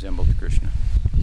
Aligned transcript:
resembled 0.00 0.34
Krishna. 0.38 0.70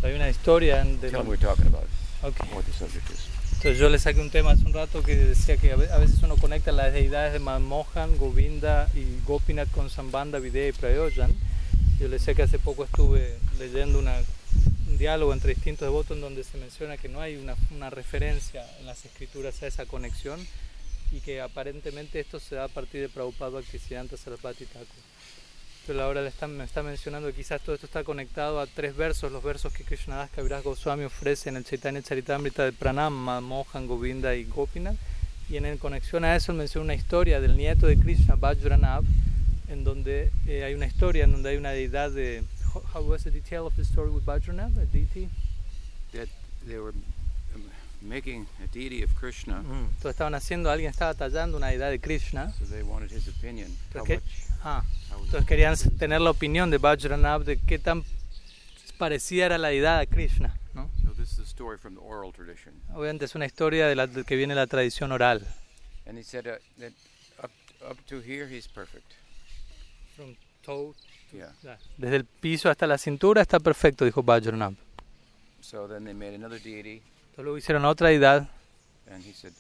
Hay 0.03 0.13
una 0.13 0.29
historia 0.29 0.83
de 0.83 1.09
Tell 1.09 1.13
lo- 1.13 1.23
we're 1.23 1.37
talking 1.41 1.65
about, 1.67 1.85
Ok. 2.21 2.35
what 2.53 2.63
the 2.63 2.73
subject 2.73 3.09
is. 3.09 3.19
Entonces 3.55 3.79
yo 3.79 3.89
le 3.89 3.97
saqué 3.97 4.21
un 4.21 4.29
tema 4.29 4.51
hace 4.51 4.65
un 4.65 4.73
rato 4.73 5.01
que 5.01 5.15
decía 5.15 5.57
que 5.57 5.71
a 5.71 5.75
ve- 5.75 5.89
a 5.91 5.97
veces 5.97 6.21
uno 6.21 6.35
conecta 6.37 6.71
las 6.71 6.93
deidades 6.93 7.33
de 7.33 7.39
Manmohan, 7.39 8.15
Govinda 8.17 8.87
y 8.93 9.03
Gopinath 9.25 9.71
con 9.71 9.89
Sambandha, 9.89 10.37
Videha 10.37 10.69
y 10.69 10.71
Prayojan. 10.73 11.33
Yo 11.99 12.07
le 12.07 12.19
decía 12.19 12.35
que 12.35 12.43
hace 12.43 12.59
poco 12.59 12.83
estuve 12.83 13.35
leyendo 13.57 13.97
una- 13.97 14.19
un 14.87 14.97
diálogo 14.99 15.33
entre 15.33 15.55
distintos 15.55 15.87
devotos 15.87 16.15
en 16.15 16.21
donde 16.21 16.43
se 16.43 16.57
menciona 16.59 16.97
que 16.97 17.09
no 17.09 17.19
hay 17.19 17.35
una, 17.37 17.55
una 17.71 17.89
referencia 17.89 18.63
en 18.79 18.85
las 18.85 19.03
escrituras 19.05 19.61
a 19.63 19.67
esa 19.67 19.85
conexión 19.87 20.39
y 21.11 21.21
que 21.21 21.41
aparentemente 21.41 22.19
esto 22.19 22.39
se 22.39 22.55
da 22.55 22.65
a 22.65 22.67
partir 22.67 23.01
de 23.01 23.09
Prabhupada 23.09 23.49
Bhaktisiddhanta 23.51 24.17
Sarasvati 24.17 24.65
Thakur. 24.65 24.87
Pero 25.87 26.03
ahora 26.03 26.21
le 26.21 26.27
están, 26.27 26.55
me 26.57 26.65
está 26.65 26.83
mencionando 26.83 27.29
que 27.29 27.33
quizás 27.35 27.61
todo 27.61 27.73
esto 27.75 27.85
está 27.87 28.03
conectado 28.03 28.59
a 28.59 28.67
tres 28.67 28.93
versos, 28.95 29.31
los 29.31 29.41
versos 29.41 29.71
que 29.71 29.85
Krishnadas 29.85 30.29
Kaviraj 30.31 30.61
Goswami 30.63 31.05
ofrece 31.05 31.47
en 31.49 31.55
el 31.55 31.63
Chaitanya 31.63 32.01
Charitamrita 32.03 32.65
de 32.65 32.73
Pranam, 32.73 33.13
Mohan, 33.43 33.87
Govinda 33.87 34.35
y 34.35 34.43
Gopinath. 34.43 34.97
Y 35.49 35.55
en, 35.55 35.77
conexión 35.77 36.25
a 36.25 36.35
eso 36.35 36.51
él 36.51 36.57
menciona 36.57 36.83
una 36.83 36.93
historia 36.93 37.39
del 37.39 37.55
nieto 37.55 37.87
de 37.87 37.97
Krishna, 37.97 38.35
Vajranab, 38.35 39.05
en 39.69 39.85
donde 39.85 40.29
eh, 40.45 40.65
hay 40.65 40.73
una 40.73 40.87
historia 40.87 41.23
en 41.23 41.31
donde 41.31 41.51
hay 41.51 41.57
una 41.57 41.71
deidad 41.71 42.11
de... 42.11 42.43
How- 42.93 43.01
was 43.09 43.23
the 43.23 43.31
detail 43.31 43.61
of 43.61 43.73
the 43.77 43.83
story 43.83 44.09
with 44.11 44.25
Vajranab, 44.25 44.77
a 44.77 44.85
deity? 44.85 45.29
That 46.11 46.27
they 46.67 46.77
were 46.79 46.91
um, 47.55 47.63
making 48.01 48.45
a 48.61 48.67
deity 48.67 49.03
of 49.03 49.11
Krishna, 49.17 49.59
Entonces 49.61 50.11
estaban 50.11 50.35
haciendo, 50.35 50.69
alguien 50.69 50.89
estaba 50.91 51.13
tallando 51.13 51.55
una 51.57 51.67
deidad 51.67 51.91
de 51.91 51.99
Krishna. 51.99 52.53
so 52.59 52.65
they 52.65 52.83
wanted 52.83 53.09
his 53.09 53.29
opinion. 53.29 53.71
How 53.95 54.01
Okay. 54.01 54.15
much? 54.17 54.23
Entonces 55.27 55.45
querían 55.45 55.75
tener 55.97 56.21
la 56.21 56.31
opinión 56.31 56.69
de 56.69 56.77
Vajranab 56.77 57.43
de 57.43 57.57
qué 57.59 57.79
tan 57.79 58.03
parecida 58.97 59.45
era 59.47 59.57
la 59.57 59.69
deidad 59.69 59.99
a 59.99 60.05
Krishna. 60.05 60.57
¿no? 60.73 60.89
So 61.03 61.11
this 61.11 61.33
is 61.33 61.39
a 61.39 61.43
story 61.43 61.77
from 61.77 61.95
the 61.95 62.01
oral 62.01 62.31
tradition. 62.31 62.73
Obviamente 62.93 63.25
es 63.25 63.35
una 63.35 63.45
historia 63.45 63.87
de 63.87 63.95
la 63.95 64.07
de 64.07 64.23
que 64.23 64.35
viene 64.35 64.53
de 64.53 64.61
la 64.61 64.67
tradición 64.67 65.11
oral. 65.11 65.45
And 66.05 66.17
he 66.17 66.23
said 66.23 66.47
uh, 66.47 66.57
that 66.79 66.93
up, 67.43 67.51
up 67.89 67.97
to 68.07 68.21
here 68.21 68.47
he's 68.47 68.67
perfect. 68.67 69.13
Yeah. 71.31 71.77
Desde 71.97 72.15
el 72.17 72.25
piso 72.25 72.69
hasta 72.69 72.87
la 72.87 72.97
cintura 72.97 73.41
está 73.41 73.59
perfecto, 73.59 74.05
dijo 74.05 74.23
Vajranab. 74.23 74.73
So 75.61 75.87
then 75.87 76.05
they 76.05 76.13
made 76.13 76.35
another 76.35 76.61
deity, 76.61 77.01
Entonces 77.31 77.43
luego 77.43 77.57
hicieron 77.57 77.85
otra 77.85 78.09
deidad 78.09 78.47
and 79.09 79.23
he 79.25 79.33
said, 79.33 79.53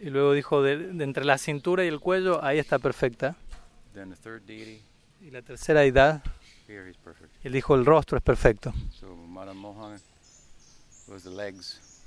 y 0.00 0.10
luego 0.10 0.32
dijo 0.32 0.62
de, 0.62 0.78
de 0.78 1.04
entre 1.04 1.24
la 1.24 1.38
cintura 1.38 1.84
y 1.84 1.88
el 1.88 2.00
cuello, 2.00 2.42
ahí 2.42 2.58
está 2.58 2.78
perfecta. 2.78 3.36
Y 5.20 5.30
la 5.30 5.42
tercera 5.42 5.80
deidad, 5.80 6.22
él 7.42 7.52
dijo 7.52 7.74
el 7.74 7.84
rostro 7.84 8.16
es 8.18 8.22
perfecto. 8.24 8.72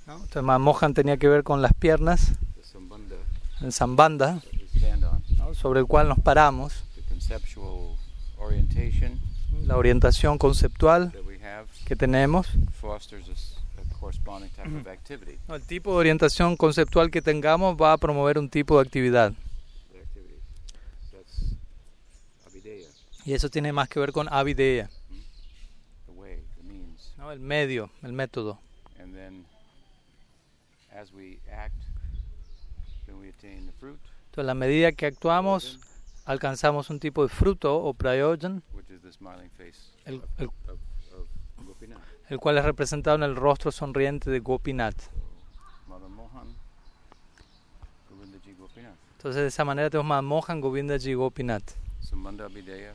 ¿no? 0.08 0.16
Entonces 0.16 0.44
Mohan 0.44 0.94
tenía 0.94 1.18
que 1.18 1.28
ver 1.28 1.44
con 1.44 1.62
las 1.62 1.74
piernas, 1.74 2.34
el 3.62 3.72
¿no? 5.38 5.54
sobre 5.54 5.80
el 5.82 5.86
cual 5.86 6.08
nos 6.08 6.20
paramos, 6.20 6.84
la 9.64 9.78
orientación 9.78 10.38
conceptual 10.38 11.14
que 11.86 11.96
tenemos. 11.96 12.48
El 15.48 15.62
tipo 15.64 15.92
de 15.92 15.98
orientación 15.98 16.56
conceptual 16.56 17.12
que 17.12 17.22
tengamos 17.22 17.76
va 17.76 17.94
a 17.94 17.98
promover 17.98 18.38
un 18.38 18.50
tipo 18.50 18.78
de 18.78 18.86
actividad. 18.86 19.34
Y 23.26 23.34
eso 23.34 23.50
tiene 23.50 23.74
más 23.74 23.90
que 23.90 24.00
ver 24.00 24.12
con 24.12 24.32
avideya, 24.32 24.90
means. 26.64 27.14
¿no? 27.18 27.32
el 27.32 27.40
medio, 27.40 27.92
el 28.02 28.14
método. 28.14 28.60
Entonces, 28.98 29.34
a 34.38 34.44
la 34.44 34.54
medida 34.54 34.92
que 34.94 35.06
actuamos, 35.06 35.80
alcanzamos 36.26 36.90
un 36.90 37.00
tipo 37.00 37.24
de 37.24 37.30
fruto 37.30 37.76
o 37.76 37.94
prayojan, 37.94 38.64
which 38.74 38.90
is 38.90 39.02
the 39.02 39.12
smiling 39.12 39.50
face 39.52 39.92
el, 40.06 40.22
el-. 40.38 40.50
El 42.30 42.40
cual 42.40 42.58
es 42.58 42.66
representado 42.66 43.16
en 43.18 43.24
el 43.24 43.36
rostro 43.36 43.72
sonriente 43.72 44.30
de 44.30 44.40
Gopinath. 44.40 45.10
Entonces, 49.18 49.42
de 49.42 49.48
esa 49.48 49.66
manera 49.66 49.90
tenemos 49.90 50.46
Govindaji 50.48 51.14
Gopinath. 51.14 51.74
Sambandha 52.00 52.46
Abideya 52.46 52.94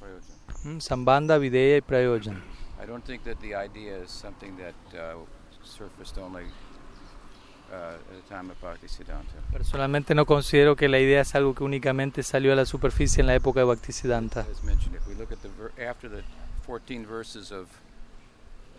Prayojan. 0.00 0.40
¿Mm? 0.64 0.80
Sambandha, 0.80 1.38
Videya 1.38 1.76
y 1.76 1.80
Prayojan. 1.82 2.42
I 2.82 2.86
don't 2.86 3.04
think 3.04 3.22
that 3.24 3.36
the 3.40 3.54
idea 3.54 3.98
is 4.02 4.10
something 4.10 4.56
that 4.56 4.74
uh, 4.94 5.18
surfaced 5.62 6.16
only 6.18 6.44
uh, 7.70 7.94
at 7.94 8.22
the 8.22 8.34
time 8.34 8.50
of 8.50 8.58
Bhaktisiddhanta. 8.62 9.34
Personalmente 9.52 10.14
no 10.14 10.24
considero 10.24 10.76
que 10.76 10.88
la 10.88 10.98
idea 10.98 11.20
es 11.20 11.34
algo 11.34 11.54
que 11.54 11.62
únicamente 11.62 12.22
salió 12.22 12.52
a 12.52 12.56
la 12.56 12.64
superficie 12.64 13.20
en 13.20 13.26
la 13.26 13.34
época 13.34 13.60
de 13.60 13.66
Bhaktisiddhanta. 13.66 14.40
As 14.50 14.64
mentioned, 14.64 14.96
if 14.96 15.06
we 15.06 15.14
look 15.14 15.30
at 15.30 15.38
the 15.40 15.48
ver- 15.48 15.72
after 15.86 16.10
the 16.10 16.22
14 16.66 17.04
verses 17.06 17.52
of 17.52 17.68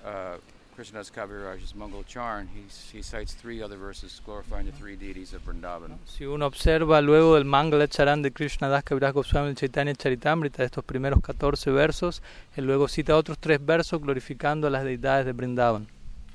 uh, 0.06 0.38
Krishnadas 0.76 1.12
Kaviraj's 1.12 1.76
Mangal 1.76 2.04
Charn, 2.06 2.48
he, 2.56 2.64
he 2.96 3.04
cites 3.04 3.34
three 3.34 3.62
other 3.62 3.78
verses 3.78 4.22
glorifying 4.26 4.66
the 4.66 4.72
three 4.72 4.96
deities 4.96 5.34
of 5.34 5.44
Vrindavan. 5.46 5.98
Si 6.06 6.26
uno 6.26 6.46
observa 6.46 7.02
luego 7.02 7.36
del 7.36 7.46
Mangala 7.46 7.88
Charan 7.88 8.22
de 8.22 8.32
Krishna 8.32 8.70
Das 8.70 8.84
Kaviraj 8.84 9.14
Goswami 9.14 9.50
el 9.50 9.56
Chaitanya 9.56 9.94
Charitamrita, 9.94 10.60
de 10.64 10.66
estos 10.66 10.84
primeros 10.84 11.20
14 11.22 11.72
versos, 11.72 12.22
él 12.56 12.66
luego 12.66 12.88
cita 12.88 13.16
otros 13.18 13.38
tres 13.38 13.64
versos 13.64 14.02
glorificando 14.02 14.68
a 14.68 14.70
las 14.70 14.84
deidades 14.84 15.26
de 15.26 15.34
Brindavan. 15.34 15.88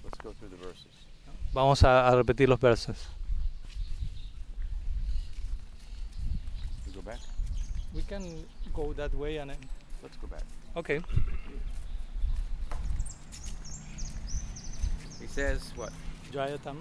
Let's 0.05 0.19
go 0.23 0.33
through 0.35 0.51
the 0.51 0.65
verses. 0.65 0.87
Vamos 1.53 1.83
a, 1.83 2.07
a 2.07 2.15
repetir 2.15 2.49
los 2.49 2.61
versos. 2.61 3.09
We 6.87 6.93
go 6.93 7.03
back? 7.03 7.19
We 7.95 8.03
can 8.03 8.23
go 8.73 8.93
that 8.95 9.13
way 9.15 9.39
and 9.39 9.53
Let's 10.03 10.19
go 10.21 10.29
back. 10.29 10.43
okay. 10.77 11.01
Says 15.37 15.73
what? 15.77 15.93
Jayatam. 16.33 16.77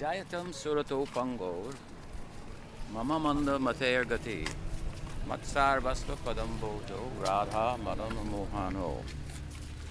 Jayatam 0.00 0.46
surato 0.60 1.06
pangor 1.16 1.74
mama 2.94 3.18
manda 3.24 3.58
mateer 3.58 4.04
gati 4.12 4.38
matsar 5.28 5.80
vastu 5.86 6.16
padam 6.24 6.48
boto 6.62 7.00
radha 7.24 7.76
madam 7.86 8.14
mohano. 8.32 8.90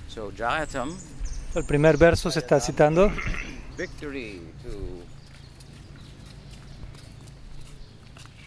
So 0.08 0.32
Jayatam, 0.32 0.90
El 1.56 1.64
primer 1.66 1.96
verso 1.98 2.32
se 2.32 2.40
está 2.40 2.60
citando. 2.60 3.12
victory 3.78 4.42
to 4.64 4.74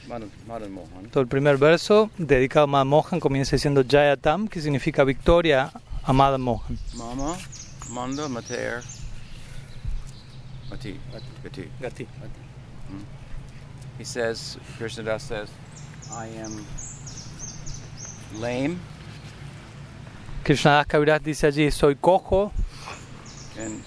Madan, 0.08 0.30
Madan 0.48 0.72
Mohan. 0.72 1.10
Todo 1.12 1.20
el 1.22 1.28
primer 1.28 1.56
verso 1.58 2.10
dedicado 2.18 2.64
a 2.64 2.66
Madan 2.66 2.88
Mohan 2.88 3.20
comienza 3.20 3.54
diciendo 3.54 3.84
Jayatam, 3.88 4.48
que 4.48 4.60
significa 4.60 5.04
victoria 5.04 5.70
a 6.02 6.12
Madan 6.12 6.40
Mohan. 6.40 6.76
Mama 6.96 7.36
manda 7.90 8.28
mateer 8.28 8.82
gati. 10.70 10.98
Gati. 11.42 11.68
Gati. 11.80 12.06
He 13.98 14.04
says, 14.04 14.56
Krishnadas 14.78 15.22
says, 15.22 15.50
I 16.12 16.26
am 16.26 16.64
lame 18.40 18.78
Krishnadas 20.42 20.86
Kaviraj 20.86 21.22
dice 21.22 21.46
allí, 21.46 21.70
soy 21.70 21.96
cojo 21.96 22.52
and 23.58 23.82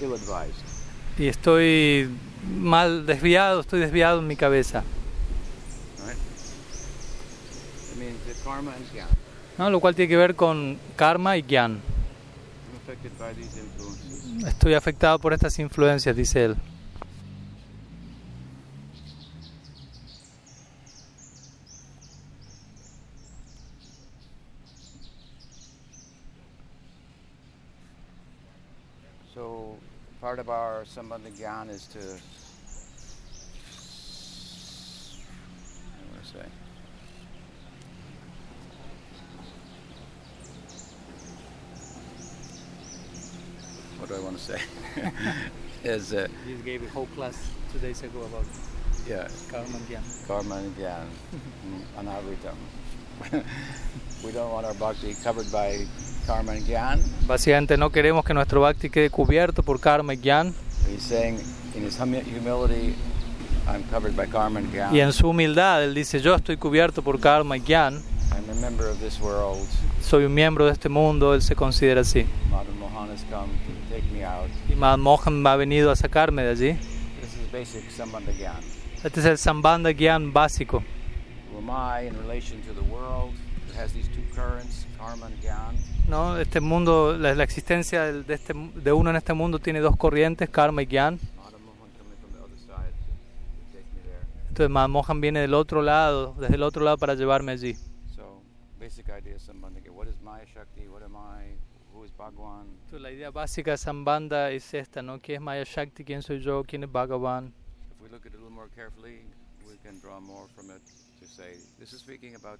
ill 0.00 0.12
advised. 0.12 0.62
y 1.18 1.28
estoy 1.28 2.10
mal 2.60 3.06
desviado, 3.06 3.60
estoy 3.60 3.80
desviado 3.80 4.20
en 4.20 4.26
mi 4.26 4.36
cabeza. 4.36 4.84
Right? 6.06 6.16
It 7.92 7.98
means 7.98 8.22
that 8.26 8.44
karma 8.44 8.72
and. 8.72 8.86
¿no? 9.56 9.70
Lo 9.70 9.80
cual 9.80 9.94
tiene 9.94 10.08
que 10.10 10.16
ver 10.16 10.36
con 10.36 10.78
karma 10.94 11.36
y 11.38 11.42
gyan. 11.42 11.80
I'm 11.80 12.76
affected 12.82 13.18
by 13.18 13.32
these 13.32 13.58
influences. 13.58 14.05
Estoy 14.46 14.74
afectado 14.74 15.18
por 15.18 15.32
estas 15.32 15.58
influencias, 15.58 16.14
dice 16.14 16.44
él. 16.44 16.56
So 29.34 29.76
part 30.20 30.38
of 30.38 30.48
our 30.48 30.84
sambandha 30.84 31.30
gyan 31.36 31.68
is 31.70 31.88
to 31.88 31.98
say 36.22 36.65
what 44.08 44.16
do 44.16 44.22
I 44.22 44.24
want 44.24 44.38
to 44.38 44.42
say? 44.42 44.60
is 45.84 46.12
uh, 46.12 46.28
You 46.48 46.56
gave 46.64 46.82
a 46.82 46.88
whole 46.90 47.06
class 47.14 47.36
two 47.72 47.78
days 47.78 48.02
ago 48.02 48.20
about 48.22 48.44
yeah 49.08 49.28
karma 49.50 49.76
and 49.76 49.86
gyan. 49.88 50.02
karma 50.26 50.54
and 50.56 50.74
gyan 50.76 51.06
anavritam 51.98 52.56
we 54.24 54.32
don't 54.32 54.50
want 54.52 54.66
our 54.66 54.74
bhakti 54.74 55.14
covered 55.22 55.50
by 55.52 55.86
karma 56.26 56.52
and 56.52 56.66
gyan. 56.66 57.00
Básicamente 57.26 57.76
no 57.76 57.90
queremos 57.90 58.24
que 58.24 58.34
nuestro 58.34 58.60
bhakti 58.60 58.90
quede 58.90 59.10
cubierto 59.10 59.62
por 59.62 59.78
karma 59.80 60.12
y 60.14 60.16
gyan. 60.18 60.54
He's 60.90 61.02
saying 61.02 61.38
in 61.74 61.82
his 61.84 61.96
humi- 61.98 62.20
humility, 62.22 62.94
I'm 63.68 63.82
covered 63.90 64.16
by 64.16 64.26
karma 64.26 64.58
and 64.60 64.72
gyan. 64.72 64.92
Y 64.94 65.00
en 65.00 65.12
su 65.12 65.28
humildad, 65.28 65.82
él 65.84 65.94
dice, 65.94 66.20
yo 66.20 66.34
estoy 66.34 66.56
cubierto 66.56 67.02
por 67.02 67.18
karma 67.20 67.56
y 67.56 67.60
gyan, 67.60 68.02
I'm 68.32 68.50
a 68.50 68.54
member 68.60 68.86
of 68.88 68.98
this 69.00 69.20
world. 69.20 69.66
soy 70.02 70.24
un 70.24 70.34
miembro 70.34 70.66
de 70.66 70.72
este 70.72 70.88
mundo, 70.88 71.32
él 71.34 71.42
se 71.42 71.54
considera 71.54 72.00
así. 72.02 72.26
Madan 72.50 72.78
Mohan 72.78 73.10
has 73.10 73.22
come 73.30 73.48
to 73.88 73.94
take 73.94 74.10
me 74.12 74.24
out. 74.24 74.50
Y 74.68 74.74
Mohan 74.74 75.46
ha 75.46 75.56
venido 75.56 75.90
a 75.90 75.96
sacarme 75.96 76.42
de 76.42 76.50
allí. 76.50 76.72
This 77.20 77.34
is 77.34 77.52
basic 77.52 77.90
Sambandha 77.90 78.32
Gyan. 78.32 78.60
Este 79.02 79.20
es 79.20 79.26
el 79.26 79.38
Sambandha 79.38 79.92
Gyan 79.92 80.32
básico. 80.32 80.82
¿no? 86.08 86.38
Este 86.38 86.60
mundo, 86.60 87.16
la, 87.18 87.34
la 87.34 87.44
existencia 87.44 88.12
de, 88.12 88.34
este, 88.34 88.54
de 88.54 88.92
uno 88.92 89.10
en 89.10 89.16
este 89.16 89.32
mundo 89.32 89.58
tiene 89.58 89.80
dos 89.80 89.96
corrientes, 89.96 90.48
karma 90.48 90.82
y 90.82 90.86
gyan. 90.86 91.18
Entonces 94.48 94.70
Madan 94.70 94.90
Mohan 94.90 95.20
viene 95.20 95.40
del 95.40 95.52
otro 95.52 95.82
lado, 95.82 96.34
desde 96.38 96.54
el 96.54 96.62
otro 96.62 96.82
lado 96.82 96.96
para 96.96 97.14
llevarme 97.14 97.52
allí. 97.52 97.74
So, 98.14 98.42
basic 98.80 99.06
idea 99.08 99.38
Sambandha. 99.38 99.80
What 99.90 100.08
is 100.08 100.18
Maya 100.22 100.44
Shakti? 100.46 100.88
What 100.88 101.02
am 101.02 101.16
I? 101.16 101.55
Bhagwan? 102.16 102.66
Entonces, 102.68 103.00
la 103.00 103.10
idea 103.10 103.30
básica 103.30 103.72
de 103.72 103.78
Sambandha 103.78 104.50
es 104.50 104.72
esta, 104.74 105.02
¿no? 105.02 105.20
¿Quién 105.20 105.36
es 105.36 105.42
Maya 105.42 105.64
Shakti? 105.64 106.04
¿Quién 106.04 106.22
soy 106.22 106.40
yo? 106.40 106.62
¿Quién 106.64 106.84
es 106.84 106.92
Bhagavan? 106.92 107.52
If 107.90 108.02
we 108.02 108.08
look 108.08 108.26
at 108.26 108.28
it 108.28 108.34
a 108.34 108.36
little 108.36 108.50
more 108.50 108.68
carefully, 108.74 109.22
we 109.66 109.76
can 109.82 110.00
draw 110.00 110.20
more 110.20 110.48
from 110.54 110.70
it 110.70 110.82
to 111.20 111.26
say 111.26 111.56
this 111.78 111.92
is 111.92 112.00
speaking 112.00 112.34
about 112.34 112.58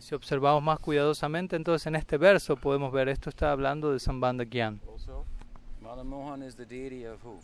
Si 0.00 0.14
observamos 0.14 0.62
más 0.62 0.78
cuidadosamente, 0.80 1.56
entonces 1.56 1.86
en 1.86 1.96
este 1.96 2.18
verso 2.18 2.56
podemos 2.56 2.92
ver 2.92 3.08
esto 3.08 3.30
está 3.30 3.52
hablando 3.52 3.92
de 3.92 4.00
Sambandha 4.00 4.44
Gyan. 4.44 4.80
Also, 4.86 5.24
Madan 5.80 6.08
Mohan 6.08 6.42
is 6.42 6.56
the 6.56 6.66
deity 6.66 7.06
of 7.06 7.24
who? 7.24 7.40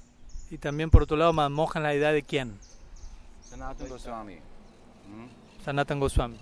Y 0.51 0.59
también 0.59 0.91
por 0.91 1.03
otro 1.03 1.17
lado, 1.17 1.33
Madan 1.33 1.53
Mohan 1.53 1.83
la 1.83 1.95
idea 1.95 2.13
de 2.13 2.23
quién? 2.23 2.59
Sanatana 3.41 3.89
Goswami. 3.89 4.35
Hmm? 4.35 5.27
Sanatan 5.65 6.01
Goswami. 6.01 6.39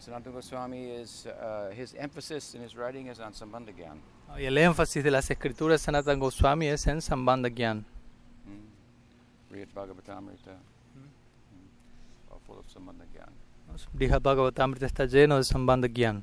And 0.00 0.14
Sanatana 0.14 0.32
Goswami 0.32 0.90
is 0.90 1.26
uh, 1.26 1.70
his 1.74 1.94
emphasis 1.94 2.54
in 2.54 2.62
his 2.62 2.74
writing 2.74 3.08
is 3.08 3.20
on 3.20 3.32
Sambandha 3.32 3.72
Gyan. 3.72 3.98
Y 4.34 4.44
el 4.44 4.56
énfasis 4.56 5.04
de 5.04 5.10
las 5.10 5.30
escrituras 5.30 5.80
de 5.80 5.84
Sanatan 5.84 6.18
Goswami 6.18 6.68
es 6.68 6.86
en 6.86 7.02
Sambandha 7.02 7.50
Gyan. 7.50 7.84
Hmm? 8.46 9.54
Bhagavatamrita. 9.74 10.56
All 12.30 12.40
full 12.46 12.58
of 12.58 12.66
Sambandha 12.72 13.04
Gyan. 13.12 13.28
Brihad 13.92 14.22
Bhagavatamrita 14.22 14.86
está 14.86 15.04
lleno 15.04 15.36
de 15.36 15.44
Sambandha 15.44 15.88
Gyan. 15.88 16.22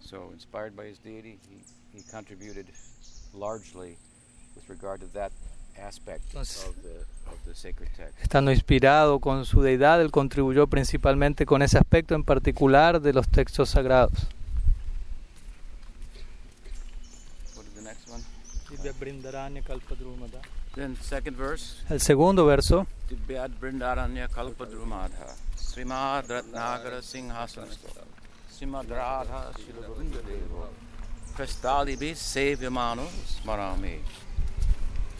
So, 0.00 0.30
inspired 0.32 0.74
by 0.74 0.86
his 0.86 0.98
deity, 0.98 1.38
he, 1.48 1.58
he 1.96 2.02
contributed 2.10 2.66
largely 3.32 3.98
with 4.56 4.68
regard 4.68 5.00
to 5.00 5.06
that 5.12 5.30
Entonces- 6.28 6.64
of 6.64 6.76
the, 6.76 6.98
of 7.30 7.38
the 7.44 7.54
sacred 7.54 7.88
text. 7.96 8.18
Estando 8.22 8.50
inspirado 8.52 9.18
con 9.20 9.44
su 9.44 9.62
deidad, 9.62 10.00
él 10.00 10.10
contribuyó 10.10 10.66
principalmente 10.66 11.46
con 11.46 11.62
ese 11.62 11.78
aspecto 11.78 12.14
en 12.14 12.24
particular 12.24 13.00
de 13.00 13.12
los 13.12 13.28
textos 13.28 13.70
sagrados. 13.70 14.12
What 17.56 17.64
is 17.66 17.74
the 17.74 17.82
next 17.82 18.08
one? 18.08 18.22
Then, 20.74 20.96
second 20.96 21.36
verse. 21.36 21.82
El 21.90 22.00
segundo 22.00 22.46
verso 22.46 22.86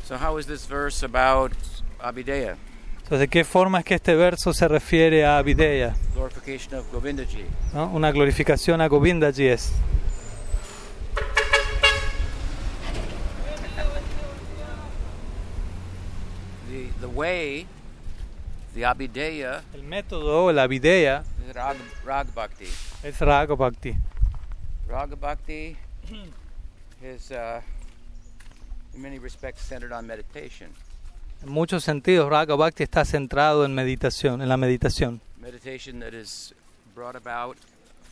So 0.05 0.17
how 0.17 0.37
is 0.39 0.47
this 0.47 0.67
verse 0.67 1.03
about 1.05 1.53
Abhideya? 2.01 2.57
Entonces, 3.03 3.21
¿de 3.21 3.29
qué 3.29 3.45
forma 3.45 3.79
es 3.81 3.85
que 3.85 3.95
este 3.95 4.15
verso 4.15 4.53
se 4.53 4.67
refiere 4.69 5.25
a 5.27 5.41
Videya? 5.43 5.95
Glorification 6.15 6.75
of 6.79 6.91
Govindaji. 6.93 7.45
¿no? 7.75 7.87
Una 7.93 8.11
glorificación 8.11 8.81
a 8.81 8.89
Govindaji 8.89 9.49
es. 9.49 9.73
The, 16.69 16.87
the 17.01 17.09
way, 17.09 17.67
the 18.75 18.83
Abhideya 18.85 19.63
El 19.75 19.83
método, 19.83 20.53
la 20.53 20.67
Videya, 20.67 21.25
is 21.49 21.55
Rag, 21.55 21.77
Rag 22.05 22.27
Bhakti. 22.35 22.69
es 23.03 23.21
Raga 23.21 23.55
Bhakti. 23.57 23.97
Bhakti 24.89 25.77
is 27.03 27.31
uh, 27.31 27.61
in 28.95 29.03
many 29.03 29.19
respects 29.19 29.63
centered 29.63 29.93
on 29.93 30.07
meditation. 30.07 30.71
En 31.43 31.51
muchos 31.51 31.83
sentidos, 31.85 32.29
Raga 32.31 32.55
Bhakti 32.55 32.85
está 32.85 33.05
centrado 33.05 33.65
en 33.65 33.75
meditación, 33.75 34.43
en 34.43 34.49
la 34.49 34.57
meditación. 34.57 35.21
meditation 35.41 35.99
that 35.99 36.15
is 36.15 36.55
brought 36.95 37.17
about, 37.17 37.57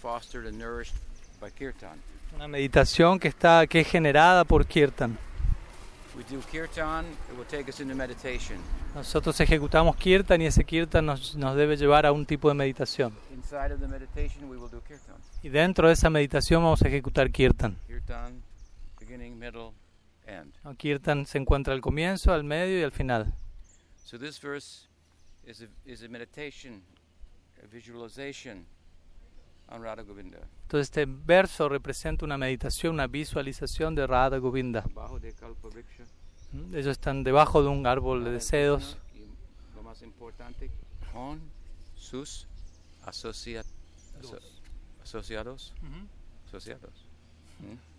fostered, 0.03 0.47
and 0.47 0.59
nourished 0.59 0.95
by 1.41 1.51
kirtan. 1.51 2.01
Una 2.35 2.49
meditación 2.49 3.19
que 3.19 3.29
está 3.29 3.67
que 3.67 3.81
es 3.81 3.89
generada 3.89 4.45
por 4.45 4.65
Kirtan. 4.67 5.17
We 6.17 6.25
do 6.25 6.43
kirtan, 6.51 7.05
it 7.31 7.37
will 7.37 7.47
take 7.47 7.71
us 7.71 7.81
into 7.81 7.95
meditation. 7.95 8.59
Nosotros 8.95 9.39
ejecutamos 9.41 9.97
Kirtan 9.97 10.43
y 10.43 10.47
ese 10.47 10.65
Kirtan 10.65 11.07
nos, 11.07 11.37
nos 11.37 11.55
debe 11.55 11.77
llevar 11.77 12.05
a 12.05 12.13
un 12.13 12.27
tipo 12.27 12.49
de 12.49 12.55
meditación. 12.55 13.15
Inside 13.33 13.75
of 13.75 13.81
the 13.81 13.87
meditation, 13.87 14.51
we 14.51 14.57
will 14.57 14.71
do 14.71 14.83
kirtan. 14.83 15.17
Y 15.43 15.49
dentro 15.49 15.87
de 15.87 15.95
esa 15.95 16.11
meditación 16.11 16.63
vamos 16.63 16.83
a 16.83 16.89
ejecutar 16.89 17.31
Kirtan. 17.31 17.77
Kirtan, 17.87 18.43
beginning, 18.99 19.39
middle, 19.39 19.69
end. 19.69 19.90
¿No? 20.65 20.75
Kirtan 20.77 21.27
se 21.27 21.39
encuentra 21.39 21.75
al 21.75 21.81
comienzo, 21.81 22.33
al 22.33 22.45
medio 22.45 22.79
y 22.79 22.83
al 22.83 22.93
final. 22.93 23.35
So 24.05 24.19
this 24.19 24.41
verse 24.41 24.89
is 25.47 25.63
a, 25.63 25.67
is 25.85 26.03
a 26.03 26.09
meditation, 26.09 26.83
a 27.63 27.67
visualization 27.67 28.67
on 29.69 29.83
Radha 29.83 30.03
Govinda. 30.03 30.39
Entonces 30.63 30.89
este 30.89 31.07
verso 31.07 31.69
representa 31.69 32.25
una 32.25 32.37
meditación, 32.39 32.95
una 32.95 33.07
visualización 33.07 33.95
de 33.95 34.07
Radha 34.07 34.39
Govinda. 34.39 34.85
¿Mm? 36.53 36.75
Ellos 36.75 36.87
están 36.93 37.23
debajo 37.23 37.63
de 37.63 37.69
un 37.69 37.87
árbol 37.87 38.25
de 38.25 38.31
deseos. 38.33 38.99
Y 39.15 39.25
lo 39.77 39.83
más 39.83 40.03
importante, 40.03 40.71
con 41.13 41.41
sus 41.97 42.47
asocia- 43.05 43.65
aso- 44.21 44.39
asociados. 45.03 45.73
asociados. 46.49 47.05
¿Mm? 47.61 47.90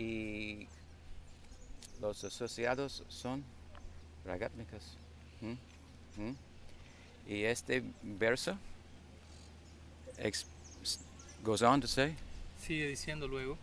¿Mm? 0.00 0.02
Y 0.02 0.66
los 2.00 2.24
asociados 2.24 3.02
son 3.08 3.44
ragátmicas. 4.24 4.82
¿Mm? 5.40 6.22
¿Mm? 6.22 6.34
Y 7.28 7.44
este 7.44 7.82
verso 8.02 8.56
goes 11.44 11.62
on 11.62 11.80
to 11.80 11.86
say, 11.86 12.14
Sigue 12.60 12.88
diciendo 12.88 13.26
luego. 13.28 13.56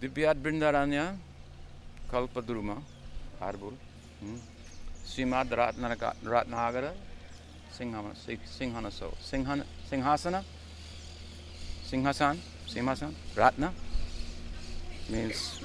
Divyad 0.00 0.36
Brindaranya 0.36 1.16
Kalpadruma 2.10 2.74
¿Mm? 4.20 4.36
Srimad 5.06 5.48
Ratnagara 5.50 6.94
Singhama- 7.76 8.14
Sing- 8.14 8.38
Singhana- 8.46 9.64
Singhasana 9.90 10.44
Singhasan 11.88 12.38
Simhasan 12.66 13.12
Ratna 13.36 13.72
means 15.08 15.60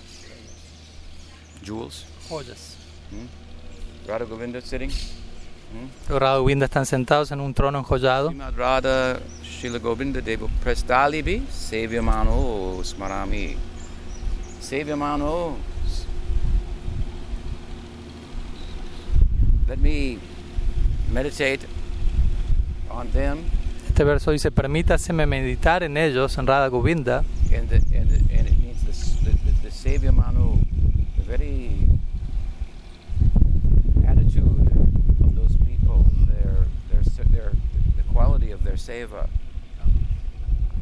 jewels 1.64 2.06
Joyas. 2.30 2.76
¿Mm? 3.12 4.08
Radha 4.08 4.26
Govinda 4.26 4.62
sitting 4.62 4.90
¿Mm? 4.90 6.14
Radha 6.18 6.38
Govinda 6.38 6.66
están 6.66 6.86
sentados 6.86 7.32
en 7.32 7.40
un 7.42 7.54
trono 7.54 7.80
enjollado. 7.80 8.30
Srimad 8.30 8.56
Radha 8.56 9.20
Shila 9.44 9.80
Govinda 9.80 10.22
Devo 10.22 10.50
Prestalibi 10.64 11.44
Sevyamano 11.50 12.82
Smarami 12.84 13.56
Sevyamano 14.62 15.56
Let 19.68 19.78
me 19.78 20.18
meditate 21.12 21.62
on 22.90 23.12
them 23.12 23.46
Este 24.00 24.06
verso 24.06 24.32
dice, 24.32 24.50
permítaseme 24.50 25.26
meditar 25.26 25.84
en 25.84 25.98
ellos, 25.98 26.38
en 26.38 26.48
Radha 26.48 26.70
Govinda. 26.70 27.26
and, 27.54 27.68
the, 27.68 27.76
and, 27.98 28.10
the, 28.10 28.34
and 28.34 28.48
it 28.48 28.58
means 28.58 28.82
the, 28.86 28.92
s- 28.92 29.20
the, 29.26 29.32
the, 29.32 29.52
the 29.62 29.68
Sevyamano, 29.70 30.58
the 31.18 31.24
very 31.24 31.86
attitude 34.08 34.48
of 35.20 35.36
those 35.36 35.54
people, 35.68 36.06
their, 36.30 36.66
their, 36.90 37.02
s- 37.02 37.20
their, 37.30 37.52
the 37.98 38.04
quality 38.14 38.52
of 38.52 38.64
their 38.64 38.76
seva. 38.78 39.28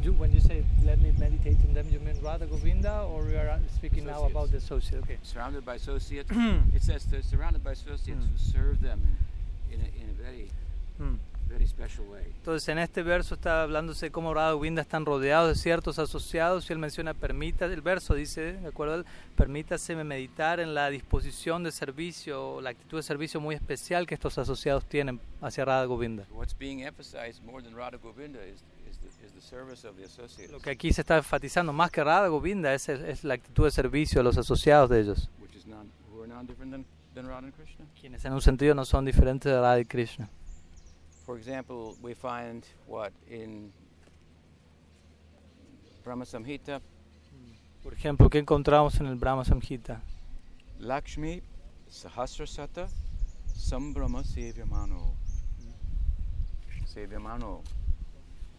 You, 0.00 0.12
when 0.12 0.32
you 0.32 0.38
say 0.38 0.62
let 0.84 1.00
me 1.00 1.12
meditate 1.18 1.56
on 1.66 1.74
them, 1.74 1.88
you 1.90 1.98
mean 1.98 2.14
Radha 2.22 2.46
Govinda, 2.46 3.02
or 3.02 3.24
we 3.24 3.34
are 3.34 3.58
speaking 3.74 4.06
now 4.06 4.26
about 4.26 4.52
the 4.52 4.58
associate? 4.58 5.02
Okay. 5.02 5.18
surrounded 5.24 5.64
by 5.66 5.74
associates. 5.74 6.30
it 6.72 6.82
says 6.84 7.04
they're 7.06 7.22
surrounded 7.22 7.64
by 7.64 7.72
associates 7.72 8.22
who 8.30 8.38
serve 8.52 8.80
them 8.80 9.00
in, 9.72 9.80
in, 9.80 9.86
a, 9.86 10.04
in 10.04 10.08
a 10.10 10.22
very 10.22 10.50
Mm. 11.00 11.16
Very 11.48 11.66
special 11.66 12.06
way. 12.08 12.24
Entonces 12.36 12.68
en 12.68 12.78
este 12.78 13.02
verso 13.02 13.34
está 13.34 13.62
hablándose 13.62 14.06
de 14.06 14.12
cómo 14.12 14.32
Radha 14.34 14.52
Govinda 14.52 14.82
están 14.82 15.04
rodeados 15.04 15.48
de 15.48 15.54
ciertos 15.54 15.98
asociados 15.98 16.68
y 16.68 16.72
él 16.72 16.78
menciona, 16.78 17.14
permita, 17.14 17.66
el 17.66 17.80
verso 17.80 18.14
dice, 18.14 18.54
de 18.54 18.68
acuerdo, 18.68 19.04
permítaseme 19.36 20.04
meditar 20.04 20.60
en 20.60 20.74
la 20.74 20.90
disposición 20.90 21.62
de 21.62 21.72
servicio, 21.72 22.60
la 22.60 22.70
actitud 22.70 22.98
de 22.98 23.02
servicio 23.02 23.40
muy 23.40 23.54
especial 23.54 24.06
que 24.06 24.14
estos 24.14 24.38
asociados 24.38 24.84
tienen 24.86 25.20
hacia 25.40 25.64
Radha 25.64 25.84
Govinda. 25.86 26.26
What's 26.30 26.56
being 26.56 26.82
emphasized 26.82 27.42
more 27.44 27.62
than 27.62 27.74
Radha 27.74 27.98
Govinda 27.98 28.40
is, 28.44 28.62
is, 28.90 28.98
the, 28.98 29.26
is 29.26 29.32
the 29.32 29.40
service 29.40 29.86
of 29.86 29.96
the 29.96 30.04
associates, 30.04 30.52
Lo 30.52 30.60
que 30.60 30.70
aquí 30.70 30.92
se 30.92 31.02
está 31.02 31.16
enfatizando 31.16 31.72
más 31.72 31.90
que 31.90 32.02
Radha 32.04 32.28
Govinda 32.28 32.72
es, 32.74 32.88
es 32.88 33.24
la 33.24 33.34
actitud 33.34 33.64
de 33.64 33.70
servicio 33.70 34.20
de 34.20 34.24
los 34.24 34.38
asociados 34.38 34.90
de 34.90 35.00
ellos, 35.00 35.30
quienes 38.00 38.24
en 38.24 38.32
un 38.32 38.40
sentido 38.40 38.74
no 38.74 38.84
son 38.84 39.04
diferentes 39.04 39.50
de 39.50 39.60
Radha 39.60 39.80
y 39.80 39.84
Krishna. 39.84 40.28
For 41.28 41.36
example, 41.36 41.94
we 42.00 42.14
find 42.14 42.64
what 42.86 43.12
in 43.28 43.70
Brahma 46.02 46.24
Samhita, 46.24 46.80
Por 47.84 47.92
ejemplo, 47.92 48.30
¿qué 48.30 48.38
encontramos 48.38 48.98
en 48.98 49.08
el 49.08 49.16
Brahma 49.16 49.44
Samhita? 49.44 50.00
Lakshmi 50.78 51.42
Sahasrasata 51.90 52.88
Sambrahma 53.54 54.24
Sevyamano. 54.24 55.12
Sevyamano. 56.86 57.60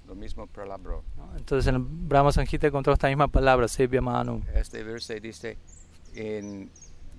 Lo 0.07 0.13
mismo 0.13 0.45
palabra. 0.45 1.01
¿no? 1.17 1.37
Entonces 1.37 1.65
en 1.65 1.73
el 1.73 1.81
Brahma 1.81 2.31
Samhita 2.31 2.67
encontramos 2.67 2.97
esta 2.97 3.07
misma 3.07 3.27
palabra, 3.27 3.67
Sevya 3.67 3.99
Manu. 3.99 4.43
Este 4.53 4.83
verse 4.83 5.19
dice, 5.19 5.57
en 6.13 6.69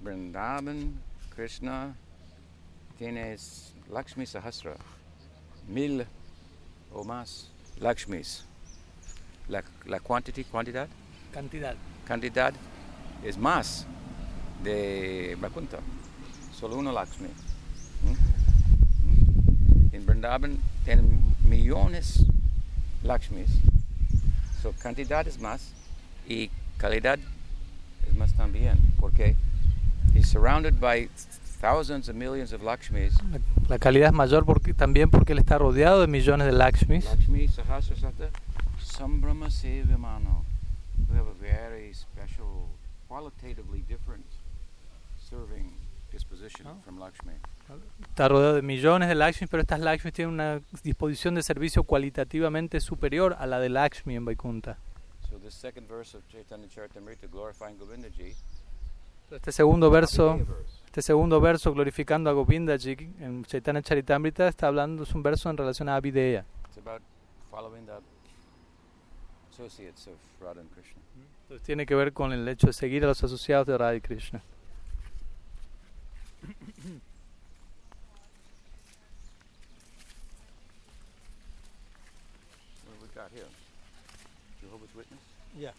Vrindavan, 0.00 0.94
Krishna, 1.34 1.96
tienes 2.98 3.74
Lakshmi 3.90 4.26
Sahasra, 4.26 4.76
mil 5.68 6.06
o 6.92 7.04
más 7.04 7.50
Lakshmis. 7.78 8.44
La, 9.48 9.62
la 9.86 10.00
quantity, 10.00 10.44
cantidad, 10.44 10.88
Cantidad. 11.32 11.74
cantidad 12.06 12.52
es 13.24 13.36
más 13.36 13.86
de 14.62 15.36
Vakunta. 15.40 15.78
Solo 16.58 16.76
uno 16.78 16.92
Lakshmi. 16.92 17.28
¿Mm? 18.02 18.10
¿Mm? 19.08 19.94
En 19.94 20.06
Vrindavan 20.06 20.58
tienen 20.84 21.34
millones 21.44 22.24
Lakshmis. 23.02 23.50
So, 24.62 24.72
cantidad 24.72 25.26
es 25.26 25.40
más 25.40 25.72
y 26.28 26.50
calidad 26.76 27.18
es 28.08 28.14
más 28.16 28.32
también, 28.34 28.78
porque 29.00 29.34
he's 30.14 30.28
surrounded 30.28 30.78
by 30.78 31.08
thousands 31.60 32.08
of 32.08 32.16
millions 32.16 32.52
of 32.52 32.62
Lakshmis. 32.62 33.14
La, 33.68 33.78
calidad 33.78 34.08
es 34.08 34.14
mayor 34.14 34.44
porque, 34.44 34.74
también 34.74 35.10
porque 35.10 35.32
él 35.32 35.38
está 35.38 35.58
rodeado 35.58 36.00
de 36.00 36.06
millones 36.06 36.46
de 36.46 36.52
Lakshmis. 36.52 37.04
Lakshmi 37.04 37.48
Sahasrasata. 37.48 38.30
We 41.08 41.16
have 41.16 41.26
a 41.26 41.34
very 41.40 41.92
special, 41.94 42.68
qualitatively 43.08 43.82
different 43.88 44.24
serving 45.18 45.72
disposition 46.12 46.66
Oh. 46.66 46.76
from 46.84 46.98
Lakshmi. 46.98 47.32
Está 48.10 48.28
rodeado 48.28 48.56
de 48.56 48.62
millones 48.62 49.08
de 49.08 49.14
Lakshmis, 49.14 49.48
pero 49.48 49.62
estas 49.62 49.80
Lakshmis 49.80 50.12
tienen 50.12 50.34
una 50.34 50.60
disposición 50.82 51.34
de 51.36 51.42
servicio 51.42 51.84
cualitativamente 51.84 52.80
superior 52.80 53.36
a 53.38 53.46
la 53.46 53.58
de 53.60 53.68
Lakshmi 53.70 54.16
en 54.16 54.24
Vaikunta. 54.24 54.76
So 55.28 55.38
this 55.38 55.54
second 55.54 55.88
verse 55.88 56.16
of 56.16 56.22
Chaitanya 56.28 56.68
Charitamrita 56.68 57.26
glorifying 57.28 57.78
Govindaji, 57.78 58.34
Este 59.30 59.52
segundo 59.52 59.90
verso. 59.90 60.38
Este 60.90 61.02
segundo 61.02 61.40
verso 61.40 61.72
glorificando 61.72 62.28
a 62.30 62.32
Govindaji 62.32 62.96
en 63.20 63.44
Chaitanya 63.44 63.80
Charitamrita 63.80 64.48
está 64.48 64.66
hablando, 64.66 65.04
es 65.04 65.14
un 65.14 65.22
verso 65.22 65.48
en 65.48 65.56
relación 65.56 65.88
a 65.88 66.00
Krishna. 70.74 71.00
Entonces 71.42 71.64
tiene 71.64 71.86
que 71.86 71.94
ver 71.94 72.12
con 72.12 72.32
el 72.32 72.48
hecho 72.48 72.66
de 72.66 72.72
seguir 72.72 73.04
a 73.04 73.06
los 73.06 73.22
asociados 73.22 73.68
de 73.68 73.78
Radha 73.78 73.94
y 73.94 74.00
Krishna. 74.00 74.42
What 76.42 76.56
have 82.88 83.00
we 83.00 83.06
got 83.14 83.30
here? 83.30 83.46
Jehovah's 84.60 84.92
Witness? 84.96 85.20
Yeah. 85.56 85.70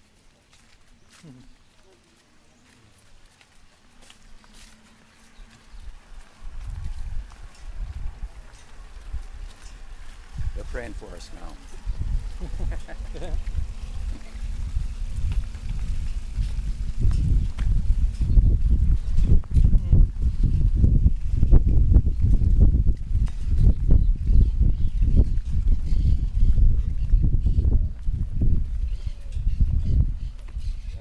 They're 10.54 10.61
praying 10.72 10.94
for 10.94 11.14
us 11.16 11.30
now. 11.36 11.52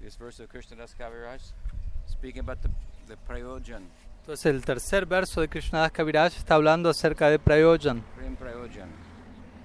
this 0.00 0.16
verse 0.16 0.40
of 0.40 0.48
Krishnadas 0.48 0.94
Kaviraj 0.94 1.40
speaking 2.06 2.40
about 2.40 2.60
the, 2.62 2.68
the 3.06 3.16
Prayojan, 3.16 3.82
Entonces 4.20 4.46
el 4.46 4.64
tercer 4.64 5.06
verso 5.06 5.40
de 5.40 5.48
Krishnadas 5.48 5.90
Kaviraj 5.92 6.36
está 6.36 6.54
hablando 6.54 6.88
acerca 6.88 7.28
de 7.30 7.38
Prayojan. 7.38 8.02
Prem 8.16 8.36
Prayojan. 8.36 8.88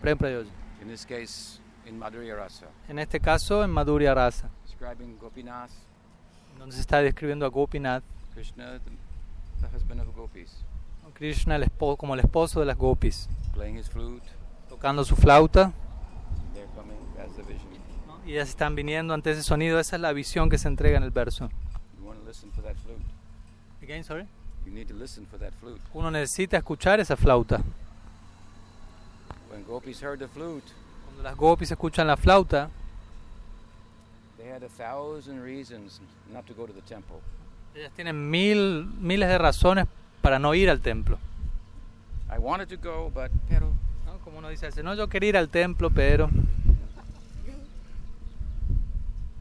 Prem 0.01 0.17
Prayojan. 0.17 0.53
In 0.81 0.88
this 0.88 1.05
case, 1.05 1.60
in 1.86 1.98
Madhurya 1.98 2.36
Rasa, 2.36 2.67
En 2.88 3.00
este 3.00 3.19
caso 3.19 3.63
en 3.63 3.72
Madhurya 3.72 4.13
Rasa, 4.13 4.50
describing 4.65 5.17
Gopinath, 5.17 5.72
donde 6.57 6.75
se 6.75 6.81
está 6.81 7.01
describiendo 7.01 7.46
a 7.46 7.50
Gopinath, 7.50 8.03
Krishna, 8.34 8.79
the, 8.79 8.91
the 9.62 9.67
husband 9.75 10.01
of 10.01 10.15
Gopis, 10.15 10.63
Krishna 11.13 11.55
el 11.55 11.63
espo- 11.63 11.98
como 11.98 12.13
el 12.13 12.19
esposo 12.19 12.60
de 12.60 12.67
las 12.67 12.77
gopis, 12.77 13.27
playing 13.53 13.77
his 13.77 13.89
flute. 13.89 14.24
tocando 14.69 15.03
su 15.03 15.15
flauta. 15.15 15.74
They're 16.53 16.67
coming. 16.75 16.98
That's 17.15 17.36
the 17.36 17.41
vision. 17.43 17.67
Y 18.27 18.34
ellas 18.34 18.50
están 18.50 18.75
viniendo 18.75 19.13
ante 19.13 19.31
ese 19.31 19.41
sonido, 19.41 19.79
esa 19.79 19.96
es 19.96 20.01
la 20.01 20.12
visión 20.12 20.50
que 20.50 20.57
se 20.57 20.67
entrega 20.67 20.98
en 20.98 21.03
el 21.03 21.12
verso. 21.12 21.50
You 21.98 22.05
want 22.05 22.19
to 22.19 22.27
listen 22.27 22.51
for 22.51 22.62
that 22.65 22.75
flute. 22.84 23.01
Again, 23.81 24.03
sorry. 24.03 24.25
You 24.65 24.74
need 24.74 24.89
to 24.89 24.93
listen 24.93 25.25
for 25.25 25.39
that 25.39 25.53
flute. 25.62 25.79
Uno 25.93 26.12
necesita 26.12 26.57
escuchar 26.57 27.00
esa 27.00 27.15
flauta. 27.15 27.62
When 29.50 29.63
Gopis 29.63 30.03
heard 30.03 30.19
the 30.19 30.27
flute, 30.27 30.65
Cuando 31.05 31.24
las 31.24 31.38
gopis 31.38 31.72
escuchan 31.72 32.05
la 32.05 32.17
flauta, 32.17 32.69
they 34.38 34.51
had 34.51 34.62
a 34.62 34.67
thousand 34.67 35.41
reasons 35.41 36.01
not 36.34 36.46
to 36.48 36.53
go 36.53 36.67
to 36.67 36.74
the 36.74 36.81
temple. 36.81 37.22
ellas 37.75 37.93
tienen 37.96 38.29
mil, 38.29 38.88
miles 39.00 39.29
de 39.29 39.38
razones 39.38 39.88
para 40.22 40.38
no 40.38 40.53
ir 40.53 40.69
al 40.69 40.81
templo. 40.81 41.17
I 42.29 42.38
wanted 42.39 42.67
to 42.67 42.77
go, 42.77 43.10
but 43.10 43.31
pero 43.48 43.72
¿no? 44.05 44.17
Como 44.25 44.39
uno 44.39 44.50
dice, 44.50 44.69
no, 44.84 44.96
yo 44.96 45.07
quería 45.07 45.29
ir 45.29 45.38
al 45.38 45.48
templo, 45.48 45.89
pero... 45.91 46.29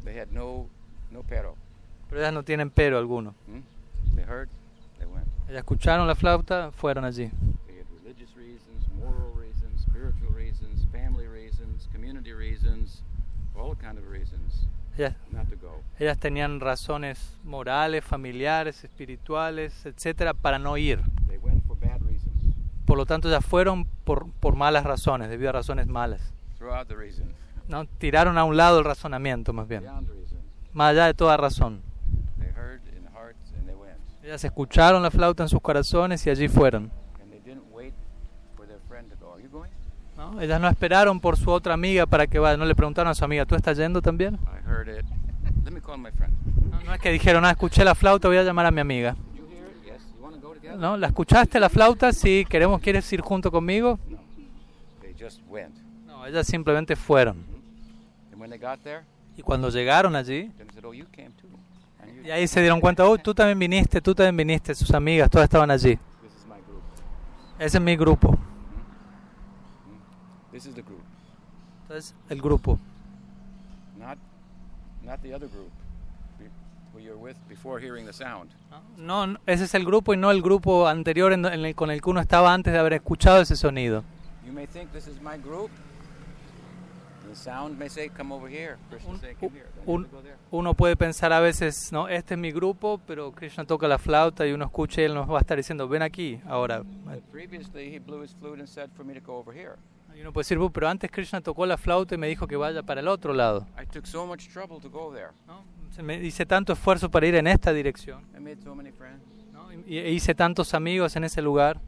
they 0.06 0.18
had 0.18 0.30
no 0.30 0.68
no 1.10 1.22
pero. 1.22 1.54
Pero 2.08 2.20
ellas 2.20 2.32
no 2.32 2.42
tienen 2.44 2.70
pero 2.70 2.98
alguno. 2.98 3.34
Hmm? 3.46 3.60
They 4.14 4.24
heard, 4.24 4.48
they 4.98 5.06
went. 5.06 5.26
Ellas 5.48 5.58
escucharon 5.58 6.06
la 6.06 6.14
flauta, 6.14 6.70
fueron 6.72 7.04
allí. 7.04 7.30
They 7.66 7.78
had 7.78 7.86
religious 8.02 8.34
reasons, 8.36 8.88
moral 8.98 9.32
reasons, 9.34 9.82
spiritual 9.82 10.32
reasons, 10.34 10.86
family 10.90 11.26
reasons, 11.26 11.88
community 11.92 12.32
reasons, 12.32 13.02
all 13.54 13.74
kind 13.74 13.98
of 13.98 14.08
reasons 14.08 14.66
Ellas, 14.96 15.14
not 15.30 15.48
to 15.48 15.56
go. 15.56 15.82
ellas 15.98 16.18
tenían 16.18 16.60
razones 16.60 17.36
morales, 17.44 18.04
familiares, 18.04 18.82
espirituales, 18.84 19.84
etcétera, 19.84 20.32
para 20.32 20.58
no 20.58 20.76
ir. 20.78 21.02
They 21.28 21.38
went 21.38 21.64
for 21.66 21.76
bad 21.76 22.00
reasons. 22.00 22.54
Por 22.86 22.96
lo 22.96 23.04
tanto, 23.04 23.28
ellas 23.28 23.44
fueron 23.44 23.84
por, 24.04 24.30
por 24.40 24.54
malas 24.54 24.84
razones, 24.84 25.28
debido 25.28 25.50
a 25.50 25.52
razones 25.52 25.88
malas. 25.88 26.32
The 26.58 26.94
reason. 26.96 27.34
¿No? 27.68 27.84
Tiraron 27.98 28.38
a 28.38 28.44
un 28.44 28.56
lado 28.56 28.78
el 28.78 28.84
razonamiento, 28.84 29.52
más 29.52 29.68
bien. 29.68 29.84
Más 30.72 30.90
allá 30.90 31.06
de 31.06 31.14
toda 31.14 31.36
razón. 31.36 31.82
Ellas 34.22 34.44
escucharon 34.44 35.02
la 35.02 35.10
flauta 35.10 35.44
en 35.44 35.48
sus 35.48 35.60
corazones 35.60 36.26
y 36.26 36.30
allí 36.30 36.48
fueron. 36.48 36.90
¿no? 40.16 40.40
Ellas 40.40 40.60
no 40.60 40.68
esperaron 40.68 41.20
por 41.20 41.36
su 41.36 41.50
otra 41.50 41.74
amiga 41.74 42.06
para 42.06 42.26
que 42.26 42.38
vaya. 42.38 42.56
No 42.56 42.64
le 42.64 42.74
preguntaron 42.74 43.10
a 43.10 43.14
su 43.14 43.24
amiga, 43.24 43.44
¿tú 43.44 43.54
estás 43.54 43.76
yendo 43.76 44.00
también? 44.02 44.34
I 44.34 44.68
heard 44.68 44.88
it. 44.88 45.04
Let 45.64 45.70
me 45.70 45.80
call 45.80 45.98
my 45.98 46.10
friend. 46.10 46.32
No, 46.70 46.80
no 46.80 46.94
es 46.94 47.00
que 47.00 47.10
dijeron, 47.10 47.44
ah, 47.44 47.50
escuché 47.50 47.84
la 47.84 47.94
flauta, 47.94 48.28
voy 48.28 48.38
a 48.38 48.42
llamar 48.42 48.66
a 48.66 48.70
mi 48.70 48.80
amiga. 48.80 49.16
¿No? 50.78 50.96
¿La 50.96 51.06
escuchaste 51.06 51.60
la 51.60 51.68
flauta? 51.68 52.12
Sí, 52.12 52.44
queremos, 52.48 52.80
¿quieres 52.80 53.10
ir 53.12 53.20
junto 53.20 53.50
conmigo? 53.50 53.98
No, 56.06 56.26
ellas 56.26 56.46
simplemente 56.46 56.96
fueron. 56.96 57.44
And 58.32 58.35
when 58.35 58.35
they 58.35 58.35
got 58.35 58.35
there, 58.35 58.35
Y 59.36 59.42
cuando 59.42 59.68
llegaron 59.70 60.16
allí, 60.16 60.50
"Oh, 60.84 60.92
you 60.94 61.06
came 61.12 61.30
too." 61.30 61.48
And 62.02 62.14
you, 62.16 62.22
y 62.24 62.30
ahí 62.30 62.46
se 62.48 62.60
dieron 62.60 62.80
cuenta, 62.80 63.04
oh, 63.08 63.18
tú 63.18 63.34
también 63.34 63.58
viniste, 63.58 64.00
tú 64.00 64.14
también 64.14 64.36
viniste, 64.36 64.74
sus 64.74 64.90
amigas, 64.92 65.28
todas 65.30 65.44
estaban 65.44 65.70
allí. 65.70 65.96
this 66.22 66.32
is 66.38 66.46
my 66.46 66.54
group. 66.66 66.82
Ese 67.58 67.76
es 67.78 67.82
mi 67.82 67.96
grupo. 67.96 68.38
This 70.52 70.66
is 70.66 70.74
the 70.74 70.82
group, 70.82 71.02
Entonces, 71.82 72.14
el 72.30 72.40
grupo. 72.40 72.78
not 73.98 74.16
not 75.04 75.20
the 75.22 75.34
other 75.34 75.48
group 75.48 75.70
be- 76.38 76.48
who 76.92 77.00
you're 77.00 77.16
with 77.18 77.36
before 77.48 77.78
hearing 77.80 78.06
the 78.06 78.12
sound. 78.12 78.50
No, 78.96 79.26
no, 79.26 79.38
ese 79.46 79.64
es 79.64 79.74
el 79.74 79.84
grupo 79.84 80.14
y 80.14 80.16
no 80.16 80.30
el 80.30 80.40
grupo 80.42 80.88
anterior 80.88 81.32
en 81.32 81.44
el- 81.44 81.74
con 81.74 81.90
el 81.90 82.00
que 82.00 82.08
uno 82.10 82.20
estaba 82.20 82.54
antes 82.54 82.72
de 82.72 82.78
haber 82.78 82.94
escuchado 82.94 83.40
ese 83.42 83.54
sonido. 83.56 84.02
Uno 90.50 90.74
puede 90.74 90.96
pensar 90.96 91.32
a 91.32 91.40
veces, 91.40 91.92
no, 91.92 92.08
este 92.08 92.34
es 92.34 92.40
mi 92.40 92.50
grupo, 92.52 93.00
pero 93.06 93.32
Krishna 93.32 93.64
toca 93.64 93.86
la 93.86 93.98
flauta 93.98 94.46
y 94.46 94.52
uno 94.52 94.64
escucha 94.64 95.02
y 95.02 95.04
él 95.04 95.14
nos 95.14 95.30
va 95.30 95.38
a 95.38 95.40
estar 95.40 95.56
diciendo, 95.56 95.88
ven 95.88 96.02
aquí, 96.02 96.40
ahora. 96.46 96.82
Y 100.16 100.22
uno 100.22 100.32
puede 100.32 100.44
decir, 100.44 100.58
"Uh, 100.58 100.70
pero 100.70 100.88
antes 100.88 101.10
Krishna 101.10 101.42
tocó 101.42 101.66
la 101.66 101.76
flauta 101.76 102.14
y 102.14 102.18
me 102.18 102.26
dijo 102.26 102.46
que 102.46 102.56
vaya 102.56 102.82
para 102.82 103.00
el 103.02 103.08
otro 103.08 103.34
lado. 103.34 103.66
¿no? 105.46 105.62
Me 106.02 106.22
hice 106.22 106.46
tanto 106.46 106.72
esfuerzo 106.72 107.10
para 107.10 107.26
ir 107.26 107.34
en 107.34 107.46
esta 107.46 107.72
dirección. 107.72 108.24
¿no? 109.52 109.70
Y 109.86 109.98
hice 109.98 110.34
tantos 110.34 110.72
amigos 110.74 111.16
en 111.16 111.24
ese 111.24 111.42
lugar. 111.42 111.80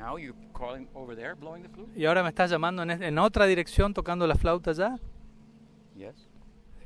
Now 0.00 0.16
you're 0.16 0.34
calling 0.54 0.88
over 0.94 1.14
there, 1.14 1.34
blowing 1.34 1.62
the 1.62 1.68
flute? 1.68 1.90
Y 1.94 2.06
ahora 2.06 2.22
me 2.22 2.30
estás 2.30 2.50
llamando 2.50 2.82
en, 2.82 2.90
en 3.02 3.18
otra 3.18 3.44
dirección 3.46 3.92
tocando 3.92 4.26
la 4.26 4.34
flauta 4.34 4.72
ya. 4.72 4.96
Yes. 5.94 6.26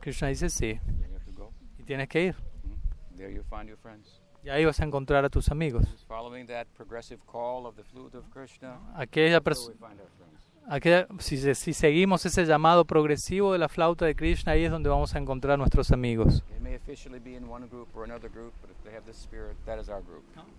Krishna 0.00 0.28
dice, 0.28 0.50
sí. 0.50 0.80
Then 0.84 0.98
you 0.98 1.14
have 1.14 1.24
to 1.24 1.32
go. 1.32 1.52
Y 1.78 1.84
tienes 1.84 2.08
que 2.08 2.22
ir. 2.24 2.34
Mhm. 2.64 3.16
There 3.16 3.32
you 3.32 3.44
find 3.44 3.68
your 3.68 3.78
friends. 3.78 4.20
Y 4.42 4.48
ahí 4.50 4.64
vas 4.64 4.80
a 4.80 4.84
encontrar 4.84 5.24
a 5.24 5.30
tus 5.30 5.48
amigos. 5.50 5.84
Just 5.90 6.06
following 6.08 6.46
that 6.48 6.66
progressive 6.76 7.20
call 7.30 7.66
of 7.66 7.76
the 7.76 7.84
flute 7.84 8.16
of 8.18 8.24
Krishna. 8.30 8.78
Aquella 8.96 9.40
That's 9.40 9.44
pers- 9.44 9.68
where 9.68 9.76
we 9.80 9.86
find 9.88 10.00
our 10.00 10.08
friends. 10.18 10.40
aquella- 10.68 11.06
si, 11.20 11.54
si 11.54 11.72
seguimos 11.72 12.26
ese 12.26 12.44
llamado 12.44 12.84
progresivo 12.84 13.52
de 13.52 13.58
la 13.60 13.68
flauta 13.68 14.04
de 14.06 14.14
Krishna, 14.16 14.52
ahí 14.52 14.64
es 14.64 14.70
donde 14.72 14.88
vamos 14.90 15.14
a 15.14 15.18
encontrar 15.18 15.56
nuestros 15.58 15.92
amigos. 15.92 16.42
Group 18.32 18.52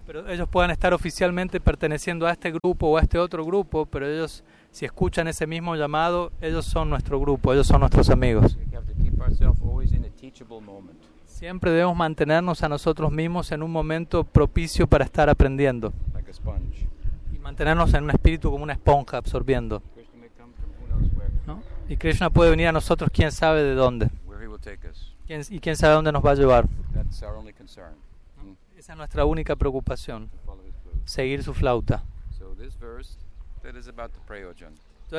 Pero 0.05 0.27
ellos 0.29 0.47
puedan 0.49 0.71
estar 0.71 0.93
oficialmente 0.93 1.59
perteneciendo 1.59 2.27
a 2.27 2.31
este 2.31 2.51
grupo 2.51 2.87
o 2.87 2.97
a 2.97 3.01
este 3.01 3.17
otro 3.17 3.43
grupo, 3.45 3.85
pero 3.85 4.07
ellos, 4.07 4.43
si 4.71 4.85
escuchan 4.85 5.27
ese 5.27 5.47
mismo 5.47 5.75
llamado, 5.75 6.31
ellos 6.41 6.65
son 6.65 6.89
nuestro 6.89 7.19
grupo, 7.19 7.53
ellos 7.53 7.67
son 7.67 7.79
nuestros 7.81 8.09
amigos. 8.09 8.57
We 8.57 8.75
have 8.75 8.85
to 8.87 8.93
keep 9.01 9.19
ourselves 9.21 9.61
always 9.61 9.91
in 9.93 10.05
a 10.05 10.09
teachable 10.09 10.61
moment. 10.61 10.97
Siempre 11.25 11.71
debemos 11.71 11.95
mantenernos 11.97 12.63
a 12.63 12.69
nosotros 12.69 13.11
mismos 13.11 13.51
en 13.51 13.61
un 13.63 13.71
momento 13.71 14.23
propicio 14.23 14.87
para 14.87 15.03
estar 15.03 15.29
aprendiendo 15.29 15.91
like 16.13 16.29
a 16.29 16.33
sponge. 16.33 16.87
y 17.33 17.39
mantenernos 17.39 17.93
en 17.93 18.03
un 18.05 18.11
espíritu 18.11 18.49
como 18.51 18.63
una 18.63 18.73
esponja 18.73 19.17
absorbiendo. 19.17 19.81
¿no? 21.45 21.61
Y 21.89 21.97
Krishna 21.97 22.29
puede 22.29 22.49
venir 22.51 22.67
a 22.67 22.71
nosotros 22.71 23.09
quién 23.13 23.31
sabe 23.31 23.63
de 23.63 23.75
dónde 23.75 24.09
where 24.25 24.43
he 24.43 24.47
will 24.47 24.59
take 24.61 24.87
us. 24.87 25.13
quién- 25.27 25.41
y 25.49 25.59
quién 25.59 25.75
sabe 25.75 25.93
dónde 25.95 26.11
nos 26.11 26.25
va 26.25 26.31
a 26.31 26.35
llevar. 26.35 26.67
That's 26.93 27.21
our 27.21 27.35
only 27.35 27.53
concern. 27.53 27.93
mm, 28.41 28.53
Esa 28.85 28.93
es 28.93 28.97
nuestra 28.99 29.25
única 29.25 29.55
preocupación, 29.55 30.29
seguir 31.05 31.41
su 31.41 31.55
flauta. 31.55 32.03
Todo 32.37 32.55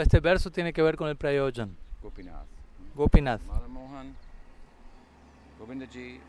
este 0.00 0.20
verso 0.20 0.52
tiene 0.52 0.73
que 0.73 0.82
ver 0.82 0.96
con 0.96 1.08
el 1.08 1.16
Prayojan, 1.16 1.76
Gopinath. 2.00 2.46
Gopinath. 2.94 3.40
Mohan, 3.68 4.14
Govindaji, 5.58 6.20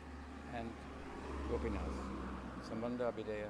and 0.56 0.68
Gopinath. 1.52 1.84
Sambandha 2.68 3.12
Videya 3.12 3.50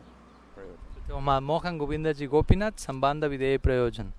Prayojan. 0.53 1.43
Mohan, 1.45 1.77
Govindaji, 1.77 2.27
Gopinath, 2.27 2.79
Sambandha, 2.79 3.29
Videya 3.29 3.57
Prayojan. 3.57 4.11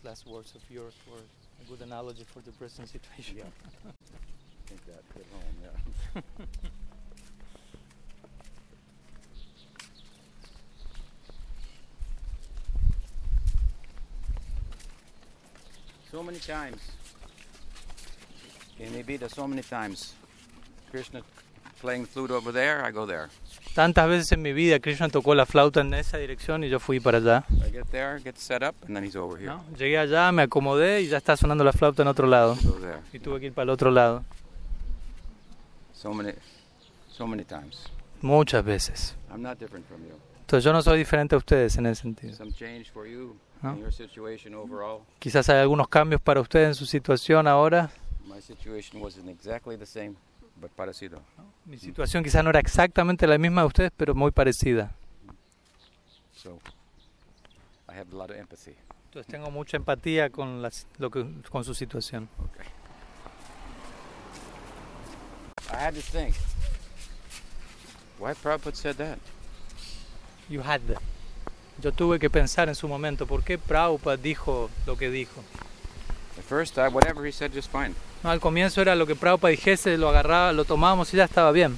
These 0.00 0.06
last 0.06 0.26
words 0.26 0.54
of 0.54 0.62
yours 0.70 0.94
were 1.10 1.18
a 1.18 1.68
good 1.68 1.82
analogy 1.86 2.24
for 2.24 2.40
the 2.40 2.52
present 2.52 2.88
situation. 2.96 3.36
Yeah. 3.36 3.44
I 3.86 4.68
think 4.68 4.86
that 4.86 5.02
hit 5.14 5.26
home, 5.30 5.42
yeah. 5.62 6.22
so 16.10 16.22
many 16.22 16.38
times. 16.38 16.80
In 18.78 18.92
Ibiza, 18.94 19.34
so 19.34 19.46
many 19.46 19.62
times. 19.62 20.14
Krishna 20.90 21.20
playing 21.80 22.06
flute 22.06 22.30
over 22.32 22.52
there, 22.52 22.82
I 22.86 22.92
go 22.92 23.06
there. 23.06 23.28
Tantas 23.74 24.08
veces 24.08 24.32
en 24.32 24.42
mi 24.42 24.52
vida 24.52 24.80
Krishna 24.80 25.08
tocó 25.08 25.34
la 25.34 25.46
flauta 25.46 25.80
en 25.80 25.94
esa 25.94 26.18
dirección 26.18 26.64
y 26.64 26.68
yo 26.68 26.80
fui 26.80 27.00
para 27.00 27.18
allá. 27.18 27.44
I 27.66 27.70
get 27.70 27.86
there, 27.90 28.20
get 28.20 28.36
set 28.36 28.62
up, 28.62 28.74
and 28.86 28.94
then 28.96 29.04
he's 29.04 29.16
over 29.16 29.38
here. 29.38 29.50
¿no? 29.50 29.64
Llegué 29.76 29.98
allá, 29.98 30.32
me 30.32 30.42
acomodé 30.42 31.02
y 31.02 31.08
ya 31.08 31.18
está 31.18 31.36
sonando 31.36 31.62
la 31.64 31.72
flauta 31.72 32.02
en 32.02 32.08
otro 32.08 32.26
lado. 32.26 32.56
There. 32.80 32.98
Y 33.12 33.18
tuve 33.20 33.40
que 33.40 33.46
ir 33.46 33.52
para 33.52 33.64
el 33.64 33.70
otro 33.70 33.90
lado. 33.90 34.24
So 35.94 36.12
many, 36.12 36.32
so 37.08 37.26
many 37.26 37.44
times. 37.44 37.84
Muchas 38.22 38.64
veces. 38.64 39.14
I'm 39.30 39.42
not 39.42 39.58
different 39.58 39.86
from 39.86 40.00
you. 40.02 40.14
Entonces 40.40 40.64
yo 40.64 40.72
no 40.72 40.82
soy 40.82 40.98
diferente 40.98 41.34
a 41.34 41.38
ustedes 41.38 41.76
en 41.76 41.86
ese 41.86 42.02
sentido. 42.02 42.34
Some 42.34 42.52
change 42.52 42.90
for 42.90 43.06
you 43.06 43.36
No. 43.62 43.74
in 43.74 43.80
your 43.80 43.92
situation 43.92 44.54
overall. 44.54 45.02
Quizás 45.20 45.48
hay 45.48 45.58
algunos 45.60 45.86
cambios 45.88 46.20
para 46.20 46.40
ustedes 46.40 46.68
en 46.68 46.74
su 46.74 46.86
situación 46.86 47.46
ahora. 47.46 47.90
Parecido. 50.68 51.22
Mi 51.64 51.78
situación 51.78 52.22
quizás 52.22 52.42
no 52.44 52.50
era 52.50 52.60
exactamente 52.60 53.26
la 53.26 53.38
misma 53.38 53.62
de 53.62 53.66
ustedes, 53.68 53.92
pero 53.96 54.14
muy 54.14 54.30
parecida. 54.30 54.94
So 56.34 56.58
I 57.88 57.92
have 57.98 58.12
a 58.12 58.16
lot 58.16 58.30
of 58.30 58.36
empathy. 58.36 58.74
Entonces 59.06 59.26
tengo 59.30 59.50
mucha 59.50 59.76
empatía 59.76 60.30
con, 60.30 60.62
las- 60.62 60.86
lo 60.98 61.10
que, 61.10 61.26
con 61.50 61.64
su 61.64 61.74
situación. 61.74 62.28
Okay. 62.52 62.66
I 65.72 65.76
had 65.76 65.94
to 65.94 66.00
think. 66.02 66.34
Why 68.18 68.34
Prabhupada 68.34 68.74
said 68.76 68.96
that? 68.96 69.18
You 70.48 70.60
had 70.62 70.80
that. 70.88 71.00
Yo 71.80 71.90
tuve 71.92 72.18
que 72.18 72.28
pensar 72.28 72.68
en 72.68 72.74
su 72.74 72.86
momento, 72.88 73.26
¿por 73.26 73.42
qué 73.42 73.56
Prabhupada 73.58 74.16
dijo 74.16 74.68
lo 74.86 74.96
que 74.96 75.10
dijo? 75.10 75.42
At 76.38 76.44
first, 76.44 76.76
I, 76.78 76.88
whatever 76.88 77.24
he 77.26 77.32
said, 77.32 77.52
just 77.54 77.70
fine. 77.70 77.94
No, 78.22 78.30
al 78.30 78.40
comienzo 78.40 78.82
era 78.82 78.94
lo 78.94 79.06
que 79.06 79.16
Prabhupada 79.16 79.50
dijese, 79.50 79.96
lo 79.96 80.08
agarraba, 80.08 80.52
lo 80.52 80.64
tomábamos 80.64 81.12
y 81.14 81.16
ya 81.16 81.24
estaba 81.24 81.52
bien. 81.52 81.76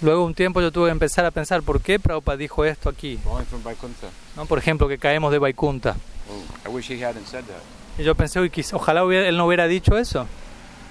Luego 0.00 0.24
un 0.24 0.34
tiempo 0.34 0.60
yo 0.60 0.72
tuve 0.72 0.86
que 0.86 0.92
empezar 0.92 1.24
a 1.26 1.30
pensar, 1.30 1.62
¿por 1.62 1.80
qué 1.80 1.98
Prabhupada 2.00 2.36
dijo 2.38 2.64
esto 2.64 2.88
aquí? 2.88 3.18
¿No? 4.36 4.46
Por 4.46 4.58
ejemplo, 4.58 4.88
que 4.88 4.98
caemos 4.98 5.30
de 5.32 5.38
Vaikunta. 5.38 5.96
Oh, 6.30 6.68
I 6.68 6.72
wish 6.72 6.90
he 6.90 7.04
hadn't 7.04 7.26
said 7.26 7.44
that. 7.44 8.00
Y 8.00 8.04
yo 8.04 8.14
pensé, 8.14 8.40
ojalá 8.72 9.04
hubiera- 9.04 9.28
él 9.28 9.36
no 9.36 9.46
hubiera 9.46 9.66
dicho 9.66 9.98
eso. 9.98 10.26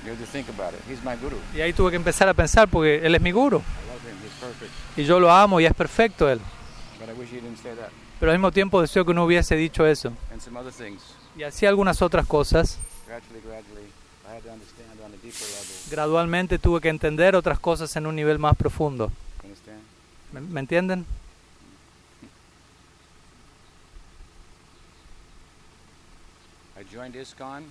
You 0.05 0.11
have 0.11 0.19
to 0.23 0.31
think 0.31 0.47
about 0.49 0.73
it. 0.73 0.79
He's 0.91 1.03
my 1.03 1.15
guru. 1.21 1.37
Y 1.55 1.61
ahí 1.61 1.73
tuve 1.73 1.91
que 1.91 1.95
empezar 1.95 2.27
a 2.27 2.33
pensar, 2.33 2.67
porque 2.67 3.05
él 3.05 3.15
es 3.15 3.21
mi 3.21 3.31
guru. 3.31 3.57
I 3.57 3.61
love 3.61 4.03
him. 4.03 4.17
He's 4.23 4.33
perfect. 4.39 4.71
Y 4.97 5.03
yo 5.05 5.19
lo 5.19 5.31
amo 5.31 5.59
y 5.59 5.65
es 5.65 5.73
perfecto 5.73 6.29
él. 6.29 6.39
But 6.99 7.09
I 7.09 7.19
wish 7.19 7.29
he 7.31 7.35
didn't 7.39 7.57
say 7.61 7.71
that. 7.75 7.89
Pero 8.19 8.31
al 8.31 8.37
mismo 8.37 8.51
tiempo 8.51 8.81
deseo 8.81 9.05
que 9.05 9.13
no 9.13 9.25
hubiese 9.25 9.55
dicho 9.55 9.85
eso. 9.85 10.13
Y 11.37 11.43
así 11.43 11.65
algunas 11.65 12.01
otras 12.01 12.27
cosas. 12.27 12.77
Gradually, 13.11 13.41
gradually, 13.41 13.87
I 14.25 14.35
had 14.35 14.43
to 14.43 14.51
understand 14.51 14.97
on 15.03 15.11
a 15.11 15.17
deeper 15.17 15.43
level. 15.43 15.75
Gradualmente 15.89 16.59
tuve 16.59 16.79
que 16.79 16.87
entender 16.87 17.35
otras 17.35 17.59
cosas 17.59 17.93
en 17.97 18.07
un 18.07 18.15
nivel 18.15 18.39
más 18.39 18.55
profundo. 18.55 19.11
¿Me, 20.31 20.39
me 20.39 20.61
entienden? 20.61 21.05
I 26.79 26.83
joined 26.89 27.17
ISKCON, 27.17 27.65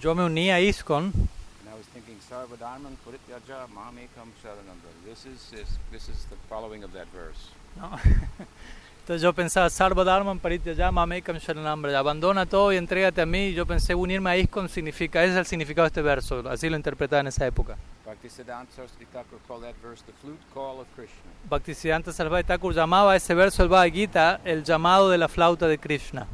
Yo 0.00 0.14
me 0.14 0.22
uní 0.22 0.52
a 0.52 0.60
ISKCON 0.60 1.06
and 1.06 1.68
I 1.68 1.74
was 1.76 1.86
thinking, 1.88 2.16
Sarvadharman 2.30 2.96
Purityaja 3.04 3.66
Mamekam 3.74 4.30
Sharananda. 4.40 4.92
This 5.04 5.26
is, 5.26 5.50
this, 5.50 5.76
this 5.90 6.08
is 6.08 6.24
the 6.30 6.36
following 6.48 6.84
of 6.84 6.92
that 6.92 7.08
verse. 7.08 7.50
¿no? 7.76 7.98
Entonces 9.04 9.20
yo 9.20 9.34
pensaba, 9.34 9.68
Sarva 9.68 10.02
Dharman 10.02 10.38
Parityajama 10.38 11.04
Mekam 11.04 11.36
Sharanamra, 11.36 11.98
abandona 11.98 12.46
todo 12.46 12.72
y 12.72 12.78
entrégate 12.78 13.20
a 13.20 13.26
mí. 13.26 13.52
Yo 13.52 13.66
pensé, 13.66 13.94
unirme 13.94 14.30
a 14.30 14.38
ISKCON 14.38 14.66
significa, 14.66 15.22
ese 15.22 15.34
es 15.34 15.38
el 15.40 15.44
significado 15.44 15.84
de 15.84 15.88
este 15.88 16.00
verso, 16.00 16.42
así 16.48 16.70
lo 16.70 16.76
interpretaba 16.78 17.20
en 17.20 17.26
esa 17.26 17.46
época. 17.46 17.76
Bhaktisiddhanta 18.06 18.72
Saraswati 18.72 19.04
Thakur 19.12 19.38
called 19.46 19.62
that 19.62 19.74
verse 19.82 20.02
the 20.06 20.12
flute 20.22 20.40
call 20.54 20.80
of 20.80 20.86
Krishna. 20.96 21.30
Bhaktisiddhanta 21.50 22.12
Sarvati 22.12 22.46
Thakur 22.46 22.72
llamaba 22.72 23.12
a 23.12 23.16
ese 23.16 23.34
verso 23.34 23.62
del 23.62 23.68
Bhagavad 23.68 23.92
Gita 23.92 24.40
el 24.42 24.64
llamado 24.64 25.10
de 25.10 25.18
la 25.18 25.28
flauta 25.28 25.68
de 25.68 25.76
Krishna. 25.76 26.26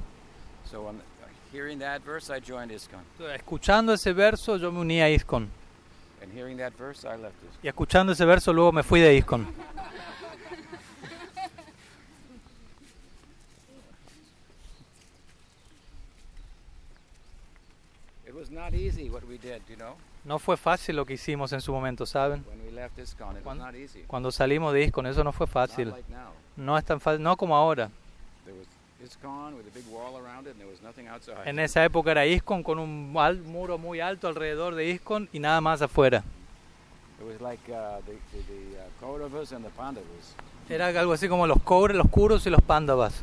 So 0.70 0.86
on, 0.86 1.02
Hearing 1.52 1.80
that 1.80 2.02
verse, 2.04 2.30
I 2.30 2.38
joined 2.38 2.70
ISKCON. 2.70 3.00
Escuchando 3.34 3.94
ese 3.94 4.12
verso, 4.12 4.56
yo 4.56 4.70
me 4.70 4.78
uní 4.78 5.00
a 5.00 5.08
ISKCON. 5.08 5.48
And 6.22 6.32
hearing 6.32 6.56
that 6.58 6.74
verse, 6.78 7.04
I 7.04 7.16
left 7.16 7.34
ISKCON. 7.42 7.64
Y 7.64 7.66
escuchando 7.66 8.12
ese 8.12 8.24
verso, 8.24 8.52
luego 8.52 8.70
me 8.70 8.84
fui 8.84 9.00
de 9.00 9.16
ISKCON. 9.16 9.48
It 9.48 9.48
was 9.48 9.80
not 9.80 9.88
easy 9.88 9.90
what 17.90 17.90
we 17.90 18.04
did, 18.04 18.19
you 18.19 18.19
know, 18.19 18.19
No 20.24 20.38
fue 20.38 20.56
fácil 20.56 20.96
lo 20.96 21.06
que 21.06 21.14
hicimos 21.14 21.52
en 21.52 21.60
su 21.60 21.72
momento, 21.72 22.06
¿saben? 22.06 22.44
when 22.48 22.60
we 22.64 22.70
left 22.70 22.98
ISKCON. 22.98 23.30
It 23.30 23.34
was 23.36 23.44
Cuan- 23.44 23.58
not 23.58 23.74
easy. 23.74 24.02
Cuando 24.06 24.30
salimos 24.30 24.72
de 24.72 24.82
ISKCON, 24.84 25.06
eso 25.06 25.24
no 25.24 25.32
fue 25.32 25.46
fácil. 25.46 25.92
No 26.56 26.76
es 26.76 26.84
tan 26.84 27.00
fácil, 27.00 27.22
no 27.22 27.36
como 27.36 27.56
ahora. 27.56 27.90
En 31.44 31.58
esa 31.58 31.84
época 31.84 32.10
era 32.10 32.26
ISKCON 32.26 32.62
con 32.62 32.78
un 32.78 33.12
muro 33.12 33.78
muy 33.78 34.00
alto 34.00 34.28
alrededor 34.28 34.74
de 34.74 34.90
ISKCON 34.90 35.28
y 35.32 35.38
nada 35.38 35.60
más 35.60 35.80
afuera. 35.82 36.22
It 37.20 37.26
was 37.26 37.40
like 37.40 37.70
uh, 37.70 37.98
uh, 37.98 39.70
Pandavas. 39.76 40.34
Era 40.68 40.86
algo 40.86 41.12
así 41.12 41.28
como 41.28 41.46
los 41.46 41.60
cobres, 41.62 41.96
los 41.96 42.08
kuros 42.08 42.46
y 42.46 42.50
los 42.50 42.62
pándavas. 42.62 43.22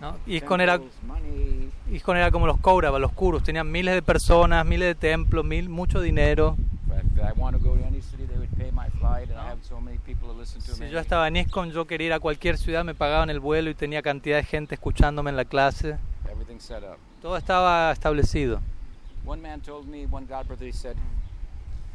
¿No? 0.00 0.16
Era, 0.60 0.78
Temples, 0.78 1.02
money, 1.04 1.70
ISKCON 1.92 2.16
era 2.16 2.30
como 2.30 2.46
los 2.46 2.60
Kauravas, 2.60 3.00
los 3.00 3.12
kuros. 3.12 3.42
Tenían 3.42 3.70
miles 3.70 3.94
de 3.94 4.02
personas, 4.02 4.64
miles 4.66 4.88
de 4.88 4.94
templos, 4.94 5.44
mil, 5.44 5.68
mucho 5.68 6.00
dinero. 6.00 6.56
Si 10.58 10.88
yo 10.90 10.98
estaba 10.98 11.28
en 11.28 11.36
ISKCON, 11.36 11.70
yo 11.70 11.86
quería 11.86 12.08
ir 12.08 12.12
a 12.12 12.20
cualquier 12.20 12.58
ciudad, 12.58 12.84
me 12.84 12.94
pagaban 12.94 13.30
el 13.30 13.40
vuelo 13.40 13.70
y 13.70 13.74
tenía 13.74 14.02
cantidad 14.02 14.36
de 14.36 14.44
gente 14.44 14.74
escuchándome 14.74 15.30
en 15.30 15.36
la 15.36 15.44
clase. 15.44 15.98
Everything 16.30 16.58
set 16.58 16.82
up. 16.82 16.98
Todo 17.22 17.36
estaba 17.36 17.92
establecido. 17.92 18.60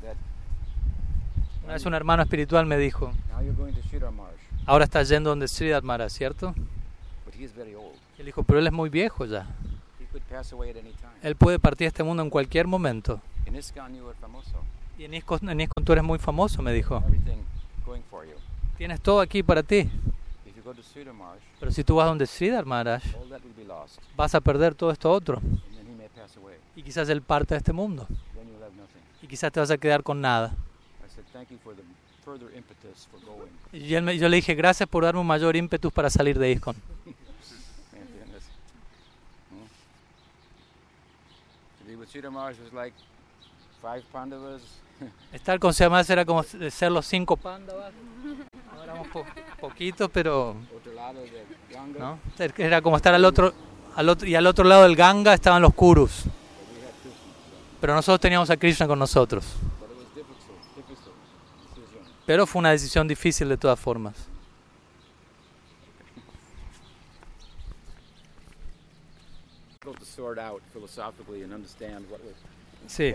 That 0.01 0.15
Una 1.63 1.73
vez 1.73 1.85
un 1.85 1.93
hermano 1.93 2.23
espiritual 2.23 2.65
me 2.65 2.77
dijo, 2.77 3.13
ahora 4.65 4.85
está 4.85 5.03
yendo 5.03 5.29
donde 5.29 5.47
Sridhar 5.47 5.83
Maharaj, 5.83 6.11
¿cierto? 6.11 6.53
él 8.17 8.25
dijo, 8.25 8.43
pero 8.43 8.59
él 8.59 8.67
es 8.67 8.73
muy 8.73 8.89
viejo 8.89 9.25
ya. 9.25 9.47
Él 11.23 11.35
puede 11.35 11.59
partir 11.59 11.85
de 11.85 11.87
este 11.87 12.03
mundo 12.03 12.21
en 12.23 12.29
cualquier 12.29 12.67
momento. 12.67 13.19
Y 14.97 15.05
en 15.05 15.13
ISKCON 15.15 15.83
tú 15.83 15.91
eres 15.93 16.03
muy 16.03 16.19
famoso, 16.19 16.61
me 16.61 16.71
dijo. 16.73 17.03
Tienes 18.77 19.01
todo 19.01 19.19
aquí 19.21 19.41
para 19.41 19.63
ti. 19.63 19.89
Pero 21.59 21.71
si 21.71 21.83
tú 21.83 21.95
vas 21.95 22.07
donde 22.07 22.27
Sridhar 22.27 22.65
Maharaj, 22.65 23.03
vas 24.15 24.35
a 24.35 24.41
perder 24.41 24.75
todo 24.75 24.91
esto 24.91 25.11
otro. 25.11 25.41
Y 26.75 26.83
quizás 26.83 27.09
él 27.09 27.21
parte 27.21 27.55
de 27.55 27.59
este 27.59 27.73
mundo. 27.73 28.07
Y 29.21 29.27
quizás 29.27 29.51
te 29.51 29.59
vas 29.59 29.71
a 29.71 29.77
quedar 29.77 30.03
con 30.03 30.21
nada. 30.21 30.55
Y 33.73 33.93
él 33.95 34.03
me- 34.03 34.17
yo 34.17 34.27
le 34.29 34.35
dije, 34.37 34.53
gracias 34.55 34.87
por 34.89 35.03
darme 35.03 35.21
un 35.21 35.27
mayor 35.27 35.55
ímpetus 35.55 35.91
para 35.93 36.09
salir 36.09 36.37
de 36.37 36.51
Pandavas. 44.11 44.61
Estar 45.33 45.59
con 45.59 45.73
Siamas 45.73 46.09
era 46.09 46.25
como 46.25 46.43
ser 46.43 46.91
los 46.91 47.05
cinco 47.05 47.37
pándavas. 47.37 47.91
No 48.75 48.83
éramos 48.83 49.07
po- 49.07 49.25
poquitos, 49.59 50.09
pero. 50.11 50.55
¿no? 51.99 52.19
Era 52.57 52.81
como 52.81 52.97
estar 52.97 53.13
al 53.13 53.25
otro, 53.25 53.53
al 53.95 54.09
otro 54.09 54.27
y 54.27 54.35
al 54.35 54.45
otro 54.45 54.63
lado 54.65 54.83
del 54.83 54.95
Ganga 54.95 55.33
estaban 55.33 55.61
los 55.61 55.73
Kurus. 55.73 56.23
Pero 57.79 57.95
nosotros 57.95 58.19
teníamos 58.19 58.49
a 58.51 58.57
Krishna 58.57 58.85
con 58.87 58.99
nosotros. 58.99 59.43
but 59.79 59.89
it 59.89 59.97
was 59.97 60.05
difficult, 60.13 60.59
difficult 60.75 61.07
decision. 61.75 62.03
Pero 62.31 62.47
fue 62.47 62.59
una 62.59 62.71
decisión 62.71 63.09
difícil 63.09 63.49
de 63.49 63.57
todas 63.57 63.77
formas. 63.77 64.15
Sí, 72.87 73.13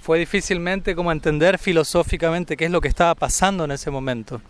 fue 0.00 0.18
difícilmente 0.18 0.94
como 0.96 1.12
entender 1.12 1.58
filosóficamente 1.58 2.56
qué 2.56 2.64
es 2.64 2.70
lo 2.70 2.80
que 2.80 2.88
estaba 2.88 3.14
pasando 3.14 3.64
en 3.64 3.72
ese 3.72 3.90
momento. 3.90 4.40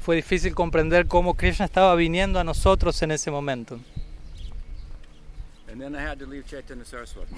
Fue 0.00 0.16
difícil 0.16 0.52
comprender 0.52 1.06
cómo 1.06 1.34
Krishna 1.34 1.66
estaba 1.66 1.94
viniendo 1.94 2.40
a 2.40 2.42
nosotros 2.42 3.00
en 3.02 3.12
ese 3.12 3.30
momento. 3.30 3.78
And 5.70 5.80
then 5.80 5.94
I 5.94 6.00
had 6.00 6.18
to 6.18 6.26
leave 6.26 6.44
Chaitanya 6.44 6.84
Saraswati. 6.84 7.36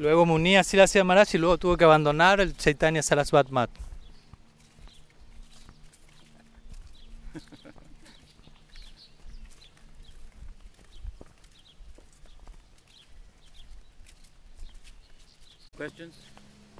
Luego 0.00 0.24
me 0.24 0.32
uní 0.32 0.56
a 0.56 0.64
Silasya 0.64 1.04
Maharaj 1.04 1.34
y 1.34 1.38
luego 1.38 1.58
tuve 1.58 1.76
que 1.76 1.84
abandonar 1.84 2.40
el 2.40 2.56
Chaitanya 2.56 3.02
Saraswat 3.02 3.50
Mat. 3.50 3.68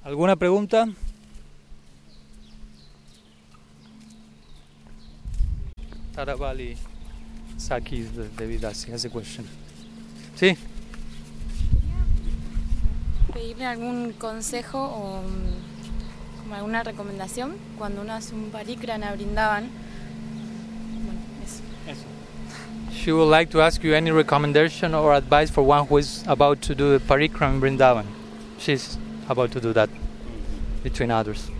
¿Alguna 0.02 0.34
pregunta? 0.36 0.88
Taravali 6.14 6.78
Saki 7.58 8.00
de, 8.00 8.30
de 8.30 8.46
Vidasi 8.46 8.92
has 8.92 9.04
a 9.04 9.10
question. 9.10 9.46
Sí, 10.36 10.56
pedirle 13.32 13.66
algún 13.66 14.12
consejo 14.12 14.78
o 14.78 15.22
mm, 15.22 16.42
como 16.42 16.54
alguna 16.54 16.82
recomendación 16.82 17.56
cuando 17.78 18.02
uno 18.02 18.12
hace 18.12 18.34
un 18.34 18.50
parikrana 18.50 19.12
brindaban. 19.12 19.68
Bueno, 21.04 21.20
eso. 21.88 22.04
she 22.92 23.12
would 23.12 23.30
like 23.30 23.50
to 23.50 23.62
ask 23.62 23.82
you 23.82 23.94
any 23.94 24.10
recommendation 24.10 24.94
or 24.94 25.14
advice 25.14 25.50
for 25.50 25.62
one 25.62 25.86
who 25.86 25.96
is 25.96 26.22
about 26.26 26.60
to 26.60 26.74
do 26.74 26.98
the 26.98 27.04
parikram 27.04 27.54
in 27.54 27.78
Vrindavan. 27.78 28.04
She's 28.58 28.98
about 29.28 29.52
to 29.52 29.60
do 29.60 29.72
that, 29.72 29.88
between 30.82 31.10
others. 31.10 31.50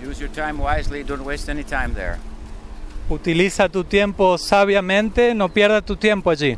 Use 0.00 0.20
your 0.20 0.29
time 0.40 0.58
wisely. 0.58 1.02
Don't 1.04 1.24
waste 1.24 1.48
any 1.50 1.64
time 1.64 1.94
there. 1.94 2.18
Utiliza 3.08 3.68
tu 3.68 3.82
tiempo 3.84 4.38
sabiamente, 4.38 5.34
no 5.34 5.48
pierdas 5.48 5.84
tu 5.84 5.96
tiempo 5.96 6.30
allí. 6.30 6.56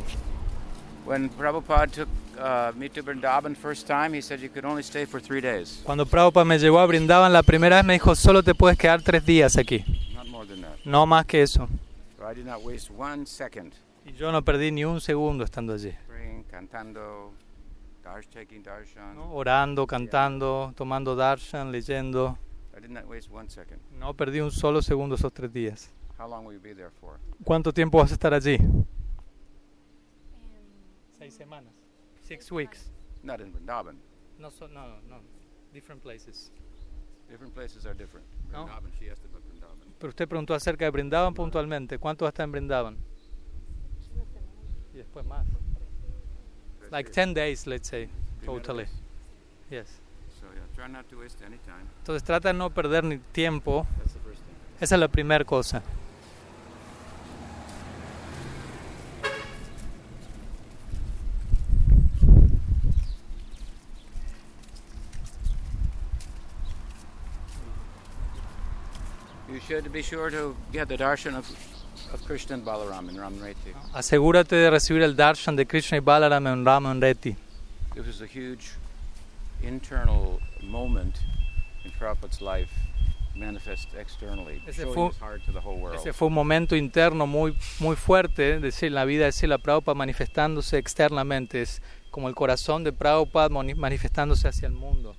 When 1.05 1.29
Prabhupada 1.29 1.91
took 1.91 2.07
uh, 2.39 2.71
me 2.77 2.87
to 2.89 3.01
Vrindavan 3.03 3.55
first 3.57 3.87
time, 3.87 4.13
he 4.13 4.21
said 4.21 4.39
you 4.39 4.49
could 4.49 4.63
only 4.65 4.83
stay 4.83 5.05
for 5.05 5.19
three 5.19 5.41
days, 5.41 5.81
Cuando 5.83 6.05
Prabhupada 6.05 6.45
me 6.45 6.57
llevó 6.59 6.79
a 6.79 6.85
Brindavan 6.87 7.33
la 7.33 7.41
primera 7.43 7.77
vez 7.77 7.85
me 7.85 7.93
dijo, 7.93 8.15
solo 8.15 8.41
te 8.43 8.53
puedes 8.53 8.77
quedar 8.77 9.01
tres 9.01 9.25
días 9.25 9.57
aquí, 9.57 9.83
not 10.15 10.27
more 10.27 10.45
than 10.47 10.61
that. 10.61 10.77
no 10.85 11.05
más 11.05 11.25
que 11.25 11.41
eso. 11.41 11.67
So 12.17 12.25
I 12.29 12.33
did 12.35 12.45
not 12.45 12.61
waste 12.63 12.91
one 12.95 13.25
second 13.25 13.73
Y 14.05 14.13
yo 14.13 14.31
no 14.31 14.41
perdí 14.43 14.71
ni 14.71 14.85
un 14.85 15.01
segundo 15.01 15.43
estando 15.43 15.73
allí. 15.73 15.91
praying, 16.07 16.43
cantando, 16.51 17.31
darsh, 18.03 18.27
taking 18.27 18.61
darshan. 18.63 19.15
¿no? 19.15 19.33
Orando, 19.33 19.87
cantando, 19.87 20.71
tomando 20.77 21.15
darshan, 21.15 21.71
leyendo. 21.71 22.37
I 22.83 22.85
did 22.85 22.91
not 22.91 23.07
waste 23.07 23.31
one 23.31 23.49
second. 23.49 23.79
No 23.97 24.13
perdí 24.13 24.41
un 24.41 24.51
solo 24.51 24.81
segundo 24.81 25.15
esos 25.15 25.31
tres 25.31 25.53
días. 25.53 25.89
How 26.19 26.27
long 26.27 26.43
will 26.45 26.55
you 26.55 26.59
be 26.59 26.73
there 26.73 26.91
for? 26.99 27.17
¿Cuánto 27.45 27.71
tiempo 27.71 27.97
vas 27.97 28.11
a 28.11 28.15
estar 28.15 28.33
allí? 28.33 28.57
Seis 31.17 31.33
semanas. 31.33 31.71
Six 32.19 32.51
weeks. 32.51 32.91
Not 33.23 33.39
in 33.39 33.53
Vrindavan. 33.53 33.97
No, 34.37 34.51
so, 34.51 34.67
no, 34.67 34.99
no. 35.07 35.21
Different 35.71 36.03
places. 36.03 36.51
Different 37.29 37.53
places 37.53 37.85
are 37.85 37.95
different. 37.95 38.27
No. 38.51 38.65
Vrindavan, 38.65 38.91
she 38.99 39.09
asked 39.09 39.23
about 39.23 39.43
Vrindavan. 39.47 39.93
Pero 39.97 40.09
usted 40.09 40.27
preguntó 40.27 40.53
acerca 40.53 40.83
de 40.83 40.91
Brindavan 40.91 41.33
puntualmente. 41.33 41.97
¿Cuánto 41.97 42.25
va 42.25 42.29
a 42.29 42.31
estar 42.31 42.43
en 42.43 42.51
Brindavan? 42.51 42.97
Y 44.93 44.97
después 44.97 45.25
más. 45.25 45.47
Like 46.91 47.09
days. 47.09 47.15
10 47.15 47.33
days, 47.33 47.65
let's 47.65 47.87
say, 47.87 48.09
totally. 48.43 48.87
Yes. 49.69 50.02
Entonces 51.99 52.23
trata 52.23 52.49
de 52.49 52.53
no 52.53 52.69
perder 52.69 53.03
ni 53.03 53.17
tiempo. 53.17 53.87
That's 53.97 54.13
the 54.13 54.19
first 54.19 54.41
thing. 54.41 54.55
Esa 54.81 54.95
es 54.95 54.99
la 54.99 55.07
primera 55.07 55.45
cosa. 55.45 55.81
You 69.49 69.59
should 69.59 69.91
be 69.91 70.01
sure 70.01 70.31
to 70.31 70.55
get 70.71 70.87
the 70.87 70.97
darshan 70.97 71.35
of 71.35 71.47
of 72.11 72.23
Krishna 72.25 72.55
and 72.55 72.65
Balaram 72.65 73.09
in 73.09 73.15
Ramanreti. 73.15 73.73
Asegúrate 73.93 74.55
de 74.55 74.69
recibir 74.69 75.03
el 75.03 75.15
darshan 75.15 75.55
de 75.55 75.65
Krishna 75.65 75.97
y 75.97 76.01
Balaram 76.01 76.47
en 76.47 76.65
Raman 76.65 77.01
Reti. 77.01 77.35
It 77.95 78.05
was 78.05 78.21
a 78.21 78.27
huge 78.27 78.71
internal 79.63 80.39
moment 80.61 81.15
in 81.85 81.91
Prabhupada's 81.91 82.41
life, 82.41 82.71
manifest 83.35 83.93
externally, 83.95 84.61
Ese 84.67 84.85
fue- 84.85 85.09
his 85.09 85.17
heart 85.19 85.43
to 85.45 85.51
the 85.51 85.59
whole 85.59 85.79
world. 85.79 85.97
Ese 85.99 86.13
fue 86.13 86.27
un 86.27 86.33
momento 86.35 86.75
interno 86.75 87.25
muy, 87.25 87.57
muy 87.79 87.95
fuerte 87.95 88.59
de 88.59 88.71
Sri- 88.71 88.89
la 88.91 89.05
vida 89.05 89.25
de 89.25 89.31
Srila 89.31 89.57
Prabhupada 89.57 89.95
manifestándose 89.95 90.77
externamente. 90.77 91.61
Es 91.61 91.81
como 92.11 92.29
el 92.29 92.35
corazón 92.35 92.83
de 92.83 92.93
Prabhupada 92.93 93.49
manifestándose 93.49 94.47
hacia 94.47 94.67
el 94.67 94.73
mundo. 94.73 95.15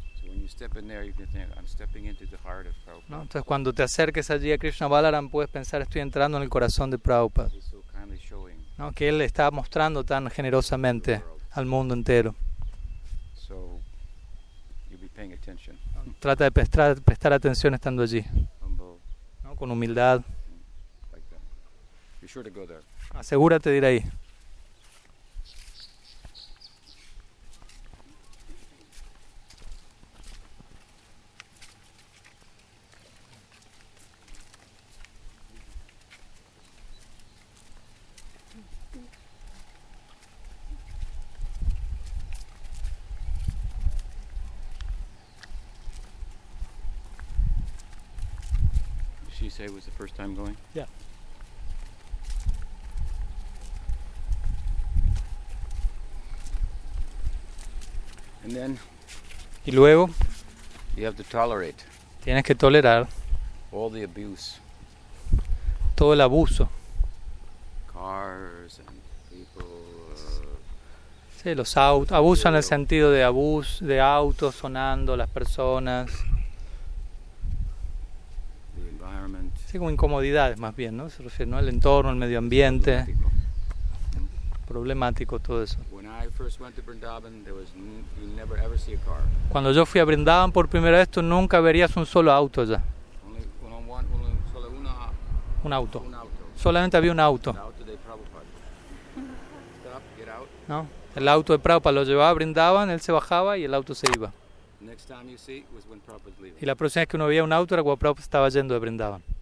Entonces 3.09 3.43
cuando 3.45 3.73
te 3.73 3.83
acerques 3.83 4.31
allí 4.31 4.53
a 4.53 4.59
Krishna 4.59 4.87
Balaram 4.89 5.29
puedes 5.29 5.51
pensar 5.51 5.83
estoy 5.83 6.01
entrando 6.03 6.37
en 6.37 6.43
el 6.45 6.49
corazón 6.49 6.91
de 6.91 6.99
Prabhupada. 6.99 7.51
¿no? 8.79 8.93
Que 8.93 9.09
él 9.09 9.21
está 9.21 9.51
mostrando 9.51 10.05
tan 10.05 10.29
generosamente 10.31 11.23
al 11.53 11.67
mundo 11.67 11.95
entero. 11.95 12.35
So 13.35 13.79
you'll 14.91 15.01
be 15.01 15.04
paying 15.04 15.04
attention, 15.04 15.04
Trata 16.19 16.45
de 16.45 16.51
prestar, 16.51 17.01
prestar 17.03 17.33
atención 17.33 17.75
estando 17.75 18.03
allí, 18.03 18.25
¿no? 19.43 19.57
con 19.57 19.71
humildad. 19.71 20.23
like 21.13 21.27
that. 21.31 21.41
Be 22.21 22.29
sure 22.29 22.49
to 22.49 22.51
go 22.51 22.67
there. 22.67 22.81
Asegúrate 23.11 23.71
de 23.71 23.77
ir 23.77 23.85
ahí. 23.85 24.05
Time 50.25 50.35
going? 50.35 50.57
Yeah. 50.75 50.87
And 58.43 58.53
then 58.55 58.79
Y 59.67 59.73
luego 59.73 60.11
you 60.97 61.07
have 61.07 61.17
to 61.17 61.25
tolerate 61.25 61.85
tienes 62.23 62.45
que 62.45 62.55
tolerar 62.55 63.09
all 63.73 63.91
the 63.91 64.05
abuse, 64.05 64.59
todo 65.97 66.13
el 66.13 66.21
abuso. 66.21 66.69
cars 67.93 68.79
and 68.81 68.99
people. 69.31 69.67
Uh, 70.13 70.45
Sí, 71.43 71.55
los 71.55 71.77
autos, 71.77 72.13
abuso 72.13 72.49
en 72.49 72.55
el 72.57 72.63
sentido 72.63 73.11
de 73.11 73.23
abuso, 73.23 73.85
de 73.85 74.01
autos 74.01 74.55
sonando, 74.55 75.15
las 75.17 75.29
personas, 75.29 76.11
the 78.75 78.89
environment. 78.89 79.44
Sí, 79.75 79.79
como 79.79 79.91
incomodidades 79.91 80.57
más 80.57 80.77
bien, 80.77 80.97
¿no? 80.97 81.11
Se 81.11 81.21
refiere, 81.21 81.51
¿no? 81.51 81.59
El 81.59 81.69
entorno, 81.69 82.11
el 82.11 82.17
medio 82.17 82.39
ambiente, 82.39 83.05
problemático. 84.69 84.69
problemático 84.69 85.39
todo 85.41 85.65
eso. 85.65 85.79
Cuando 89.49 89.73
yo 89.73 89.85
fui 89.85 90.01
a 90.01 90.05
Brindavan 90.05 90.53
por 90.53 90.69
primera 90.69 90.99
vez, 90.99 91.09
tú 91.09 91.23
nunca 91.23 91.59
verías 91.59 91.97
un 91.97 92.07
solo 92.07 92.31
auto 92.31 92.61
allá, 92.61 92.83
un 95.65 95.73
auto. 95.73 96.05
Solamente 96.55 96.97
había 96.97 97.11
un 97.11 97.19
auto. 97.19 97.53
¿no? 100.69 100.87
El 101.17 101.29
auto 101.29 101.53
de 101.53 101.59
Prabhupada 101.59 101.93
lo 101.93 102.05
llevaba 102.05 102.31
a 102.31 102.33
Brindavan, 102.33 102.91
él 102.91 103.01
se 103.01 103.11
bajaba 103.11 103.59
y 103.59 103.65
el 103.65 103.75
auto 103.75 103.93
se 103.97 104.07
iba. 104.15 104.33
Y 106.61 106.67
la 106.67 106.77
próxima 106.77 107.01
vez 107.01 107.09
que 107.09 107.17
uno 107.17 107.27
veía 107.27 107.43
un 107.43 107.53
auto 107.53 107.75
era 107.75 107.83
cuando 107.83 107.99
Prabhupada 107.99 108.23
estaba 108.23 108.49
yendo 108.51 108.75
de 108.75 108.79
Brindavan. 108.79 109.34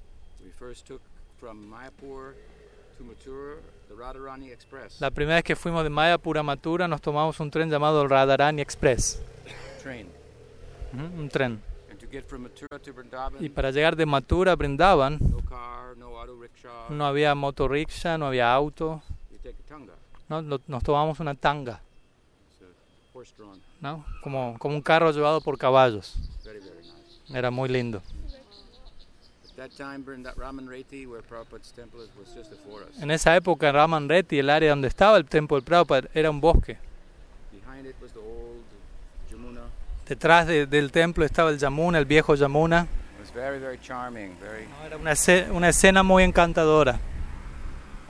La 5.01 5.11
primera 5.11 5.37
vez 5.37 5.45
que 5.45 5.57
fuimos 5.57 5.83
de 5.83 5.91
Mayapur 5.91 6.39
a 6.39 6.43
Mathura 6.43 6.87
nos 6.87 7.01
tomamos 7.01 7.39
un 7.41 7.51
tren 7.51 7.69
llamado 7.69 8.03
el 8.03 8.09
Radharani 8.09 8.63
Express, 8.63 9.21
un 10.95 11.29
tren. 11.29 11.61
And 11.91 11.99
to 11.99 12.07
get 12.11 12.25
from 12.25 12.43
Mathura 12.43 12.79
to 12.79 12.93
Vrindavan, 12.93 13.45
Y 13.45 13.49
para 13.49 13.71
llegar 13.71 13.97
de 13.97 14.07
Mathura 14.07 14.53
a 14.53 14.57
Brindavan 14.57 15.19
no 16.91 17.07
había 17.07 17.35
motorricksha, 17.35 18.17
no 18.17 18.27
había 18.27 18.53
auto, 18.53 19.03
You 19.31 19.39
take 19.39 19.57
a 19.65 19.69
tanga. 19.69 19.95
¿no? 20.29 20.43
Nos 20.43 20.83
tomamos 20.83 21.19
una 21.21 21.35
tanga. 21.35 21.81
¿no? 23.81 24.05
como, 24.23 24.57
como 24.59 24.77
un 24.77 24.83
carro 24.83 25.11
llevado 25.11 25.41
por 25.41 25.59
caballos. 25.59 26.15
Very, 26.45 26.61
very 26.61 26.77
nice. 26.79 27.37
Era 27.37 27.51
muy 27.51 27.69
lindo. 27.69 28.01
En 33.01 33.11
esa 33.11 33.37
época 33.37 33.71
Raman 33.73 34.09
Reti, 34.09 34.39
el 34.39 34.51
área 34.51 34.71
donde 34.71 34.89
estaba 34.89 35.17
el 35.17 35.25
templo 35.25 35.57
del 35.57 35.65
Prabhupada, 35.65 36.09
era 36.15 36.31
un 36.31 36.41
bosque. 36.41 36.79
Behind 37.53 37.87
it 37.87 37.95
was 38.03 38.13
the 38.13 38.19
old 38.19 38.63
Jamuna. 39.31 39.63
Detrás 40.07 40.47
de- 40.47 40.67
del 40.67 40.91
templo 40.91 41.25
estaba 41.25 41.51
el 41.51 41.59
Yamuna, 41.59 41.99
el 41.99 42.05
viejo 42.07 42.35
Yamuna. 42.35 42.83
It 43.15 43.21
was 43.21 43.33
very, 43.33 43.59
very 43.59 43.79
charming. 43.81 44.37
Very. 44.41 44.67
Era 44.85 44.97
una, 44.97 45.13
una 45.57 45.69
escena 45.69 46.03
muy 46.03 46.23
encantadora. 46.25 46.99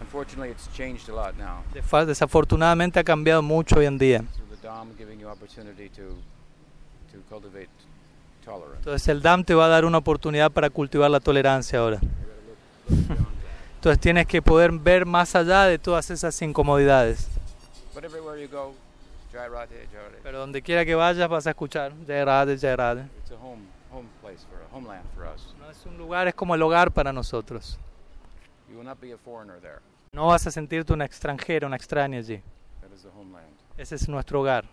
Unfortunately, 0.01 0.51
it's 0.51 0.69
changed 0.75 1.09
a 1.09 1.12
lot 1.12 1.35
now. 1.38 1.62
Defa- 1.73 2.05
Desafortunadamente 2.05 2.99
ha 3.01 3.05
cambiado 3.05 3.43
mucho 3.43 3.77
hoy 3.79 3.87
en 3.87 3.99
día. 3.99 4.25
Entonces 8.76 9.09
el 9.09 9.22
DAM 9.22 9.44
te 9.44 9.55
va 9.55 9.66
a 9.66 9.68
dar 9.68 9.85
una 9.85 9.98
oportunidad 9.98 10.50
para 10.50 10.70
cultivar 10.70 11.11
la 11.11 11.20
tolerancia 11.20 11.78
ahora. 11.78 12.00
Entonces 13.76 14.00
tienes 14.00 14.26
que 14.26 14.42
poder 14.42 14.72
ver 14.72 15.07
más 15.07 15.35
allá 15.35 15.64
de 15.64 15.78
todas 15.78 16.11
esas 16.11 16.40
incomodidades. 16.42 17.28
Pero 20.22 20.38
donde 20.38 20.62
quiera 20.62 20.85
que 20.85 20.94
vayas 20.94 21.28
vas 21.28 21.46
a 21.46 21.50
escuchar 21.50 21.92
Jai 22.07 22.24
Radhe, 22.24 22.59
Jai 22.59 22.76
Radhe. 22.76 23.02
It's 23.22 23.31
a 23.31 23.35
home 23.35 23.62
home 23.92 24.09
place 24.20 24.44
for 24.48 24.59
a 24.61 24.76
homeland 24.76 25.05
for 25.14 25.24
us. 25.24 25.55
No 25.59 25.70
es 25.70 25.85
un 25.87 25.96
lugar, 25.98 26.28
es 26.28 26.35
como 26.35 26.55
el 26.55 26.62
hogar 26.62 26.90
para 26.90 27.12
nosotros. 27.12 27.78
You 28.68 28.78
will 28.78 28.87
not 28.87 29.00
be 29.00 29.12
a 29.12 29.18
foreigner 29.18 29.61
there. 29.61 29.81
No 30.12 30.26
vas 30.26 30.46
a 30.46 30.50
sentirte 30.50 30.92
una 30.92 31.05
extranjera, 31.05 31.66
una 31.66 31.76
extraña 31.76 32.18
allí. 32.18 32.42
Ese 33.76 33.94
es 33.94 34.09
nuestro 34.09 34.40
hogar. 34.40 34.64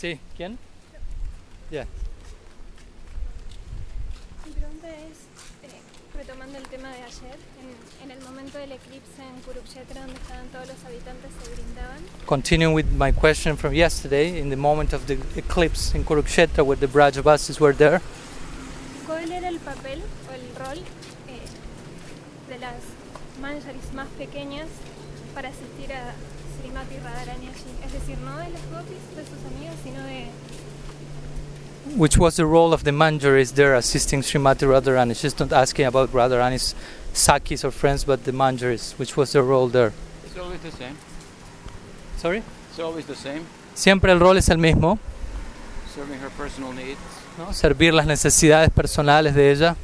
Sí, 0.00 0.18
¿quién? 0.34 0.58
Ya. 1.70 1.84
Mi 4.46 4.52
pregunta 4.52 4.88
es, 4.88 5.18
eh, 5.62 5.80
retomando 6.16 6.56
el 6.56 6.64
tema 6.68 6.88
de 6.88 7.02
ayer, 7.02 7.36
en, 7.60 8.10
en 8.10 8.16
el 8.16 8.24
momento 8.24 8.56
del 8.56 8.72
eclipse 8.72 9.20
en 9.20 9.42
Kurukshetra, 9.42 10.00
donde 10.00 10.14
estaban 10.14 10.46
todos 10.48 10.68
los 10.68 10.84
habitantes 10.86 11.30
se 11.44 11.54
brindaban, 11.54 11.98
Continuing 12.24 12.74
with 12.74 12.86
my 12.96 13.12
question 13.12 13.58
from 13.58 13.74
yesterday, 13.74 14.40
in 14.40 14.48
the 14.48 14.56
moment 14.56 14.94
of 14.94 15.06
the 15.06 15.18
eclipse 15.36 15.94
in 15.94 16.02
Kurukshetra 16.02 16.64
where 16.64 16.80
the 16.80 16.88
Brajavasis 16.88 17.60
were 17.60 17.76
there, 17.76 18.00
¿cuál 19.06 19.30
era 19.30 19.48
el 19.48 19.58
papel 19.58 20.00
o 20.30 20.32
el 20.32 20.56
rol 20.56 20.78
eh, 21.28 22.48
de 22.48 22.58
las 22.58 22.80
manjaris 23.38 23.92
más 23.92 24.08
pequeñas 24.16 24.68
para 25.34 25.48
asistir 25.48 25.92
a 25.92 26.14
Srimati 26.60 26.96
Radharani 27.02 27.48
allí? 27.48 27.86
Es 27.86 27.92
decir, 27.92 28.18
no 28.18 28.36
de 28.38 28.50
las 28.50 28.62
gopis, 28.70 29.16
de 29.16 29.24
sus 29.24 29.44
amigas, 29.46 29.76
sino 29.82 30.02
de 30.04 30.28
which 31.96 32.16
was 32.16 32.36
the 32.36 32.46
role 32.46 32.72
of 32.72 32.84
the 32.84 32.92
Manjaris 32.92 33.54
there 33.54 33.74
assisting 33.74 34.22
Srimati 34.22 34.66
Radharani? 34.66 35.16
She's 35.18 35.38
not 35.38 35.52
asking 35.52 35.86
about 35.86 36.12
Radharani's 36.12 36.74
Sakis 37.12 37.64
or 37.64 37.72
friends, 37.72 38.04
but 38.04 38.24
the 38.24 38.32
Manjaris, 38.32 38.96
which 38.98 39.16
was 39.16 39.32
their 39.32 39.42
role 39.42 39.68
there. 39.68 39.92
It's 40.24 40.38
always 40.38 40.60
the 40.60 40.70
same. 40.70 40.96
Sorry? 42.16 42.42
It's 42.70 42.78
always 42.78 43.06
the 43.06 43.16
same, 43.16 43.46
Siempre 43.74 44.12
el 44.12 44.20
rol 44.20 44.36
es 44.36 44.48
el 44.48 44.58
mismo, 44.58 44.98
serving 45.94 46.20
her 46.20 46.30
personal 46.30 46.72
needs, 46.72 47.00
¿no? 47.38 47.52
servir 47.52 47.94
las 47.94 48.06
necesidades 48.06 48.70
personales 48.70 49.34
de 49.34 49.50
ella, 49.50 49.76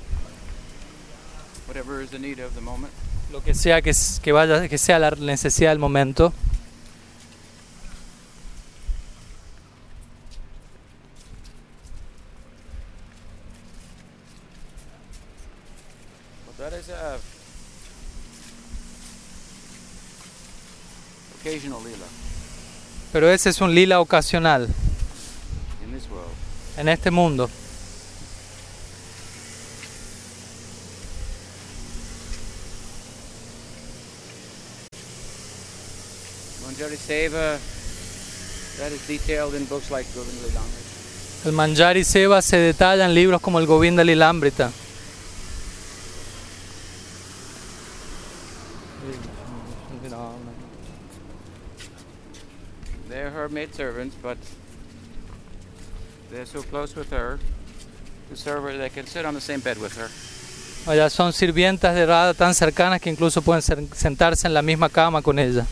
whatever 1.66 2.00
is 2.00 2.10
the 2.10 2.18
need 2.18 2.38
of 2.38 2.54
the 2.54 2.60
moment. 2.60 2.92
Lo 3.32 3.42
que 3.42 3.54
sea 3.54 3.82
que, 3.82 3.92
que 4.22 4.32
vaya, 4.32 4.68
que 4.68 4.78
sea 4.78 4.98
la 4.98 5.10
necesidad 5.10 5.70
del 5.70 5.78
momento. 5.78 6.32
Pero 23.12 23.30
ese 23.30 23.50
es 23.50 23.60
un 23.60 23.74
lila 23.74 24.00
ocasional 24.00 24.68
en 26.76 26.88
este 26.88 27.10
mundo. 27.10 27.48
Manjari 36.64 36.95
Seva, 37.06 37.58
that 38.78 38.90
is 38.90 39.06
detailed 39.06 39.54
in 39.54 39.64
books 39.66 39.90
like. 39.90 40.06
El 41.44 41.52
Manjari 41.52 42.02
Seva 42.02 42.42
se 42.42 42.56
detalla 42.56 43.04
en 43.04 43.14
libros 43.14 43.40
como 43.40 43.60
el 43.60 43.66
Govinda 43.66 44.02
Lilambrita. 44.02 44.72
They're 53.08 53.30
her 53.30 53.48
maidservants, 53.48 54.16
but 54.20 54.36
they're 56.30 56.44
so 56.44 56.62
close 56.62 56.96
with 56.96 57.10
her 57.12 57.38
to 58.30 58.36
serve 58.36 58.64
her, 58.64 58.76
they 58.76 58.90
can 58.90 59.06
sit 59.06 59.24
on 59.24 59.34
the 59.34 59.40
same 59.40 59.60
bed 59.60 59.78
with 59.78 59.96
her. 59.96 60.10
Son 61.10 61.32
sirvientas 61.32 61.94
de 61.94 62.04
Radha 62.04 62.34
tan 62.34 62.54
cercanas 62.54 63.00
que 63.00 63.10
incluso 63.10 63.42
pueden 63.42 63.62
sentarse 63.62 64.46
en 64.46 64.54
la 64.54 64.62
misma 64.62 64.88
cama 64.88 65.22
con 65.22 65.38
ella. 65.38 65.66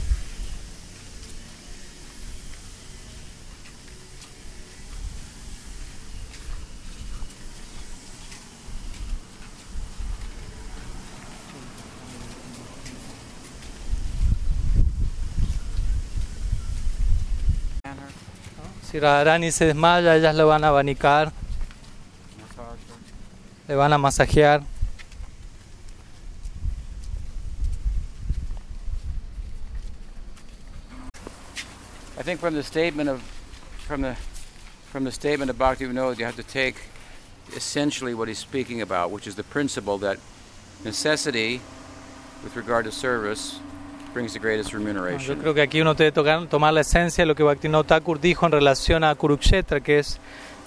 Si 18.94 19.00
Radharani 19.00 19.50
se 19.50 19.66
desmaya, 19.66 20.14
ellas 20.14 20.36
le 20.36 20.44
van 20.44 20.62
a 20.62 20.68
abanicar, 20.68 21.32
le 23.66 23.74
van 23.74 23.92
a 23.92 23.98
masajear. 23.98 24.62
I 32.16 32.22
think 32.22 32.38
from 32.38 32.54
the 32.54 32.62
statement 32.62 33.08
of 33.08 33.20
from 33.78 34.02
the 34.02 34.14
from 34.92 35.02
the 35.02 35.10
statement 35.10 35.50
of 35.50 35.58
Bhakti 35.58 35.86
Vinod, 35.86 36.20
you 36.20 36.24
have 36.24 36.36
to 36.36 36.44
take 36.44 36.76
essentially 37.56 38.14
what 38.14 38.28
he's 38.28 38.38
speaking 38.38 38.80
about, 38.80 39.10
which 39.10 39.26
is 39.26 39.34
the 39.34 39.42
principle 39.42 39.98
that 39.98 40.20
necessity, 40.84 41.60
with 42.44 42.54
regard 42.54 42.84
to 42.84 42.92
service, 42.92 43.58
Yo 45.26 45.36
creo 45.38 45.52
que 45.54 45.62
aquí 45.62 45.80
uno 45.80 45.94
debe 45.94 46.12
tocar- 46.12 46.46
tomar 46.46 46.72
la 46.72 46.80
esencia 46.80 47.22
de 47.22 47.26
lo 47.26 47.34
que 47.34 47.42
Bhaktivinoda 47.42 47.84
Thakur 47.84 48.20
dijo 48.20 48.46
en 48.46 48.52
relación 48.52 49.04
a 49.04 49.14
Kurukshetra, 49.14 49.80
que 49.80 49.98
es 49.98 50.18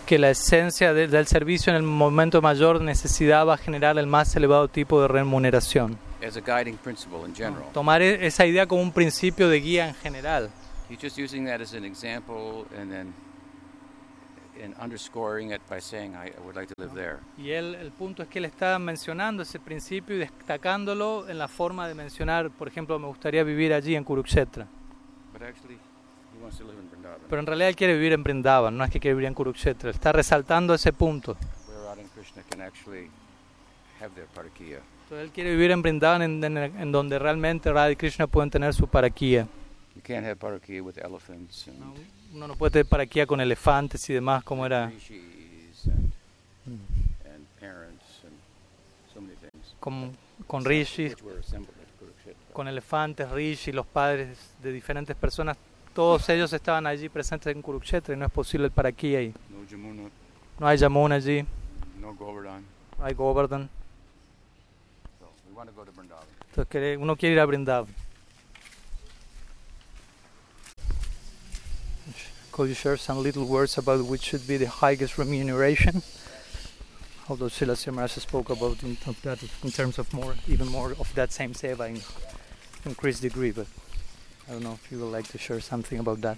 que 0.06 0.18
la 0.20 0.30
esencia 0.30 0.94
de- 0.94 1.08
del 1.08 1.28
servicio 1.28 1.72
en 1.72 1.78
el 1.78 1.84
momento 1.84 2.42
mayor 2.42 2.80
necesidad 2.82 3.46
va 3.46 3.56
a 3.56 3.58
generar 3.58 3.98
el 3.98 4.08
más 4.08 4.36
elevado 4.36 4.68
tipo 4.68 5.02
de 5.02 5.08
remuneración. 5.08 5.98
as 6.26 6.36
a 6.36 6.42
guiding 6.42 6.78
principle 6.78 7.20
in 7.28 7.36
general. 7.36 7.64
Tomar 7.74 8.02
e- 8.02 8.26
esa 8.26 8.46
idea 8.46 8.66
como 8.66 8.82
un 8.82 8.92
principio 8.92 9.48
de 9.50 9.60
guía 9.60 9.90
en 9.90 9.96
general. 9.96 10.50
He's 10.90 11.00
just 11.02 11.18
using 11.20 11.46
that 11.46 11.62
as 11.62 11.74
an 11.74 11.86
example 11.86 12.66
and 14.64 14.76
underscoring 14.82 15.52
it 15.52 15.62
by 15.70 15.80
saying, 15.80 16.14
I, 16.16 16.32
would 16.44 16.56
like 16.56 16.68
to 16.68 16.82
live 16.82 16.94
there. 16.94 17.18
Y 17.38 17.52
él, 17.52 17.76
el 17.76 17.92
punto 17.92 18.24
es 18.24 18.30
que 18.30 18.40
él 18.40 18.46
está 18.46 18.78
mencionando 18.80 19.44
ese 19.44 19.60
principio 19.60 20.16
y 20.16 20.20
destacándolo 20.20 21.28
en 21.30 21.38
la 21.38 21.48
forma 21.48 21.88
de 21.88 21.94
mencionar, 21.96 22.50
por 22.52 22.68
ejemplo, 22.68 22.98
me 23.00 23.08
gustaría 23.08 23.44
vivir 23.44 23.74
allí 23.74 23.96
en 23.96 24.04
Kurukshetra. 24.04 24.68
But 25.34 25.44
actually, 25.44 25.78
he 26.36 26.42
wants 26.42 26.58
to 26.58 26.64
live 26.64 26.80
in 26.82 26.90
Vrindavan, 26.90 27.20
Pero 27.30 27.40
en 27.40 27.46
realidad 27.46 27.70
él 27.70 27.76
quiere 27.76 27.94
vivir 27.96 28.14
en 28.14 28.24
Brindavan, 28.24 28.78
no 28.78 28.84
es 28.84 28.90
que 28.92 29.00
quiere 29.00 29.16
vivir 29.16 29.28
en 29.28 29.34
Kurukshetra. 29.34 29.90
Está 29.92 30.12
resaltando 30.12 30.74
ese 30.74 30.94
punto. 30.94 31.38
where 31.68 31.80
Radha 31.84 32.02
and 32.02 32.12
Krishna 32.14 32.44
can 32.50 32.62
actually 32.62 33.10
have 34.02 34.12
their. 34.16 34.28
Entonces 35.10 35.26
él 35.26 35.32
quiere 35.32 35.52
vivir 35.52 35.72
en 35.72 35.82
Brindavan 35.82 36.22
en, 36.22 36.44
en- 36.44 36.58
en 36.58 36.92
donde 36.92 37.18
realmente 37.18 37.72
Radha 37.72 37.92
y 37.92 37.96
Krishna 37.96 38.28
pueden 38.28 38.50
tener 38.50 38.74
su 38.74 38.88
paraquía. 38.88 39.48
You 39.96 40.02
can't 40.04 40.26
have 40.26 40.38
with 40.82 40.98
elephants 40.98 41.68
and 41.68 41.80
¿no? 41.80 41.94
Uno 42.34 42.48
no 42.48 42.56
puede 42.56 42.72
tener 42.72 42.86
paraquía 42.86 43.26
con 43.26 43.42
elefantes 43.42 44.10
y 44.10 44.14
demás 44.14 44.44
como 44.44 44.66
era 44.66 44.92
things. 49.52 49.76
con, 49.80 50.12
con 50.48 50.66
rishis, 50.66 51.16
con 52.54 52.68
elefantes, 52.68 53.30
rishis, 53.32 53.74
los 53.74 53.86
padres 53.86 54.38
de 54.62 54.72
diferentes 54.72 55.16
personas. 55.16 55.58
Todos 55.94 56.28
ellos 56.30 56.52
estaban 56.54 56.86
allí 56.86 57.10
presentes 57.10 57.56
en 57.56 57.62
Kurukshetra 57.62 58.14
y 58.14 58.18
no 58.18 58.26
es 58.26 58.32
posible 58.32 58.66
el 58.66 58.72
paraquía 58.72 59.20
ahí. 59.20 59.34
No 60.60 60.68
hay 60.68 60.78
Yamuna 60.78 61.16
allí, 61.16 61.46
no 63.00 63.06
hay 63.06 63.14
Govardhan. 63.14 63.70
So 65.20 65.28
we 65.50 65.56
want 65.56 65.70
to 65.70 65.76
go 65.76 65.86
to 65.86 65.92
Vrindavan. 65.92 66.26
Entonces 66.50 66.98
uno 67.00 67.16
quiere 67.16 67.36
ir 67.36 67.40
a 67.40 67.46
Brindavan. 67.46 68.07
Could 72.58 72.70
you 72.70 72.74
share 72.74 72.98
some 72.98 73.22
little 73.22 73.46
words 73.46 73.78
about 73.78 74.04
which 74.06 74.24
should 74.24 74.48
be 74.48 74.58
the 74.58 74.66
highest 74.68 75.20
remuneration? 75.20 76.02
Although 77.30 77.50
Silas 77.50 77.86
Maharaj 77.86 78.14
spoke 78.14 78.50
about 78.50 78.82
in, 78.82 78.98
of 79.06 79.22
that 79.22 79.44
in 79.64 79.70
terms 79.70 80.00
of 80.00 80.12
more, 80.12 80.34
even 80.48 80.68
more 80.68 80.96
of 81.00 81.14
that 81.14 81.32
same 81.32 81.54
seva 81.54 81.88
in 81.88 82.02
increased 82.84 83.22
degree, 83.22 83.52
but 83.52 83.68
I 84.50 84.54
don't 84.54 84.64
know 84.64 84.74
if 84.74 84.92
you 84.92 84.98
would 84.98 85.12
like 85.12 85.28
to 85.28 85.38
share 85.38 85.60
something 85.60 86.00
about 86.00 86.20
that. 86.22 86.38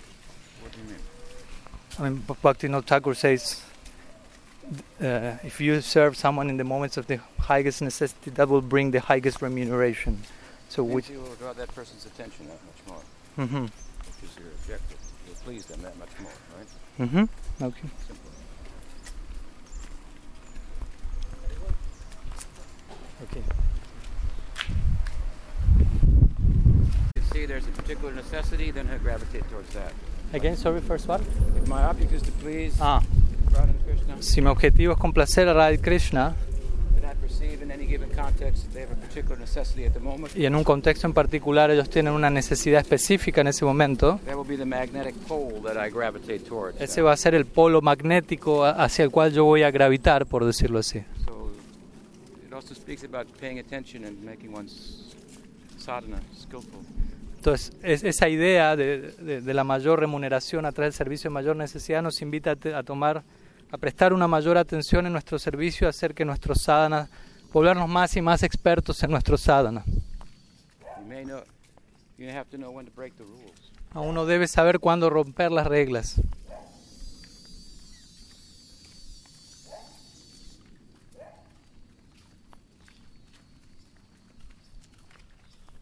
What 0.62 0.74
do 0.74 0.80
you 0.80 0.86
mean? 0.92 1.00
I 1.98 2.10
mean, 2.10 2.24
Bhaktivinoda 2.44 2.86
Thakur 2.86 3.14
says, 3.14 3.62
uh, 5.02 5.38
if 5.42 5.62
you 5.62 5.80
serve 5.80 6.18
someone 6.18 6.50
in 6.50 6.58
the 6.58 6.66
moments 6.66 6.98
of 6.98 7.08
the 7.08 7.22
highest 7.40 7.82
necessity, 7.82 8.32
that 8.32 8.50
will 8.50 8.62
bring 8.62 8.92
the 8.92 9.00
highest 9.00 9.42
remuneration. 9.42 10.24
So, 10.68 10.84
which, 10.84 11.10
you 11.10 11.22
will 11.22 11.36
draw 11.36 11.54
that 11.54 11.74
person's 11.74 12.06
attention 12.06 12.50
that 12.50 12.60
much 12.66 12.82
more, 12.90 13.46
Mm-hmm. 13.46 13.62
which 13.64 14.30
is 14.30 14.38
your 14.38 14.50
objective. 14.50 14.99
You'll 15.46 15.54
please 15.54 15.66
them 15.66 15.82
that 15.82 15.98
much 15.98 16.10
more, 16.22 16.32
right? 16.58 16.68
Mm-hmm. 17.08 17.64
okay. 17.64 17.90
Simple. 18.08 18.32
Okay. 23.24 23.44
You 27.16 27.22
see 27.34 27.46
there's 27.46 27.68
a 27.68 27.72
particular 27.72 28.14
necessity, 28.14 28.72
then 28.72 28.90
I 28.90 28.98
gravitate 28.98 29.50
towards 29.50 29.74
that. 29.74 29.94
Again, 30.34 30.56
sorry, 30.58 30.82
first 30.82 31.08
what? 31.08 31.22
If 31.56 31.68
my 31.68 31.84
object 31.84 32.12
is 32.14 32.22
to 32.24 32.32
please 32.34 32.78
Ah, 32.80 33.02
Radha 33.52 33.74
Krishna, 33.86 34.22
si 34.22 34.42
mi 34.42 34.48
objetivo 34.50 34.94
es 34.94 35.00
complacer 35.00 35.48
a 35.48 35.54
Radha 35.54 35.78
Krishna 35.78 36.36
y 40.36 40.46
en 40.46 40.56
un 40.56 40.64
contexto 40.64 41.08
en 41.08 41.14
particular 41.14 41.72
ellos 41.72 41.90
tienen 41.90 42.14
una 42.14 42.30
necesidad 42.30 42.82
específica 42.82 43.42
en 43.42 43.48
ese 43.48 43.66
momento, 43.66 44.20
That 44.26 44.36
will 44.36 44.48
be 44.48 44.58
the 44.58 44.66
magnetic 44.66 45.16
pole 45.28 45.60
that 45.64 45.76
I 45.86 45.90
gravitate 45.92 46.40
towards. 46.40 46.80
ese 46.82 47.02
va 47.02 47.14
a 47.14 47.18
ser 47.18 47.36
el 47.36 47.46
polo 47.46 47.82
magnético 47.82 48.66
hacia 48.66 49.04
el 49.04 49.12
cual 49.12 49.32
yo 49.34 49.46
voy 49.46 49.64
a 49.64 49.72
gravitar, 49.72 50.26
por 50.26 50.46
decirlo 50.46 50.80
así. 50.80 51.04
So 51.26 51.52
it 52.48 52.54
also 52.54 52.74
speaks 52.76 53.04
about 53.04 53.28
paying 53.40 53.60
attention 53.60 54.06
and 54.06 54.24
making 54.24 54.54
one's 54.54 55.14
sadhana 55.78 56.20
skillful. 56.38 56.80
Entonces, 57.38 57.72
es- 57.84 58.04
esa 58.04 58.28
idea 58.28 58.76
de, 58.76 59.14
de- 59.20 59.42
de 59.42 59.54
la 59.54 59.64
mayor 59.64 60.00
remuneración 60.00 60.66
a 60.66 60.72
través 60.72 60.94
del 60.94 60.98
servicio 60.98 61.30
de 61.30 61.34
mayor 61.34 61.56
necesidad 61.56 62.02
nos 62.02 62.22
invita 62.22 62.52
a, 62.52 62.56
te- 62.56 62.74
a 62.76 62.84
tomar, 62.84 63.24
a 63.72 63.78
prestar 63.78 64.14
una 64.14 64.28
mayor 64.28 64.58
atención 64.58 65.06
en 65.06 65.14
nuestro 65.14 65.38
servicio, 65.38 65.88
a 65.88 65.92
hacer 65.92 66.14
que 66.14 66.26
nuestros 66.26 66.62
sadhanas, 66.62 67.10
volvernos 67.54 67.88
más 67.88 68.16
y 68.16 68.22
más 68.22 68.44
expertos 68.44 69.02
en 69.04 69.12
nuestros 69.12 69.42
sadhanas. 69.42 69.86
A 73.92 74.02
uno 74.02 74.26
debe 74.26 74.48
saber 74.48 74.80
cuándo 74.80 75.10
romper 75.10 75.52
las 75.52 75.68
reglas. 75.68 76.22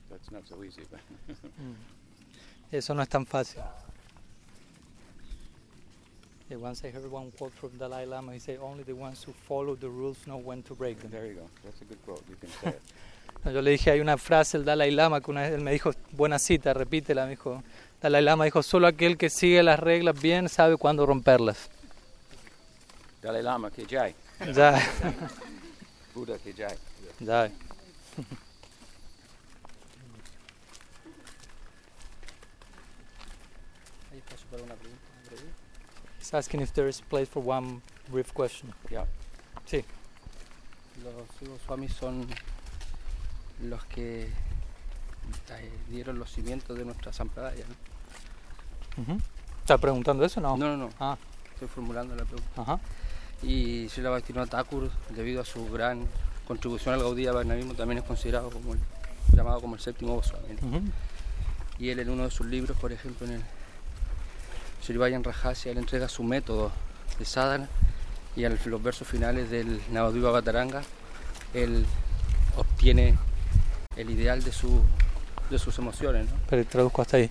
But 0.09 0.21
Eso 2.71 2.93
no 2.93 3.01
es 3.01 3.09
tan 3.09 3.25
fácil. 3.25 3.61
Yeah, 6.49 6.57
once 6.57 6.83
I 6.85 6.91
heard 6.91 7.11
one 7.11 7.31
quote 7.37 7.53
from 7.53 7.71
Dalai 7.77 8.05
Lama. 8.05 8.31
He 8.33 8.39
said, 8.39 8.59
"Only 8.61 8.83
the 8.83 8.93
ones 8.93 9.23
who 9.25 9.33
follow 9.33 9.75
the 9.75 9.89
rules 9.89 10.25
know 10.27 10.37
when 10.37 10.63
to 10.63 10.75
break 10.75 10.99
them." 11.01 11.11
There 11.11 11.25
you 11.27 11.33
go. 11.35 11.49
That's 11.63 11.81
a 11.81 11.85
good 11.85 12.01
quote. 12.05 12.23
You 12.29 12.35
can 12.39 12.49
say 12.61 12.69
it. 12.69 12.81
No, 13.43 13.51
Yo 13.51 13.61
le 13.61 13.71
dije, 13.71 13.91
hay 13.91 13.99
una 13.99 14.17
frase 14.17 14.57
del 14.57 14.65
Dalai 14.65 14.89
Lama 14.91 15.21
que 15.21 15.29
una 15.29 15.41
vez 15.41 15.51
él 15.51 15.61
me 15.61 15.71
dijo, 15.71 15.91
buena 16.11 16.39
cita, 16.39 16.73
repítela, 16.73 17.25
me 17.25 17.31
dijo. 17.31 17.61
Dalai 18.01 18.23
Lama 18.23 18.45
dijo, 18.45 18.63
solo 18.63 18.87
aquel 18.87 19.15
que 19.15 19.29
sigue 19.29 19.61
las 19.61 19.79
reglas 19.79 20.19
bien 20.19 20.49
sabe 20.49 20.75
cuándo 20.77 21.05
romperlas. 21.05 21.69
Dalai 23.21 23.43
Lama 23.43 23.69
ki 23.69 23.85
jai. 23.87 24.15
Ya, 24.55 24.81
Buddha 26.15 26.37
ki 26.39 26.53
jai. 26.53 26.75
ya. 27.19 27.49
He's 36.27 36.33
asking 36.33 36.59
if 36.59 36.73
there 36.73 36.89
is 36.89 36.99
place 36.99 37.29
for 37.29 37.41
one 37.41 37.81
brief 38.11 38.33
question. 38.33 38.73
Yeah. 38.91 39.05
Sí. 39.65 39.85
Los 41.01 41.49
Goswamis 41.49 41.93
son 41.93 42.27
los 43.63 43.81
que 43.85 44.23
eh, 44.23 45.71
dieron 45.89 46.19
los 46.19 46.29
cimientos 46.29 46.77
de 46.77 46.83
nuestra 46.83 47.13
sampradaya. 47.13 47.63
¿no? 47.65 49.03
Ujú. 49.03 49.21
¿Está 49.61 49.77
preguntando 49.77 50.25
eso 50.25 50.41
no? 50.41 50.57
No, 50.57 50.75
no, 50.75 50.75
no. 50.75 50.89
Ah, 50.99 51.17
Estoy 51.53 51.69
formulando 51.69 52.13
la 52.13 52.25
pregunta. 52.25 52.61
ajá. 52.61 52.79
Y 53.41 53.87
Srila 53.87 54.09
Bhaktivinoda 54.09 54.47
Thakur, 54.47 54.91
debido 55.15 55.39
a 55.39 55.45
su 55.45 55.65
gran 55.71 56.05
contribución 56.45 56.93
al 56.93 57.03
Gaudiya 57.03 57.31
Vaisnavismo, 57.31 57.73
también 57.73 57.99
es 57.99 58.03
considerado 58.03 58.49
como 58.49 58.73
el, 58.73 58.79
llamado 59.31 59.61
como 59.61 59.75
el 59.75 59.81
séptimo 59.81 60.15
Goswami. 60.15 60.57
¿no? 60.61 60.67
Ujú. 60.67 60.81
Y 61.79 61.87
él 61.87 61.99
en 61.99 62.09
uno 62.09 62.23
de 62.25 62.31
sus 62.31 62.47
libros, 62.47 62.77
por 62.77 62.91
ejemplo, 62.91 63.25
en 63.27 63.35
el 63.35 63.43
Sri 64.81 64.97
Vayan 64.97 65.23
Rajasya, 65.23 65.71
él 65.71 65.77
entrega 65.77 66.07
su 66.07 66.23
método 66.23 66.71
de 67.19 67.25
sadhana 67.25 67.67
y 68.35 68.45
en 68.45 68.57
los 68.65 68.83
versos 68.83 69.07
finales 69.07 69.49
del 69.49 69.81
Navadvipa 69.91 70.29
Bataranga, 70.29 70.83
él 71.53 71.85
obtiene 72.55 73.17
el 73.95 74.11
ideal 74.11 74.43
de, 74.43 74.51
su, 74.51 74.81
de 75.49 75.57
sus 75.57 75.77
emociones. 75.79 76.29
¿no? 76.29 76.37
Pero 76.47 76.63
traduzco 76.65 77.01
hasta 77.01 77.17
ahí. 77.17 77.29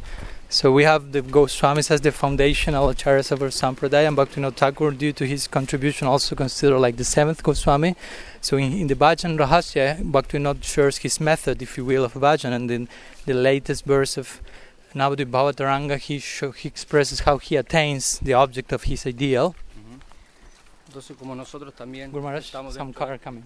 So 0.49 0.73
we 0.73 0.85
have 0.85 1.13
the 1.13 1.23
Goswamis 1.23 1.91
as 1.91 2.01
the 2.01 2.13
foundational 2.13 2.89
acharyas 2.89 3.33
of 3.33 3.43
our 3.43 3.51
Sampradaya, 3.51 4.09
and 4.09 4.17
Bhaktivinoda 4.17 4.55
Thakur, 4.55 4.93
due 4.93 5.13
to 5.13 5.25
his 5.25 5.49
contribution, 5.49 6.07
also 6.09 6.35
considered 6.35 6.79
like 6.79 6.97
the 6.97 7.05
seventh 7.05 7.43
Goswami. 7.43 7.97
So 8.41 8.57
in, 8.57 8.73
in 8.73 8.87
the 8.87 8.95
Bhajan 8.95 9.39
Rahasya, 9.39 10.11
Bhaktivinoda 10.11 10.63
shares 10.63 10.99
his 10.99 11.21
method, 11.21 11.63
if 11.63 11.77
you 11.77 11.85
will, 11.85 12.05
of 12.05 12.15
Bhajan, 12.15 12.53
and 12.53 12.71
in 12.71 12.89
the 13.27 13.35
latest 13.35 13.85
verse 13.85 14.17
of 14.17 14.41
Navadvip 14.97 15.31
Bhavataranga, 15.31 15.99
he, 15.99 16.19
show, 16.19 16.53
he 16.53 16.67
expresses 16.69 17.21
how 17.21 17.37
he 17.39 17.55
attains 17.57 18.19
the 18.21 18.33
object 18.33 18.73
of 18.73 18.85
his 18.85 19.05
ideal. 19.07 19.55
Entonces, 20.89 21.15
como 21.19 21.35
nosotros 21.35 21.75
también 21.75 22.11
Guru 22.11 22.23
Maharaj, 22.23 22.45
estamos, 22.47 22.75
some 22.75 22.91
dentro- 22.93 23.07
car 23.07 23.19
coming. 23.21 23.45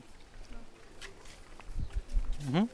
Mhm. 2.49 2.69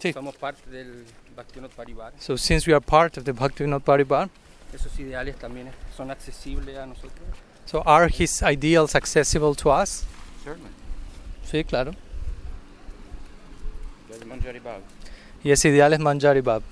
Sí. 0.00 0.12
somos 0.12 0.34
parte 0.36 0.68
del 0.70 1.04
Bhaktivinoda 1.36 1.72
Parivar, 1.74 2.12
So 2.18 2.36
since 2.36 2.66
we 2.66 2.72
are 2.74 2.80
part 2.80 3.16
of 3.18 3.24
the 3.24 3.32
Bhaktivinoda 3.32 3.80
Paribar, 3.80 4.28
esos 4.72 4.98
ideales 4.98 5.36
también 5.38 5.70
son 5.96 6.10
accesibles 6.10 6.76
a 6.78 6.86
nosotros. 6.86 7.28
so 7.66 7.82
are 7.86 8.08
his 8.08 8.42
ideals 8.42 8.94
accessible 8.96 9.54
to 9.54 9.70
us? 9.70 10.04
Certainly. 10.42 10.70
Sí, 11.48 11.62
claro. 11.64 11.92
Jai 14.10 14.26
Manjari 14.26 14.58
Bhav. 14.60 14.80
Y 15.44 15.50
ese 15.52 15.68
ideal 15.68 15.92
es 15.92 16.00
Manjari 16.00 16.40
Bab. 16.40 16.62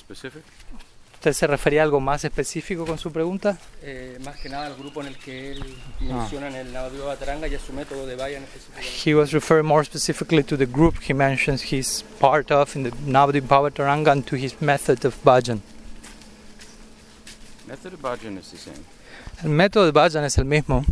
¿Usted 0.00 1.32
se 1.32 1.46
refería 1.48 1.80
a 1.80 1.84
algo 1.84 1.98
más 2.00 2.24
específico 2.24 2.86
con 2.86 2.96
su 2.96 3.10
pregunta? 3.10 3.58
Eh, 3.82 4.18
más 4.24 4.36
que 4.36 4.48
nada 4.48 4.66
al 4.66 4.76
grupo 4.76 5.00
en 5.00 5.08
el 5.08 5.16
que 5.18 5.50
él 5.52 5.64
Ah. 6.00 6.04
menciona 6.04 6.46
en 6.48 6.54
el 6.54 6.72
Navadvipa 6.72 7.06
Bataranga 7.06 7.48
y 7.48 7.54
a 7.56 7.58
su 7.58 7.72
método 7.72 8.06
de 8.06 8.14
específicamente. 8.44 9.10
He 9.10 9.14
was 9.14 9.32
referring 9.32 9.66
more 9.66 9.84
specifically 9.84 10.44
to 10.44 10.56
the 10.56 10.66
group 10.66 10.94
he 11.08 11.12
mentions 11.14 11.72
he's 11.72 12.04
part 12.20 12.52
of 12.52 12.76
in 12.76 12.84
the 12.84 12.90
Navadip 13.04 13.48
Bhavataranga 13.48 14.12
and 14.12 14.24
to 14.26 14.36
his 14.36 14.60
method 14.60 15.04
of 15.04 15.16
bhajan. 15.24 15.60
Method 17.66 17.94
of 17.94 18.00
bhajan 18.00 18.38
is 18.38 18.50
the 18.52 18.56
same. 18.58 18.84
El 19.42 19.50
método 19.50 19.86
de 19.86 19.92
bhajan 19.92 20.24
es 20.24 20.38
el 20.38 20.44
mismo. 20.44 20.84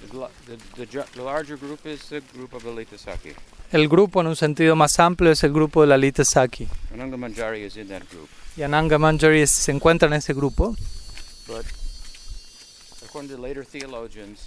The, 0.00 0.28
the, 0.46 0.86
the, 0.86 1.04
the 1.14 1.22
larger 1.22 1.56
group 1.58 1.84
is 1.84 2.08
the 2.08 2.22
group 2.32 2.54
of 2.54 2.64
Lalita 2.64 2.96
Saki. 2.96 3.34
El 3.72 3.88
grupo 3.88 4.20
en 4.20 4.28
un 4.28 4.36
sentido 4.36 4.76
más 4.76 4.98
amplio 5.00 5.32
es 5.32 5.42
el 5.44 5.52
grupo 5.52 5.80
de 5.82 5.88
la 5.88 5.96
Lita 5.96 6.24
Saki. 6.24 6.68
Ananga 6.94 7.16
Manjari 7.16 7.64
is 7.64 7.76
in 7.76 7.88
that 7.88 8.02
group. 8.10 8.28
Y 8.56 8.62
Ananga 8.62 8.98
Manjari 8.98 9.40
es- 9.42 9.50
se 9.50 9.72
encuentra 9.72 10.06
en 10.08 10.14
ese 10.14 10.32
grupo, 10.34 10.74
But 11.46 11.64
according 13.04 13.30
to 13.30 13.38
later 13.38 13.64
theologians, 13.66 14.46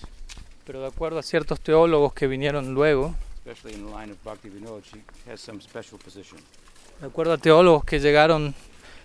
pero 0.65 0.81
de 0.81 0.87
acuerdo 0.87 1.19
a 1.19 1.23
ciertos 1.23 1.59
teólogos 1.59 2.13
que 2.13 2.27
vinieron 2.27 2.73
luego, 2.73 3.15
de 3.45 3.51
acuerdo 7.07 7.33
a 7.33 7.37
teólogos 7.37 7.85
que 7.85 7.99
llegaron 7.99 8.55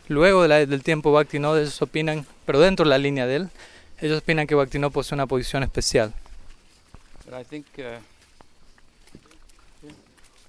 luego 0.08 0.42
de 0.42 0.48
la- 0.48 0.66
del 0.66 0.82
tiempo 0.82 1.12
Bhaktivinoda, 1.12 1.60
ellos 1.60 1.80
opinan, 1.82 2.26
pero 2.46 2.60
dentro 2.60 2.84
de 2.84 2.90
la 2.90 2.98
línea 2.98 3.26
de 3.26 3.36
él, 3.36 3.48
ellos 4.00 4.20
opinan 4.20 4.46
que 4.46 4.54
Bhaktivinoda 4.54 4.90
posee 4.92 5.14
una 5.16 5.26
posición 5.26 5.62
especial. 5.62 6.12
But 7.24 7.34
I 7.40 7.44
think 7.44 7.66
uh, 7.78 7.82
you 7.82 7.88
can 9.20 9.30
be 9.30 10.28
follower 10.28 10.44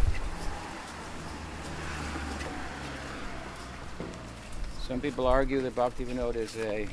Some 4.88 5.02
people 5.02 5.28
argue 5.28 5.62
that 5.62 5.76
Bhakti 5.76 6.06
Vinod 6.06 6.38
is 6.38 6.56
a 6.56 6.88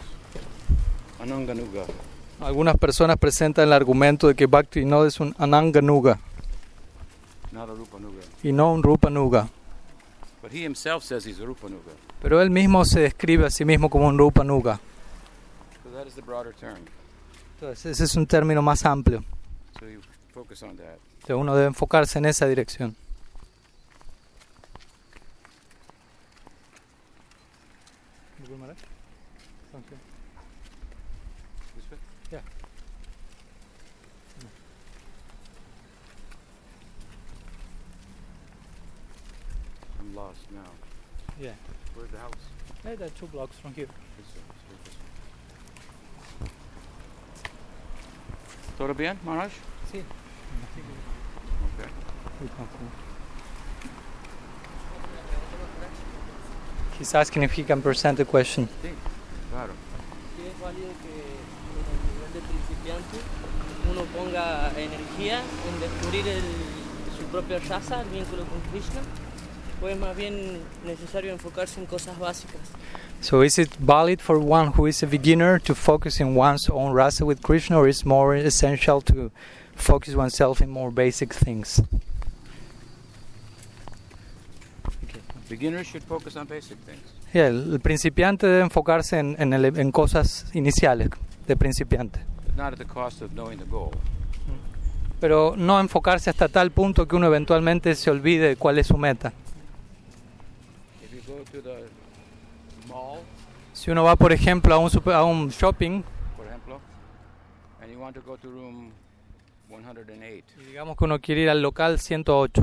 Ananganuga. 1.23 1.85
Algunas 2.41 2.77
personas 2.77 3.17
presentan 3.17 3.69
el 3.69 3.73
argumento 3.73 4.27
de 4.27 4.35
que 4.35 4.47
Bhaktivinoda 4.47 5.07
es 5.07 5.21
un 5.21 5.35
Ananganuga. 5.39 6.19
Y 8.43 8.53
no 8.53 8.73
un 8.73 8.83
Rupanuga. 8.83 9.49
But 10.43 10.53
he 10.53 10.63
himself 10.65 11.05
says 11.05 11.25
he's 11.27 11.41
a 11.41 11.45
Rupanuga. 11.45 11.93
Pero 12.21 12.41
él 12.41 12.51
mismo 12.51 12.85
se 12.85 13.01
describe 13.01 13.47
a 13.47 13.51
sí 13.51 13.65
mismo 13.65 13.89
como 13.89 14.09
un 14.09 14.19
Rupanuga. 14.19 14.79
So 15.83 15.91
that 15.91 16.07
is 16.07 16.15
the 16.15 16.23
broader 16.23 16.55
term. 16.55 16.79
Entonces 17.55 17.87
ese 17.87 18.05
es 18.05 18.17
un 18.17 18.27
término 18.27 18.63
más 18.63 18.85
amplio. 18.85 19.25
So 19.79 19.87
you 19.87 20.01
focus 20.33 20.63
on 20.63 20.77
that. 20.77 20.99
que 21.27 21.33
uno 21.35 21.55
debe 21.55 21.69
enfocarse 21.69 22.19
en 22.19 22.27
esa 22.27 22.47
dirección. 22.47 22.95
Yeah, 42.85 42.95
there 42.97 43.07
are 43.07 43.11
two 43.19 43.27
blocks 43.27 43.57
from 43.59 43.73
here. 43.75 43.87
This 43.87 44.27
way, 44.35 44.43
this 44.53 44.63
way, 44.69 44.77
this 44.85 44.95
¿Todo 48.79 48.95
bien, 48.95 49.19
Maharaj? 49.25 49.53
Sí. 49.91 50.03
Okay. 51.79 51.91
He's 56.99 57.15
asking 57.15 57.43
if 57.43 57.53
he 57.53 57.65
can 57.65 57.83
present 57.83 58.21
a 58.21 58.25
question. 58.25 58.69
Sí, 58.83 58.91
claro. 59.51 59.73
Sí, 60.37 60.47
es 60.47 60.61
válido 60.61 60.89
que 61.03 61.15
en 61.75 61.87
el 61.91 61.99
nivel 62.15 62.31
de 62.33 62.41
principiante 62.41 63.19
uno 63.91 64.03
ponga 64.17 64.71
energía 64.79 65.41
en 65.41 65.81
descubrir 65.81 66.29
el- 66.29 67.19
su 67.19 67.25
propio 67.27 67.59
rasa, 67.69 68.01
el 68.03 68.09
vínculo 68.11 68.45
con 68.47 68.61
Krishna, 68.71 69.01
o 69.85 69.89
es 69.89 69.99
más 69.99 70.17
bien 70.17 70.59
necesario 70.87 71.31
enfocarse 71.33 71.79
en 71.81 71.87
cosas 71.87 72.19
básicas? 72.19 72.61
So 73.21 73.43
is 73.43 73.59
it 73.59 73.71
valid 73.79 74.21
for 74.21 74.39
one 74.39 74.73
who 74.77 74.87
is 74.87 75.03
a 75.03 75.07
beginner 75.07 75.59
to 75.61 75.75
focus 75.75 76.21
in 76.21 76.35
one's 76.37 76.69
own 76.71 76.93
rasa 76.95 77.25
with 77.25 77.41
Krishna, 77.43 77.79
or 77.79 77.89
is 77.89 78.05
more 78.05 78.37
essential 78.37 79.01
to 79.03 79.31
focus 79.77 80.15
oneself 80.15 80.61
in 80.61 80.71
more 80.71 80.91
basic 80.91 81.33
things? 81.35 81.83
Beginners 85.49 85.87
should 85.87 86.03
focus 86.03 86.37
on 86.37 86.47
basic 86.47 86.79
things. 86.85 87.01
Yeah, 87.33 87.49
el, 87.49 87.73
el 87.75 87.81
principiante 87.81 88.47
debe 88.47 88.63
enfocarse 88.63 89.19
en, 89.19 89.37
en, 89.39 89.53
el- 89.53 89.79
en 89.79 89.93
cosas 89.93 90.47
iniciales 90.55 91.11
de 91.47 91.57
principiante, 91.57 92.21
but 92.47 92.57
not 92.57 92.73
at 92.73 92.79
the 92.79 92.85
cost 92.87 93.21
of 93.23 93.33
knowing 93.33 93.59
the 93.59 93.67
goal. 93.67 93.91
pero 95.21 95.55
no 95.57 95.79
enfocarse 95.81 96.29
hasta 96.31 96.49
tal 96.49 96.71
punto 96.71 97.07
que 97.07 97.17
uno 97.17 97.27
eventualmente 97.27 97.95
se 97.95 98.11
olvide 98.11 98.49
de 98.49 98.57
cuál 98.57 98.79
es 98.79 98.87
su 98.89 98.97
meta. 98.97 99.33
If 101.03 101.13
you 101.13 101.21
go 101.27 101.39
to 101.39 101.44
the 101.44 101.44
mall, 101.44 101.44
Si 103.73 103.91
uno 103.91 104.05
va, 104.05 104.17
por 104.17 104.33
ejemplo, 104.33 104.75
a 104.75 104.79
un, 104.79 104.91
super- 104.91 105.15
a 105.15 105.25
un 105.25 105.49
shopping 105.51 106.03
and 107.81 107.93
you 107.93 107.99
want 108.01 108.15
to 108.15 108.23
go 108.23 108.37
to 108.37 108.49
room 108.49 108.93
108, 109.69 110.45
y 110.61 110.65
digamos 110.65 110.97
que 110.97 111.05
uno 111.05 111.21
quiere 111.21 111.43
ir 111.43 111.51
al 111.51 111.61
local 111.61 111.99
108, 111.99 112.63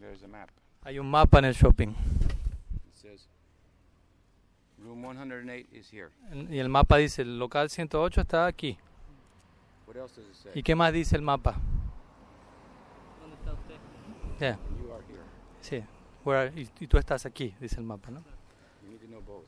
there's 0.00 0.22
a 0.24 0.28
map. 0.28 0.48
hay 0.84 0.98
un 0.98 1.08
mapa 1.10 1.38
en 1.38 1.44
el 1.46 1.54
shopping 1.54 1.90
It 1.90 2.94
says 2.94 3.28
room 4.78 5.02
108 5.02 5.66
is 5.72 5.90
here. 5.92 6.10
y 6.50 6.58
el 6.58 6.68
mapa 6.68 6.96
dice 6.96 7.22
el 7.22 7.38
local 7.38 7.68
108 7.70 8.20
está 8.22 8.46
aquí. 8.46 8.76
What 9.86 9.96
else 9.96 10.16
does 10.20 10.28
it 10.30 10.34
say? 10.34 10.52
¿Y 10.54 10.62
qué 10.62 10.74
más 10.74 10.92
dice 10.92 11.14
el 11.16 11.22
mapa? 11.22 11.56
¿Dónde 13.20 13.36
está 13.36 13.52
usted? 13.52 13.76
Yeah, 14.40 14.58
You 14.80 14.92
are 14.92 15.04
here. 15.06 15.22
sí. 15.60 15.84
Where 16.28 16.40
are- 16.48 16.60
y, 16.60 16.68
y 16.80 16.86
tú 16.86 16.98
estás 16.98 17.24
aquí, 17.24 17.54
dice 17.60 17.76
el 17.76 17.84
mapa, 17.84 18.10
¿no? 18.10 18.22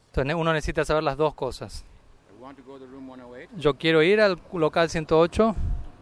Entonces 0.06 0.34
uno 0.34 0.52
necesita 0.52 0.84
saber 0.84 1.02
las 1.02 1.16
dos 1.16 1.34
cosas. 1.34 1.84
108, 2.38 3.50
Yo 3.58 3.74
quiero 3.76 4.02
ir 4.02 4.20
al 4.20 4.40
local 4.52 4.88
108, 4.88 5.54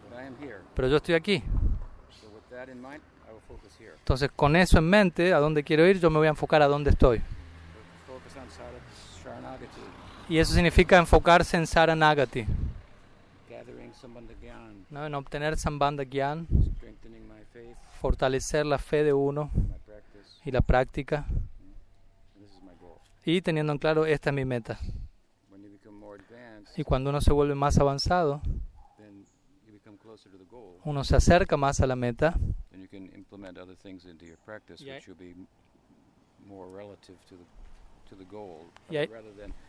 but 0.09 0.19
I 0.19 0.25
am 0.27 0.35
here. 0.41 0.57
pero 0.73 0.87
yo 0.87 0.97
estoy 0.97 1.15
aquí. 1.15 1.43
So 2.09 2.27
with 2.29 2.43
that 2.49 2.69
in 2.69 2.81
mind, 2.81 3.01
I 3.27 3.31
will 3.33 3.41
focus 3.47 3.77
here. 3.77 3.91
Entonces 3.97 4.29
con 4.35 4.55
eso 4.55 4.77
en 4.77 4.89
mente, 4.89 5.33
a 5.33 5.39
dónde 5.39 5.63
quiero 5.63 5.85
ir, 5.85 5.99
yo 5.99 6.09
me 6.09 6.17
voy 6.17 6.27
a 6.27 6.31
enfocar 6.31 6.61
a 6.61 6.67
dónde 6.67 6.91
estoy. 6.91 7.21
Y 10.29 10.37
eso 10.37 10.53
significa 10.53 10.97
enfocarse 10.97 11.57
en 11.57 11.65
Saranagati, 11.67 12.45
¿no? 14.91 15.05
en 15.05 15.15
obtener 15.15 15.57
Sambandha 15.57 16.03
Gyan, 16.03 16.47
fortalecer 17.99 18.65
la 18.65 18.77
fe 18.77 19.03
de 19.03 19.11
uno 19.13 19.49
y 20.49 20.51
la 20.51 20.61
práctica, 20.61 21.27
y 23.23 23.39
teniendo 23.41 23.71
en 23.71 23.77
claro, 23.77 24.07
esta 24.07 24.31
es 24.31 24.35
mi 24.35 24.45
meta. 24.45 24.79
Y 26.75 26.83
cuando 26.83 27.11
uno 27.11 27.21
se 27.21 27.31
vuelve 27.31 27.53
más 27.53 27.77
avanzado, 27.77 28.41
uno 30.83 31.03
se 31.03 31.15
acerca 31.15 31.55
más 31.55 31.81
a 31.81 31.87
la 31.87 31.95
meta, 31.95 32.33
then 38.91 39.51
you 39.51 39.68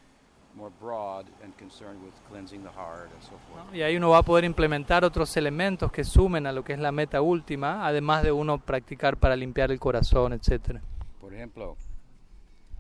y 3.72 3.82
ahí 3.82 3.96
uno 3.96 4.10
va 4.10 4.18
a 4.18 4.22
poder 4.22 4.44
implementar 4.44 5.04
otros 5.04 5.36
elementos 5.36 5.90
que 5.92 6.04
sumen 6.04 6.46
a 6.46 6.52
lo 6.52 6.64
que 6.64 6.72
es 6.72 6.78
la 6.78 6.92
meta 6.92 7.20
última, 7.22 7.86
además 7.86 8.22
de 8.22 8.32
uno 8.32 8.58
practicar 8.58 9.16
para 9.16 9.36
limpiar 9.36 9.70
el 9.70 9.78
corazón, 9.78 10.32
etcétera. 10.32 10.80
Por 11.20 11.32
ejemplo, 11.34 11.76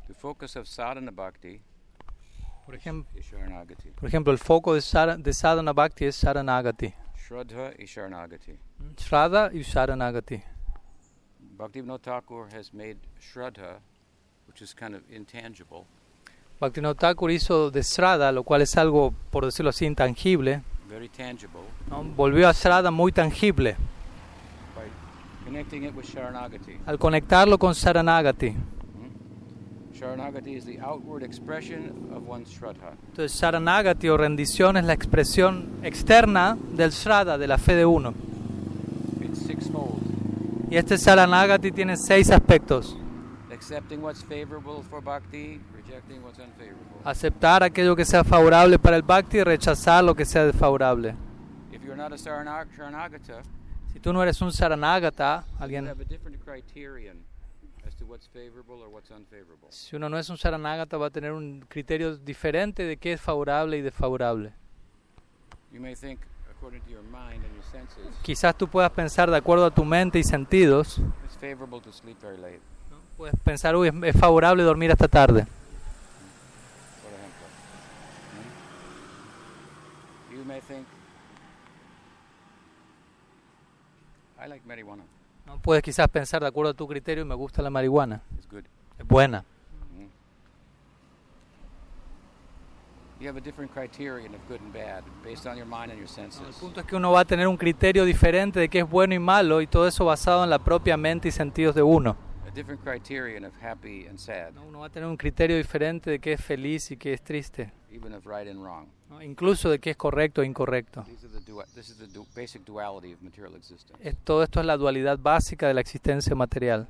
the 0.08 0.14
focus 0.14 0.56
of 0.56 0.66
sadhana 0.66 1.10
bhakti 1.10 1.60
Por 2.66 2.74
ejemplo, 2.74 3.10
por 3.98 4.08
ejemplo, 4.08 4.32
el 4.32 4.38
foco 4.38 4.74
de, 4.74 4.80
Sara- 4.80 5.16
de 5.16 5.32
sadhana 5.32 5.72
bhakti 5.72 6.06
es 6.06 6.16
Saranagati. 6.16 6.92
Shraddha 7.16 7.72
is 7.78 7.90
Sharanagati. 7.90 8.58
Shraddha 8.96 9.50
y. 9.52 10.42
Bhaktivinoda 11.56 12.00
Thakur 12.00 12.48
has 12.52 12.72
made 12.72 12.98
Shraddha, 13.20 13.80
which 14.46 14.62
is 14.62 14.74
kind 14.74 14.94
of 14.94 15.02
intangible, 15.10 15.86
Bhaktivinoda 16.60 16.94
Thakur 16.94 17.30
hizo 17.30 17.70
de 17.70 17.82
Shraddha, 17.82 18.32
lo 18.32 18.42
cual 18.42 18.60
es 18.62 18.76
algo, 18.76 19.14
por 19.30 19.46
decirlo 19.46 19.70
así, 19.70 19.86
intangible, 19.86 20.62
very 20.88 21.08
tangible, 21.08 21.60
¿no? 21.88 22.02
volvió 22.02 22.48
a 22.48 22.52
Shraddha 22.52 22.90
muy 22.90 23.12
tangible 23.12 23.76
by 24.74 24.84
connecting 25.46 25.84
it 25.84 25.94
with 25.96 26.04
Sharanagati. 26.04 26.78
al 26.84 26.98
conectarlo 26.98 27.56
con 27.58 27.74
Saranagati. 27.74 28.54
Sharanagati 29.98 30.56
is 30.56 30.64
the 30.64 30.78
outward 30.80 31.22
expression 31.22 32.10
of 32.14 32.26
one's 32.28 32.48
Shraddha. 32.50 32.92
Entonces, 33.10 33.32
Saranagati 33.32 34.08
o 34.08 34.16
rendición 34.16 34.76
es 34.76 34.84
la 34.84 34.92
expresión 34.92 35.68
externa 35.82 36.56
del 36.72 36.90
Shraddha, 36.90 37.38
de 37.38 37.46
la 37.46 37.58
fe 37.58 37.74
de 37.74 37.86
uno. 37.86 38.12
Y 40.70 40.76
este 40.76 40.98
Saranagati 40.98 41.72
tiene 41.72 41.96
seis 41.96 42.30
aspectos. 42.30 42.96
Accepting 43.52 44.02
what's 44.02 44.22
favorable 44.22 44.82
for 44.88 45.02
bhakti. 45.02 45.60
Aceptar 47.04 47.62
aquello 47.62 47.96
que 47.96 48.04
sea 48.04 48.24
favorable 48.24 48.78
para 48.78 48.96
el 48.96 49.02
Bhakti 49.02 49.38
y 49.38 49.44
rechazar 49.44 50.04
lo 50.04 50.14
que 50.14 50.24
sea 50.24 50.44
desfavorable. 50.44 51.14
Si 53.92 54.00
tú 54.00 54.12
no 54.12 54.22
eres 54.22 54.40
un 54.40 54.52
Saranagata, 54.52 55.44
alguien, 55.58 55.92
si 59.70 59.96
uno 59.96 60.08
no 60.08 60.18
es 60.18 60.28
un 60.30 60.36
Saranagata 60.36 60.96
va 60.96 61.06
a 61.06 61.10
tener 61.10 61.32
un 61.32 61.60
criterio 61.68 62.16
diferente 62.16 62.84
de 62.84 62.96
qué 62.96 63.12
es 63.14 63.20
favorable 63.20 63.76
y 63.78 63.82
desfavorable. 63.82 64.52
You 65.72 65.80
may 65.80 65.94
think, 65.94 66.18
according 66.50 66.82
to 66.82 66.90
your 66.90 67.02
mind 67.02 67.44
and 67.44 67.54
your 67.54 67.64
senses, 67.70 68.18
Quizás 68.22 68.56
tú 68.56 68.66
puedas 68.66 68.90
pensar 68.90 69.30
de 69.30 69.36
acuerdo 69.36 69.66
a 69.66 69.70
tu 69.70 69.84
mente 69.84 70.18
y 70.18 70.24
sentidos, 70.24 70.98
it's 71.24 71.36
favorable 71.38 71.80
to 71.80 71.92
sleep 71.92 72.18
very 72.20 72.36
late, 72.36 72.60
puedes 73.16 73.38
pensar, 73.44 73.76
uy, 73.76 73.88
es 74.02 74.16
favorable 74.16 74.64
dormir 74.64 74.90
hasta 74.90 75.06
tarde. 75.06 75.46
por 77.02 77.12
ejemplo. 77.12 77.46
Hmm? 80.32 80.36
You 80.36 80.44
may 80.44 80.49
think, 80.60 80.86
I 84.42 84.48
like 84.48 84.66
marijuana. 84.66 85.04
¿no? 85.46 85.58
Puedes 85.60 85.82
quizás 85.82 86.08
pensar 86.08 86.40
de 86.42 86.48
acuerdo 86.48 86.70
a 86.70 86.74
tu 86.74 86.86
criterio, 86.86 87.24
me 87.26 87.34
gusta 87.34 87.62
la 87.62 87.70
marihuana, 87.70 88.22
It's 88.36 88.48
good. 88.48 88.64
es 88.98 89.06
buena. 89.06 89.44
Hmm? 89.96 90.06
You 93.22 93.28
have 93.28 93.36
a 93.36 93.40
different 93.42 93.70
criterion 93.72 94.34
of 94.34 94.40
good 94.48 94.60
and 94.60 94.72
bad 94.72 95.04
based 95.22 95.46
on 95.46 95.56
your 95.56 95.66
mind 95.66 95.90
and 95.90 95.98
your 95.98 96.08
El 96.08 96.08
senses. 96.08 96.56
punto 96.56 96.80
es 96.80 96.86
que 96.86 96.96
uno 96.96 97.12
va 97.12 97.20
a 97.20 97.24
tener 97.24 97.46
un 97.48 97.56
criterio 97.58 98.04
diferente 98.06 98.58
de 98.60 98.68
qué 98.68 98.78
es 98.80 98.88
bueno 98.88 99.14
y 99.14 99.18
malo 99.18 99.60
y 99.60 99.66
todo 99.66 99.86
eso 99.86 100.04
basado 100.06 100.42
en 100.44 100.50
la 100.50 100.58
propia 100.58 100.96
mente 100.96 101.28
y 101.28 101.30
sentidos 101.32 101.74
de 101.74 101.82
uno. 101.82 102.16
A 102.46 102.50
different 102.52 102.82
criterion 102.82 103.44
of 103.44 103.52
happy 103.62 104.06
and 104.08 104.18
sad, 104.18 104.52
¿no? 104.54 104.64
Uno 104.64 104.80
va 104.80 104.86
a 104.86 104.90
tener 104.90 105.08
un 105.08 105.16
criterio 105.16 105.56
diferente 105.56 106.10
de 106.10 106.18
qué 106.18 106.32
es 106.32 106.40
feliz 106.44 106.90
y 106.90 106.96
qué 106.96 107.12
es 107.12 107.22
triste, 107.22 107.70
even 107.92 108.12
of 108.14 108.24
right 108.26 108.48
and 108.48 108.62
wrong. 108.62 108.86
¿no? 109.08 109.22
incluso 109.22 109.68
de 109.70 109.78
qué 109.78 109.90
es 109.90 109.96
correcto 109.96 110.42
e 110.42 110.46
incorrecto. 110.46 111.02
These 111.04 111.26
are 111.26 111.38
the 111.40 111.44
dua- 111.50 111.64
this 111.74 111.88
is 111.90 111.98
the 111.98 112.06
du- 112.06 112.26
basic 112.34 112.64
duality 112.64 113.12
of 113.12 113.20
material 113.22 113.54
existence. 113.56 113.98
Es- 114.08 114.16
todo 114.24 114.42
esto 114.42 114.60
es 114.60 114.66
la 114.66 114.76
dualidad 114.76 115.18
básica 115.18 115.66
de 115.66 115.74
la 115.74 115.80
existencia 115.80 116.34
material. 116.34 116.88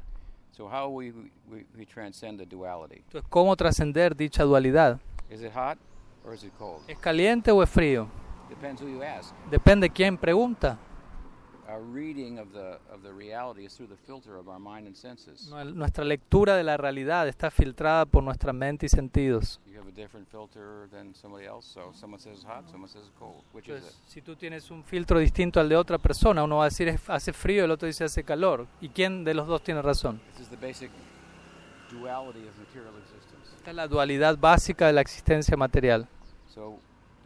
So 0.53 0.69
how 0.69 0.89
we, 0.89 1.13
we, 1.51 1.65
we 1.77 1.87
transcend 1.87 2.39
the 2.39 2.45
duality? 2.47 2.97
Entonces, 3.07 3.25
¿cómo 3.31 3.57
trascender 3.57 4.15
dicha 4.15 4.43
dualidad? 4.45 5.01
Is 5.31 5.41
it 5.41 5.53
hot 5.55 5.79
or 6.27 6.35
is 6.35 6.45
it 6.45 6.53
cold? 6.59 6.83
¿Es 6.89 6.99
caliente 6.99 7.51
o 7.51 7.63
es 7.63 7.71
frío? 7.71 8.09
Depends 8.51 8.83
who 8.83 8.89
you 8.89 9.03
ask. 9.03 9.33
Depende 9.51 9.89
quién 9.89 10.19
pregunta. 10.19 10.77
Nuestra 15.75 16.05
lectura 16.05 16.57
de 16.57 16.65
la 16.65 16.77
realidad 16.77 17.29
está 17.29 17.51
filtrada 17.51 18.07
por 18.07 18.23
nuestra 18.23 18.53
mente 18.53 18.87
y 18.87 18.89
sentidos. 18.89 19.61
Entonces, 23.55 24.01
si 24.07 24.23
tú 24.23 24.37
tienes 24.37 24.71
un 24.71 24.85
filtro 24.85 25.19
distinto 25.19 25.61
al 25.61 25.69
de 25.69 25.77
otra 25.77 25.99
persona, 25.99 26.43
uno 26.45 26.57
va 26.57 26.65
a 26.65 26.69
decir 26.69 26.89
"Es- 26.89 27.09
hace 27.09 27.33
frío, 27.33 27.65
el 27.65 27.71
otro 27.71 27.87
dice 27.87 28.05
hace 28.05 28.25
calor. 28.25 28.67
¿Y 28.81 28.89
quién 28.89 29.25
de 29.25 29.35
los 29.35 29.47
dos 29.47 29.63
tiene 29.63 29.83
razón? 29.83 30.21
Esta 33.57 33.71
es 33.71 33.77
la 33.77 33.87
dualidad 33.89 34.39
básica 34.39 34.87
de 34.87 34.93
la 34.93 35.01
existencia 35.01 35.57
material. 35.57 36.07
So 36.55 36.79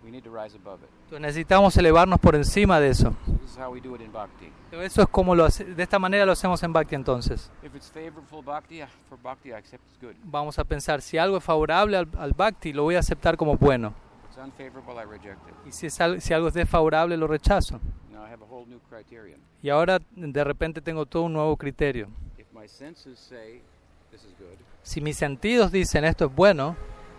we 0.05 0.11
need 0.11 0.23
to 0.25 0.31
rise 0.31 0.55
above 0.57 0.83
it. 0.83 0.89
Entonces 1.05 1.21
necesitamos 1.21 1.77
elevarnos 1.77 2.21
por 2.21 2.35
encima 2.37 2.79
de 2.81 2.89
eso. 2.91 3.15
So 3.27 3.33
this 3.39 3.51
is 3.53 3.59
how 3.59 3.71
we 3.73 3.81
do 3.81 3.95
it 3.95 4.03
in 4.03 4.13
bhakti. 4.13 4.53
Pero 4.71 4.83
Eso 4.83 5.03
es 5.03 5.09
como 5.09 5.35
lo 5.35 5.45
hace- 5.45 5.65
de 5.65 5.83
esta 5.83 5.99
manera 5.99 6.27
lo 6.27 6.33
hacemos 6.33 6.63
en 6.63 6.73
Bhakti 6.73 6.95
entonces. 6.95 7.51
If 7.63 7.75
it's 7.75 7.91
favorable 7.91 8.43
bhakti, 8.45 8.81
for 9.09 9.19
bhakti 9.21 9.51
I 9.51 9.53
accept 9.55 9.83
it's 9.89 10.01
good. 10.01 10.15
Vamos 10.25 10.59
a 10.59 10.65
pensar, 10.65 11.01
si 11.01 11.17
algo 11.19 11.37
es 11.39 11.45
favorable 11.45 11.97
al, 11.97 12.09
al 12.19 12.33
Bhakti, 12.33 12.73
lo 12.73 12.83
voy 12.85 12.97
a 12.97 12.99
aceptar 13.01 13.37
como 13.37 13.57
bueno. 13.57 13.95
If 14.25 14.31
it's 14.31 14.39
unfavorable, 14.39 14.95
I 15.03 15.07
reject 15.07 15.49
it. 15.49 15.55
Y 15.67 15.73
si, 15.73 15.87
es 15.87 15.99
si 16.21 16.35
algo 16.35 16.49
es 16.49 16.55
desfavorable, 16.55 17.17
lo 17.17 17.27
rechazo. 17.27 17.81
Now 18.13 18.25
I 18.27 18.31
have 18.33 18.43
a 18.43 18.47
whole 18.49 18.67
new 18.69 18.81
criterion. 18.91 19.41
Y 19.63 19.71
ahora 19.71 19.99
de 20.15 20.45
repente 20.45 20.81
tengo 20.81 21.07
todo 21.07 21.23
un 21.23 21.33
nuevo 21.33 21.57
criterio. 21.57 22.09
If 22.37 22.47
my 22.53 22.63
my 22.63 22.69
senses 22.69 23.19
say 23.19 23.63
this 24.11 24.23
is 24.25 24.35
good, 24.39 24.59
Si 24.83 25.01
mis 25.01 25.17
sentidos 25.17 25.71
dicen 25.73 26.05
esto 26.05 26.27
es 26.27 26.35
bueno, 26.35 26.77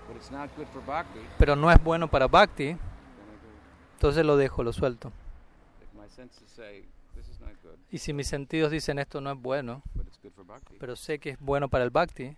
but 0.08 0.16
it's 0.18 0.32
not 0.32 0.50
good 0.56 0.68
for 0.68 0.84
bhakti, 0.86 1.20
pero 1.38 1.56
no 1.56 1.72
es 1.72 1.84
bueno 1.84 2.08
para 2.08 2.28
Bhakti, 2.28 2.78
entonces 3.94 4.26
lo 4.26 4.38
dejo, 4.38 4.64
lo 4.64 4.74
suelto. 4.74 5.12
If 5.82 5.94
my 5.94 6.10
senses 6.10 6.50
say 6.50 6.86
this 7.16 7.28
is 7.30 7.40
not 7.40 7.52
good, 7.64 7.78
Y 7.92 7.98
si 7.98 8.14
mis 8.14 8.28
sentidos 8.28 8.72
dicen 8.72 9.00
esto 9.00 9.22
no 9.22 9.32
es 9.32 9.40
bueno, 9.40 9.82
but 9.94 10.08
it's 10.08 10.20
good 10.22 10.32
for 10.32 10.46
bhakti, 10.46 10.76
pero 10.80 10.96
sé 10.96 11.20
que 11.20 11.32
es 11.32 11.40
bueno 11.40 11.70
para 11.70 11.84
el 11.84 11.90
Bhakti, 11.90 12.36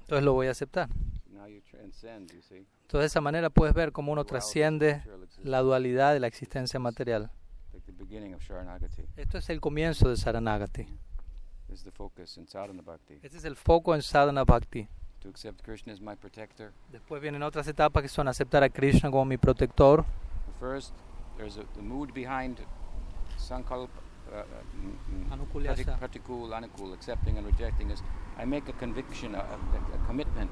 entonces 0.00 0.24
lo 0.24 0.34
voy 0.34 0.48
a 0.48 0.50
aceptar. 0.50 0.88
Entonces 2.14 3.00
de 3.00 3.06
esa 3.06 3.20
manera 3.20 3.50
puedes 3.50 3.74
ver 3.74 3.92
cómo 3.92 4.12
uno 4.12 4.24
trasciende 4.24 5.02
la 5.42 5.60
dualidad 5.60 6.12
de 6.12 6.20
la 6.20 6.26
existencia 6.26 6.78
material. 6.78 7.30
Esto 9.16 9.38
es 9.38 9.50
el 9.50 9.60
comienzo 9.60 10.08
de 10.08 10.16
Saranagati. 10.16 10.86
Este 13.22 13.36
es 13.38 13.44
el 13.44 13.56
foco 13.56 13.94
en 13.94 14.02
Sadhana 14.02 14.44
Bhakti. 14.44 14.88
To 15.24 15.30
accept 15.30 15.62
Krishna 15.64 15.94
as 15.94 16.02
my 16.02 16.14
protector. 16.16 16.72
Después 16.92 17.22
vienen 17.22 17.42
otras 17.42 17.66
etapas 17.66 18.02
que 18.02 18.10
son 18.10 18.28
aceptar 18.28 18.62
a 18.62 18.68
Krishna 18.68 19.10
como 19.10 19.24
mi 19.24 19.38
protector. 19.38 20.04
First, 20.60 20.94
there's 21.38 21.56
a, 21.56 21.64
the 21.74 21.80
mood 21.80 22.12
behind 22.12 22.58
sankalp, 23.38 23.88
uh, 24.30 24.40
uh, 25.32 25.62
pratik- 25.64 25.98
pratikul, 25.98 26.52
anukul, 26.52 26.92
accepting 26.92 27.38
and 27.38 27.46
rejecting 27.46 27.90
is 27.90 28.02
I 28.38 28.44
make 28.44 28.68
a 28.70 28.74
conviction, 28.74 29.34
a, 29.34 29.38
a, 29.38 29.42
a 29.94 30.06
commitment. 30.06 30.50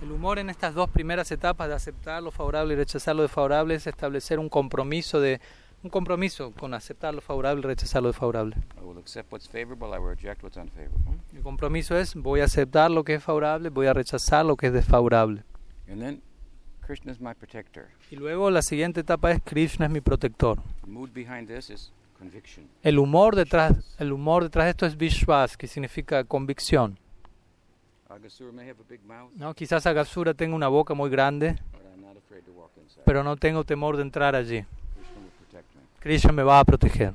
El 0.00 0.10
humor 0.10 0.38
en 0.38 0.48
estas 0.48 0.74
dos 0.74 0.88
primeras 0.88 1.30
etapas 1.30 1.68
de 1.68 1.74
aceptar 1.74 2.22
lo 2.22 2.30
favorable 2.30 2.72
y 2.72 2.76
rechazar 2.76 3.14
lo 3.14 3.20
desfavorable 3.22 3.74
es 3.74 3.86
establecer 3.86 4.38
un 4.38 4.48
compromiso 4.48 5.20
de 5.20 5.42
un 5.84 5.90
compromiso 5.90 6.52
con 6.52 6.74
aceptar 6.74 7.14
lo 7.14 7.20
favorable 7.20 7.60
y 7.60 7.66
rechazar 7.66 8.02
lo 8.02 8.08
desfavorable. 8.08 8.56
El 11.32 11.42
compromiso 11.42 11.96
es 11.96 12.14
voy 12.14 12.40
a 12.40 12.44
aceptar 12.44 12.90
lo 12.90 13.04
que 13.04 13.14
es 13.14 13.22
favorable, 13.22 13.68
voy 13.68 13.86
a 13.86 13.92
rechazar 13.92 14.44
lo 14.44 14.56
que 14.56 14.68
es 14.68 14.72
desfavorable. 14.72 15.44
And 15.88 16.00
then, 16.00 16.22
Krishna 16.86 17.12
is 17.12 17.20
my 17.20 17.34
protector. 17.34 17.88
Y 18.10 18.16
luego 18.16 18.50
la 18.50 18.62
siguiente 18.62 19.00
etapa 19.00 19.30
es 19.30 19.42
Krishna 19.44 19.86
es 19.86 19.92
mi 19.92 20.00
protector. 20.00 20.58
El 22.82 22.98
humor 22.98 23.36
detrás, 23.36 23.94
el 23.98 24.12
humor 24.12 24.44
detrás 24.44 24.64
de 24.66 24.70
esto 24.70 24.86
es 24.86 24.96
Vishwas, 24.96 25.56
que 25.56 25.66
significa 25.66 26.24
convicción. 26.24 26.98
Agasura 28.08 28.52
may 28.52 28.68
have 28.68 28.80
a 28.80 28.84
big 28.88 29.02
mouth, 29.02 29.32
¿no? 29.34 29.54
Quizás 29.54 29.86
Agasura 29.86 30.34
tenga 30.34 30.54
una 30.54 30.68
boca 30.68 30.94
muy 30.94 31.10
grande, 31.10 31.56
pero 33.04 33.24
no 33.24 33.36
tengo 33.36 33.64
temor 33.64 33.96
de 33.96 34.02
entrar 34.02 34.36
allí. 34.36 34.62
Krishna 34.94 35.20
will 35.20 35.32
protect 35.40 35.74
me. 35.74 35.82
Krishna 36.04 36.32
me 36.32 36.42
va 36.42 36.60
a 36.60 36.64
proteger. 36.66 37.14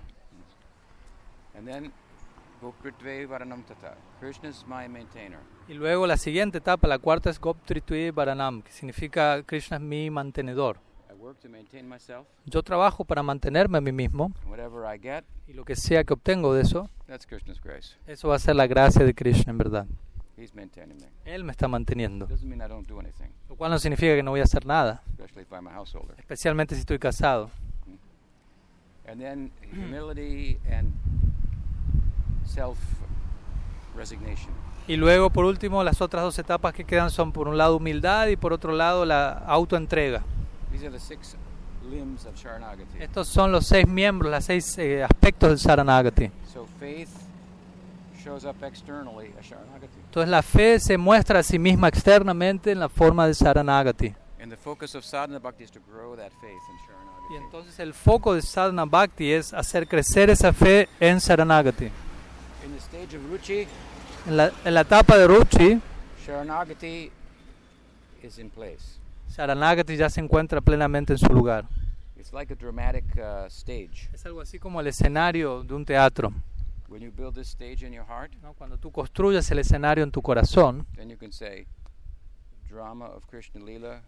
And 1.56 1.68
then, 1.68 1.92
Gopritve 2.60 3.28
Varanam 3.28 3.64
Tata. 3.64 3.96
Krishna 4.20 4.50
is 4.50 4.66
my 4.66 4.88
maintainer. 4.88 5.38
Y 5.68 5.76
luego 5.76 6.08
la 6.08 6.18
siguiente 6.18 6.58
etapa, 6.58 6.88
la 6.88 6.98
cuarta 6.98 7.30
es 7.30 7.40
Goptritui 7.40 8.10
Varanam, 8.10 8.64
que 8.64 8.72
significa 8.72 9.44
Krishna 9.44 9.78
es 9.78 9.84
mi 9.84 10.10
mantenedor. 10.10 10.78
Yo 12.46 12.64
trabajo 12.64 13.06
para 13.06 13.22
mantenerme 13.22 13.78
a 13.78 13.82
mí 13.82 13.92
mismo 13.92 14.32
y 15.48 15.54
lo 15.54 15.66
que 15.66 15.76
sea 15.76 16.04
que 16.04 16.14
obtengo 16.14 16.56
de 16.56 16.64
eso, 16.64 16.90
eso 18.08 18.28
va 18.30 18.36
a 18.36 18.40
ser 18.40 18.56
la 18.56 18.66
gracia 18.66 19.06
de 19.06 19.14
Krishna 19.14 19.52
en 19.52 19.58
verdad. 19.60 19.86
Él 21.26 21.44
me 21.44 21.52
está 21.52 21.68
manteniendo. 21.68 22.28
Lo 23.48 23.56
cual 23.56 23.70
no 23.70 23.78
significa 23.78 24.16
que 24.16 24.24
no 24.24 24.32
voy 24.32 24.40
a 24.40 24.46
hacer 24.46 24.66
nada, 24.66 25.04
especialmente 26.18 26.74
si 26.74 26.82
estoy 26.82 26.98
casado. 26.98 27.52
And 29.10 29.20
then 29.20 29.52
humility 29.74 30.60
and 30.70 30.94
self 32.46 32.78
resignation. 33.96 34.52
Y 34.88 34.98
luego, 34.98 35.30
por 35.30 35.46
último, 35.46 35.84
las 35.84 36.02
otras 36.02 36.24
dos 36.24 36.38
etapas 36.40 36.74
que 36.74 36.84
quedan 36.84 37.12
son, 37.12 37.32
por 37.32 37.48
un 37.48 37.58
lado, 37.58 37.78
humildad 37.78 38.28
y 38.28 38.36
por 38.36 38.54
otro 38.54 38.72
lado, 38.72 39.06
la 39.06 39.32
autoentrega. 39.32 40.24
These 40.72 40.86
are 40.86 40.92
the 40.92 41.00
six 41.00 41.36
limbs 41.90 42.26
of 42.26 42.36
Sharanagati. 42.36 43.00
Estos 43.00 43.28
son 43.28 43.52
los 43.52 43.68
seis 43.68 43.88
miembros, 43.88 44.32
los 44.32 44.46
seis 44.46 44.78
eh, 44.78 45.04
aspectos 45.04 45.50
del 45.50 45.60
Saranagati. 45.60 46.32
So 46.54 46.68
faith 46.80 47.10
shows 48.24 48.46
up 48.46 48.64
externally 48.64 49.32
Sharanagati. 49.42 50.00
Entonces 50.06 50.30
la 50.30 50.42
fe 50.42 50.80
se 50.80 50.98
muestra 50.98 51.40
a 51.40 51.44
sí 51.44 51.58
misma 51.58 51.88
externamente 51.88 52.72
en 52.72 52.80
la 52.80 52.90
forma 52.90 53.28
de 53.28 53.34
Saranagati. 53.34 54.14
And 54.42 54.52
the 54.52 54.58
focus 54.58 54.96
of 54.96 55.04
sadhana 55.04 55.40
bhakti 55.40 55.64
is 55.64 55.72
to 55.72 55.80
grow 55.80 56.16
that 56.16 56.32
faith 56.42 56.62
in 56.70 56.78
Sharanagati. 56.78 56.89
Y 57.30 57.36
entonces 57.36 57.80
el 57.80 57.94
foco 57.94 58.34
de 58.34 58.42
Sadhana 58.42 58.86
Bhakti 58.86 59.32
es 59.32 59.54
hacer 59.54 59.88
crecer 59.88 60.30
esa 60.30 60.52
fe 60.52 60.90
en 61.00 61.22
Saranagati. 61.22 61.86
In 61.86 62.72
the 62.74 62.80
stage 62.80 63.16
of 63.16 63.24
ruchi, 63.30 63.68
En 64.26 64.36
la, 64.36 64.52
en 64.66 64.74
la 64.74 64.82
etapa 64.82 65.18
de 65.18 65.28
Ruchi, 65.28 65.82
Sharanagati 66.26 67.10
is 68.22 68.38
in 68.38 68.50
place. 68.50 69.00
Saranagati 69.28 69.96
ya 69.96 70.10
se 70.10 70.20
encuentra 70.20 70.60
plenamente 70.60 71.14
en 71.14 71.20
su 71.20 71.28
lugar. 71.28 71.66
It's 72.18 72.34
like 72.34 72.52
a 72.52 72.56
dramatic 72.56 73.06
uh, 73.16 73.46
stage. 73.48 74.10
Es 74.14 74.26
algo 74.26 74.42
así 74.42 74.60
como 74.60 74.82
el 74.82 74.88
escenario 74.88 75.64
de 75.64 75.74
un 75.74 75.86
teatro. 75.86 76.34
When 76.90 77.02
you 77.02 77.12
build 77.12 77.36
this 77.36 77.48
stage 77.48 77.86
in 77.86 77.94
your 77.94 78.06
heart, 78.06 78.34
¿no? 78.42 78.54
Cuando 78.54 78.78
tú 78.78 78.92
construyes 78.92 79.50
el 79.52 79.60
escenario 79.60 80.04
en 80.04 80.12
tu 80.12 80.22
corazón, 80.22 80.86
then 80.96 81.10
you 81.10 81.18
can 81.18 81.32
say, 81.32 81.68
drama 82.68 83.06
of 83.06 83.26
Krishna 83.28 83.64
Lila 83.64 84.02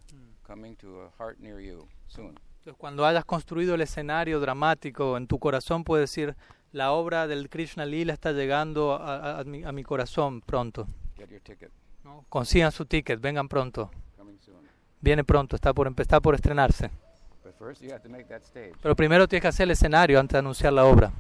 coming 0.46 0.76
to 0.78 1.04
a 1.04 1.10
heart 1.18 1.40
near 1.40 1.60
you 1.62 1.88
soon. 2.08 2.38
Entonces 2.62 2.76
cuando 2.78 3.06
hayas 3.06 3.26
construido 3.26 3.74
el 3.76 3.82
escenario 3.82 4.40
dramático 4.40 5.18
en 5.18 5.26
tu 5.28 5.40
corazón, 5.40 5.84
puedes 5.84 6.10
decir, 6.10 6.36
la 6.72 6.92
obra 6.92 7.26
del 7.28 7.50
Krishna 7.50 7.86
Lila 7.86 8.14
está 8.14 8.32
llegando 8.34 8.94
a, 8.94 9.16
a- 9.18 9.40
a 9.40 9.44
mi, 9.44 9.64
a 9.64 9.72
mi 9.72 9.84
corazón 9.84 10.42
pronto. 10.42 10.88
Get 11.18 11.30
your 11.30 11.42
ticket. 11.42 11.72
¿no? 12.04 12.24
Consigan 12.30 12.72
su 12.72 12.86
ticket, 12.86 13.20
vengan 13.20 13.48
pronto. 13.48 13.90
Viene 15.00 15.24
pronto, 15.24 15.56
está 15.56 15.74
por, 15.74 15.92
está 15.98 16.20
por 16.20 16.36
estrenarse. 16.36 16.92
But 17.44 17.56
first, 17.58 17.82
you 17.82 17.90
have 17.92 18.02
to 18.04 18.10
make 18.10 18.26
that 18.26 18.44
stage. 18.44 18.74
Pero 18.80 18.96
primero 18.96 19.28
tienes 19.28 19.42
que 19.42 19.48
hacer 19.48 19.64
el 19.64 19.72
escenario 19.72 20.20
antes 20.20 20.34
de 20.34 20.40
anunciar 20.40 20.72
la 20.74 20.86
obra. 20.86 21.12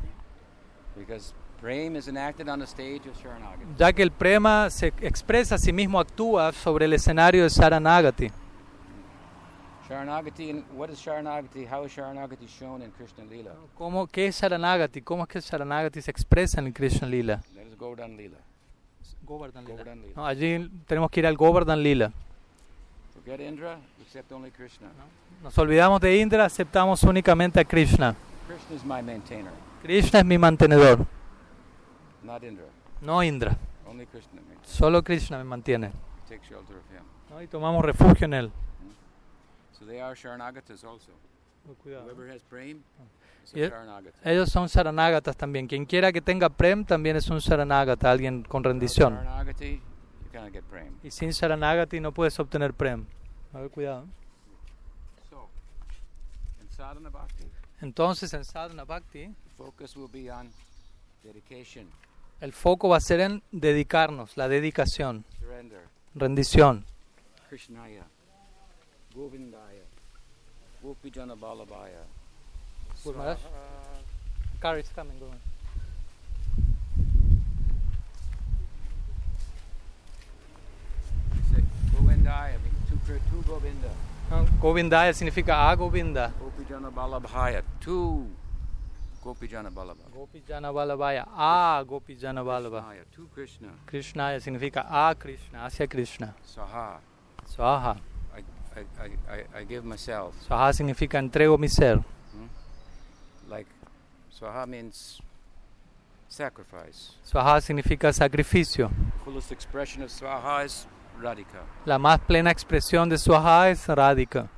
Sharanagati. 3.13 3.63
Ya 3.79 3.91
que 3.93 4.03
el 4.03 4.11
prema 4.11 4.69
se 4.69 4.87
expresa 5.01 5.55
a 5.55 5.57
sí 5.57 5.73
mismo, 5.73 5.99
actúa 5.99 6.51
sobre 6.51 6.85
el 6.85 6.93
escenario 6.93 7.41
de 7.43 7.49
Saranagati. 7.49 8.31
Sharanagati, 9.91 10.63
what 10.73 10.89
is 10.89 10.99
Sharanagati? 10.99 11.67
How 11.67 11.83
is 11.83 11.91
Sharanagati 11.91 12.47
shown 12.47 12.81
in 12.81 12.91
Krishna 12.91 13.25
Lila? 13.29 13.51
¿Cómo, 13.77 14.07
¿Qué 14.07 14.27
es 14.27 14.37
Saranagati? 14.37 15.01
¿Cómo 15.01 15.23
es 15.23 15.27
que 15.27 15.41
Saranagati 15.41 16.01
se 16.01 16.09
expresa 16.09 16.61
en 16.61 16.71
Krishna 16.71 17.09
Lila? 17.09 17.41
That 17.53 17.65
is 17.67 17.77
Govardhan 17.77 18.15
Lila. 18.15 18.37
Govardhan 19.25 19.65
Govardhan 19.65 20.01
Lila. 20.01 20.13
No, 20.15 20.25
allí 20.25 20.71
tenemos 20.87 21.11
que 21.11 21.19
ir 21.19 21.27
al 21.27 21.35
Govardhan 21.35 21.83
Lila. 21.83 22.13
Forget 23.13 23.41
Indra, 23.41 23.79
accept 24.01 24.31
only 24.31 24.49
Krishna. 24.51 24.87
Nos 25.43 25.57
olvidamos 25.57 25.99
de 25.99 26.17
Indra, 26.21 26.45
aceptamos 26.45 27.03
únicamente 27.03 27.59
a 27.59 27.65
Krishna. 27.65 28.15
Krishna 28.47 28.75
is 28.77 28.85
my 28.85 29.01
maintainer, 29.01 29.51
Krishna 29.83 30.19
es 30.19 30.25
mi 30.25 30.37
mantenedor, 30.37 31.05
not 32.23 32.41
Indra. 32.43 32.65
no 33.01 33.21
Indra. 33.21 33.57
Only 33.85 34.05
Krishna 34.05 34.39
Solo 34.63 35.03
Krishna 35.03 35.37
me 35.37 35.43
mantiene. 35.43 35.91
take 36.29 36.41
shelter 36.47 36.77
of 36.77 36.89
him. 36.89 37.03
¿no? 37.29 37.41
Y 37.41 37.47
tomamos 37.47 37.83
refugio 37.83 38.23
en 38.23 38.33
él. 38.33 38.51
They 39.91 39.99
are 39.99 40.15
Sharanagatas 40.15 40.85
also. 40.85 41.11
Whoever 41.83 42.25
has 42.29 42.41
Prem 42.43 42.81
is 43.43 43.53
a. 43.53 43.69
Sharanagata. 43.69 44.13
Ellos 44.23 44.49
son 44.49 44.69
Saranagatas 44.69 45.35
también. 45.35 45.67
Quien 45.67 45.85
quiera 45.85 46.13
que 46.13 46.21
tenga 46.21 46.47
Prem 46.47 46.85
también 46.85 47.17
es 47.17 47.29
un 47.29 47.41
Saranagata, 47.41 48.09
alguien 48.09 48.43
con 48.43 48.63
rendición. 48.63 49.15
Sharanagati, 49.15 49.73
you 49.73 50.29
cannot 50.31 50.53
get 50.53 50.63
Prem. 50.63 50.95
Y 51.03 51.11
sin 51.11 51.33
Saranagati 51.33 51.99
no 51.99 52.13
puedes 52.13 52.39
obtener 52.39 52.73
Prem. 52.73 53.05
A 53.53 53.59
ver, 53.59 53.69
cuidado. 53.69 54.05
So, 55.29 55.49
in 56.61 56.69
sadhana 56.69 57.09
bhakti, 57.09 57.43
Entonces 57.81 58.33
en 58.33 58.45
Sadhana 58.45 58.85
Bhakti 58.85 59.25
the 59.25 59.49
focus 59.57 59.97
will 59.97 60.07
be 60.09 60.31
on 60.31 60.49
dedication, 61.21 61.89
el 62.39 62.53
foco 62.53 62.87
va 62.87 62.95
a 62.95 63.01
ser 63.01 63.19
en 63.19 63.43
dedicarnos, 63.51 64.37
la 64.37 64.47
dedicación, 64.47 65.25
surrender, 65.37 65.81
rendición. 66.15 66.85
Krishnaya, 67.49 68.05
Govindaya, 69.15 69.85
Gopijana 70.81 71.35
Balabhaya. 71.35 72.03
Good, 73.03 73.15
Maharaj. 73.17 73.39
Car 74.61 74.77
is 74.79 74.87
coming, 74.95 75.21
on. 75.21 75.39
Say, 81.51 81.63
Govindaya, 81.93 82.57
Govinda. 83.45 83.89
Govindaya 84.61 85.13
significa 85.13 85.69
a 85.69 85.75
Govinda. 85.75 86.31
Gopijana 86.39 86.89
Balabhaya, 86.89 87.63
two 87.81 88.27
Gopijana 89.21 89.69
Balabhaya. 89.69 90.09
Gopijana 90.15 90.71
Balabhaya, 90.71 91.27
a 91.35 91.83
Gopijana 91.85 92.45
Balabhaya. 92.45 93.03
Two 93.13 93.27
Krishna, 93.33 93.67
Krishnaya 93.85 94.39
significa 94.39 94.85
a 94.89 95.13
Krishna, 95.15 95.63
hacia 95.65 95.87
Krishna. 95.87 96.33
Saha. 96.45 96.99
Swaha. 97.45 97.97
I, 98.75 98.81
I, 99.29 99.59
I, 99.59 99.63
give 99.65 99.83
myself. 99.83 100.33
Swaha 100.47 100.71
significa 100.73 101.19
entrego 101.19 101.57
mi 101.57 101.67
ser. 101.67 102.03
Like, 103.49 103.67
Swaha 104.31 104.65
means 104.65 105.21
sacrifice. 106.29 107.15
Swaha 107.23 107.59
significa 107.59 108.13
sacrificio. 108.13 108.89
Fullest 109.25 109.51
expression 109.51 110.03
of 110.03 110.09
Swaha 110.09 110.63
is 110.63 110.87
Radhika. 111.19 111.65
La 111.85 111.97
más 111.97 112.19
plena 112.19 112.49
expresión 112.49 113.09
de 113.09 113.17
Swaha 113.17 113.69
es 113.69 113.85
Radhika. 113.87 114.49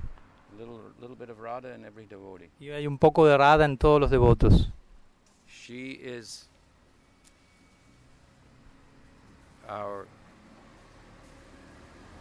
A 0.54 0.60
little, 0.60 0.80
little 1.02 1.16
bit 1.16 1.30
of 1.30 1.40
Radha 1.40 1.74
in 1.74 1.84
every 1.84 2.06
devotee. 2.06 2.52
Y 2.60 2.70
hay 2.70 2.86
un 2.86 3.00
poco 3.00 3.26
de 3.26 3.36
Radha 3.36 3.66
en 3.66 3.78
todos 3.78 4.00
los 4.00 4.12
devotos. 4.12 4.72
She 5.48 6.00
is 6.04 6.48
our 9.68 10.06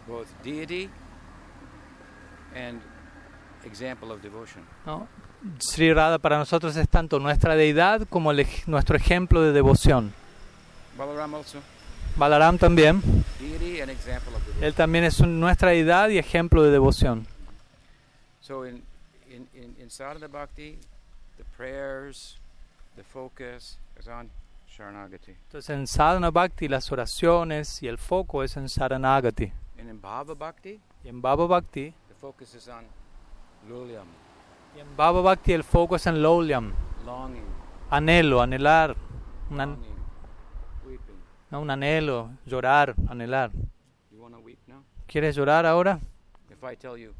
both 0.06 0.28
deity 0.42 0.90
and 2.54 2.80
example 3.64 4.10
of 4.12 4.20
devotion. 4.22 4.64
¿no? 4.86 5.06
Sri 5.58 5.92
Radha 5.92 6.18
para 6.18 6.38
nosotros 6.38 6.76
es 6.76 6.88
tanto 6.88 7.18
nuestra 7.18 7.54
deidad 7.56 8.06
como 8.08 8.30
el 8.30 8.46
nuestro 8.66 8.96
ejemplo 8.96 9.42
de 9.42 9.52
devoción. 9.52 10.12
Balaram 10.96 11.34
also, 11.34 11.58
Balaram 12.16 12.58
también. 12.58 13.00
deity 13.40 13.80
and 13.80 13.90
example 13.90 14.34
of 14.34 14.40
devotion. 14.44 14.64
Él 14.64 14.74
también 14.74 15.04
es 15.04 15.18
un- 15.20 15.40
nuestra 15.40 15.70
deidad 15.70 16.08
y 16.10 16.18
ejemplo 16.18 16.62
de 16.62 16.70
devoción. 16.70 17.26
So 18.40 18.66
in, 18.66 18.82
in, 19.30 19.48
in, 19.54 19.74
in 19.80 19.90
sadhana 19.90 20.28
bhakti, 20.28 20.78
the 21.38 21.44
prayers, 21.56 22.38
the 22.96 23.02
focus 23.04 23.78
is 23.98 24.06
on 24.08 24.30
Sharanagati. 24.68 25.32
Entonces 25.32 25.70
en 25.70 25.86
Sadhana 25.86 26.30
Bhakti 26.30 26.66
las 26.66 26.90
oraciones 26.90 27.82
y 27.82 27.88
el 27.88 27.98
foco 27.98 28.42
es 28.42 28.56
en 28.56 28.68
Saranagati. 28.70 29.52
And 29.78 29.90
in 29.90 30.00
Bhava 30.00 30.34
Bhakti, 30.34 30.80
Y 31.04 31.08
en 31.08 31.20
Bhava 31.20 31.46
Bhakti, 31.46 31.92
the 32.22 32.28
focus 32.28 32.54
is 32.54 32.68
on 32.68 32.84
Lulyam, 33.68 34.06
y 34.76 34.80
en 34.80 34.96
Bhava 34.96 35.20
Bhakti 35.22 35.52
el 35.52 35.64
foco 35.64 35.96
es 35.96 36.06
en 36.06 36.22
Lolyam, 36.22 36.72
longing, 37.04 37.42
anhelo, 37.90 38.40
anhelar, 38.40 38.94
un, 39.50 39.60
an- 39.60 39.78
no, 41.50 41.60
un 41.60 41.70
anhelo, 41.70 42.30
llorar, 42.46 42.94
anhelar. 43.08 43.50
You 44.12 44.24
weep 44.44 44.58
now? 44.68 44.82
¿Quieres 45.06 45.34
llorar 45.36 45.66
ahora? 45.66 45.98
If 46.48 46.62
I 46.62 46.76
tell 46.76 46.96
you, 46.96 47.12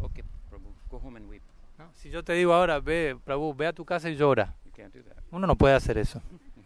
okay, 0.00 0.22
Prabhu, 0.48 0.72
go 0.88 0.98
home 0.98 1.16
and 1.16 1.28
weep, 1.28 1.42
No, 1.76 1.86
Si 1.94 2.08
yo 2.08 2.22
te 2.22 2.34
digo 2.34 2.54
ahora, 2.54 2.78
ve, 2.78 3.16
Prabhu, 3.24 3.52
ve 3.52 3.66
a 3.66 3.72
tu 3.72 3.84
casa 3.84 4.08
y 4.08 4.14
llora. 4.16 4.54
you 4.64 4.70
can't 4.72 4.94
do 4.94 5.02
that. 5.02 5.16
Uno 5.32 5.46
no 5.46 5.56
puede 5.56 5.74
hacer 5.74 5.98
eso. 5.98 6.20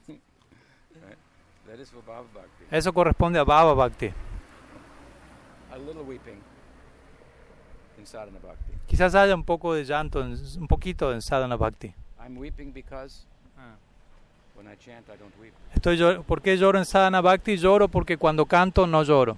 That 1.67 1.79
is 1.81 1.91
for 1.91 2.03
Bhava 2.03 2.27
Bhakti. 2.35 2.65
Eso 2.71 2.93
corresponde 2.93 3.39
a 3.39 3.45
Bhava 3.45 3.75
Bhakti. 3.75 4.13
A 5.73 5.79
little 5.79 6.03
weeping 6.03 6.35
in 6.35 6.43
sadhana 8.09 8.39
bhakti. 8.43 8.73
Quizás 8.87 9.15
haya 9.15 9.35
un 9.35 9.45
poco 9.45 9.75
de 9.75 9.85
llanto, 9.85 10.21
un 10.21 10.67
poquito 10.67 11.13
en 11.13 11.21
Sadhana 11.21 11.57
Bhakti. 11.57 11.95
I'm 12.25 12.37
weeping 12.39 12.73
because 12.73 13.25
when 14.57 14.67
I 14.67 14.77
chant, 14.77 15.07
I 15.09 15.17
don't 15.19 15.35
weep. 15.41 15.53
Estoy 15.75 15.97
llor- 15.97 16.25
¿Por 16.25 16.41
qué 16.43 16.57
lloro 16.57 16.79
en 16.79 16.85
Sadhana 16.87 17.21
Bhakti? 17.21 17.57
Lloro 17.59 17.89
porque 17.89 18.17
cuando 18.17 18.47
canto 18.47 18.87
no 18.87 19.03
lloro. 19.03 19.37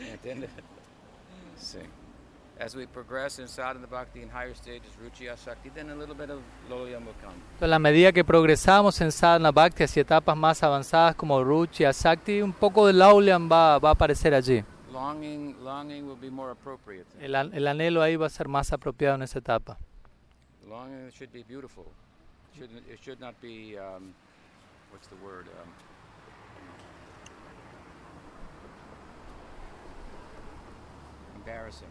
¿Entiendes? 0.00 0.50
Sí. 1.58 1.78
As 2.60 2.74
we 2.74 2.86
progress 2.88 3.38
in 3.38 3.46
sadhana 3.46 3.86
bhakti 3.86 4.20
in 4.20 4.28
higher 4.30 4.54
stages, 4.56 4.90
ruchi 5.00 5.28
asakti, 5.28 5.70
then 5.70 5.90
a 5.90 5.94
little 5.94 6.14
bit 6.14 6.28
of 6.30 6.40
loyam 6.68 7.04
will 7.06 7.14
come. 7.22 7.34
Entonces, 7.54 7.72
a 7.76 7.78
medida 7.78 8.12
que 8.12 8.24
progresamos 8.24 9.00
en 9.00 9.12
Sadhana 9.12 9.52
Bhakti 9.52 9.84
hacia 9.84 10.00
etapas 10.02 10.36
más 10.36 10.60
avanzadas 10.64 11.14
como 11.14 11.42
Ruchi, 11.44 11.84
Asakti, 11.84 12.42
un 12.42 12.52
poco 12.52 12.86
de 12.88 12.94
Lauliam 12.94 13.48
va, 13.50 13.78
va 13.78 13.90
a 13.90 13.92
aparecer 13.92 14.34
allí. 14.34 14.64
Longing, 14.92 15.56
longing 15.62 16.06
will 16.06 16.16
be 16.16 16.30
more 16.30 16.50
appropriate. 16.50 17.06
El, 17.20 17.34
el 17.34 17.66
anhelo 17.66 18.02
ahí 18.02 18.16
va 18.16 18.26
a 18.26 18.30
ser 18.30 18.48
más 18.48 18.72
apropiado 18.72 19.16
en 19.16 19.22
esa 19.22 19.38
etapa. 19.38 19.78
Longing 20.66 21.10
should 21.10 21.32
be 21.32 21.42
beautiful. 21.42 21.84
Should 22.56 22.70
it 22.90 22.98
should 23.02 23.20
not 23.20 23.34
be 23.40 23.76
um, 23.78 24.14
what's 24.90 25.08
the 25.08 25.16
word? 25.16 25.46
Um, 25.62 25.68
embarrassing. 31.36 31.88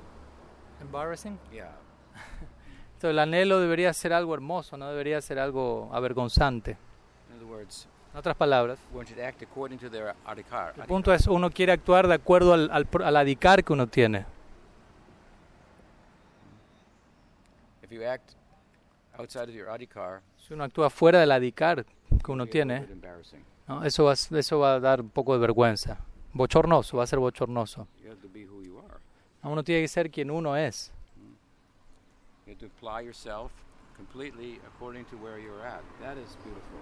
Embarrassing. 0.82 1.40
Yeah. 1.54 1.76
Entonces, 2.96 3.12
el 3.12 3.20
anhelo 3.20 3.60
debería 3.60 3.94
ser 3.94 4.12
algo 4.12 4.34
hermoso, 4.34 4.76
no 4.76 4.90
debería 4.90 5.22
ser 5.22 5.38
algo 5.38 5.90
avergonzante. 5.94 6.78
In 7.30 7.36
other 7.38 7.46
words, 7.46 7.88
En 8.18 8.20
otras 8.20 8.36
palabras, 8.36 8.80
adhikar. 10.26 10.74
el 10.76 10.86
punto 10.86 11.14
es 11.14 11.28
uno 11.28 11.52
quiere 11.52 11.72
actuar 11.72 12.08
de 12.08 12.16
acuerdo 12.16 12.54
al, 12.56 12.68
al, 12.72 12.88
al 13.04 13.16
adicar 13.16 13.64
que 13.64 13.72
uno 13.72 13.86
tiene. 13.86 14.26
Adhikar, 17.84 18.22
Si 20.36 20.52
uno 20.52 20.64
actúa 20.64 20.90
fuera 20.90 21.20
del 21.20 21.32
adicar 21.32 21.86
que 21.86 22.32
uno 22.32 22.48
tiene. 22.48 22.88
¿no? 23.68 23.84
eso, 23.84 24.06
va, 24.06 24.14
eso 24.14 24.58
va 24.58 24.74
a 24.74 24.80
dar 24.80 25.02
un 25.02 25.10
poco 25.12 25.34
de 25.34 25.40
vergüenza. 25.40 26.00
Bochornoso, 26.34 26.98
va 26.98 27.04
a 27.04 27.08
ser 27.08 27.20
bochornoso. 27.20 27.88
Uno 29.44 29.64
tiene 29.64 29.84
que 29.84 29.88
ser 29.88 30.10
quien 30.10 30.32
uno 30.32 30.58
es. 30.58 30.92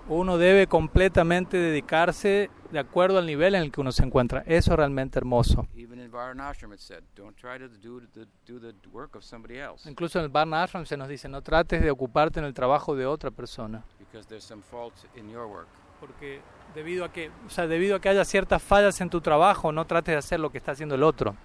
Uno 0.08 0.38
debe 0.38 0.68
completamente 0.68 1.58
dedicarse 1.58 2.50
de 2.72 2.80
acuerdo 2.80 3.18
al 3.18 3.26
nivel 3.26 3.56
en 3.56 3.62
el 3.64 3.72
que 3.72 3.82
uno 3.82 3.92
se 3.92 4.04
encuentra. 4.04 4.44
Eso 4.46 4.72
es 4.72 4.78
realmente 4.78 5.18
hermoso. 5.20 5.68
Even 5.76 6.00
in 6.00 6.12
Varanashram, 6.12 6.74
it 6.74 6.80
said, 6.80 7.04
"Don't 7.16 7.36
try 7.36 7.58
to 7.60 7.68
do 7.68 8.02
the 8.14 8.26
do 8.46 8.60
the 8.60 8.74
work 8.92 9.16
of 9.16 9.24
somebody 9.24 9.58
else, 9.58 9.90
Incluso 9.90 10.20
en 10.20 10.26
el 10.26 10.30
Varna 10.30 10.64
Ashram 10.64 10.86
se 10.86 10.98
nos 10.98 11.08
dice, 11.08 11.28
no 11.28 11.42
trates 11.42 11.82
de 11.82 11.92
ocuparte 11.92 12.40
en 12.40 12.46
el 12.46 12.54
trabajo 12.54 12.96
de 12.96 13.06
otra 13.06 13.32
persona. 13.32 13.84
because 14.00 14.28
there's 14.28 14.44
some 14.44 14.62
fault 14.62 14.94
in 15.16 15.30
your 15.30 15.46
work." 15.46 15.68
Porque 16.00 16.42
debido 16.76 17.06
a 17.06 17.12
que, 17.12 17.32
o 17.48 17.50
sea, 17.50 17.68
debido 17.68 17.96
a 17.96 18.00
que 18.02 18.10
haya 18.10 18.26
ciertas 18.26 18.62
fallas 18.62 19.00
en 19.02 19.10
tu 19.10 19.22
trabajo, 19.22 19.72
no 19.72 19.86
trates 19.86 20.14
de 20.14 20.18
hacer 20.18 20.40
lo 20.40 20.52
que 20.52 20.58
está 20.58 20.74
haciendo 20.74 20.96
el 20.96 21.04
otro. 21.04 21.36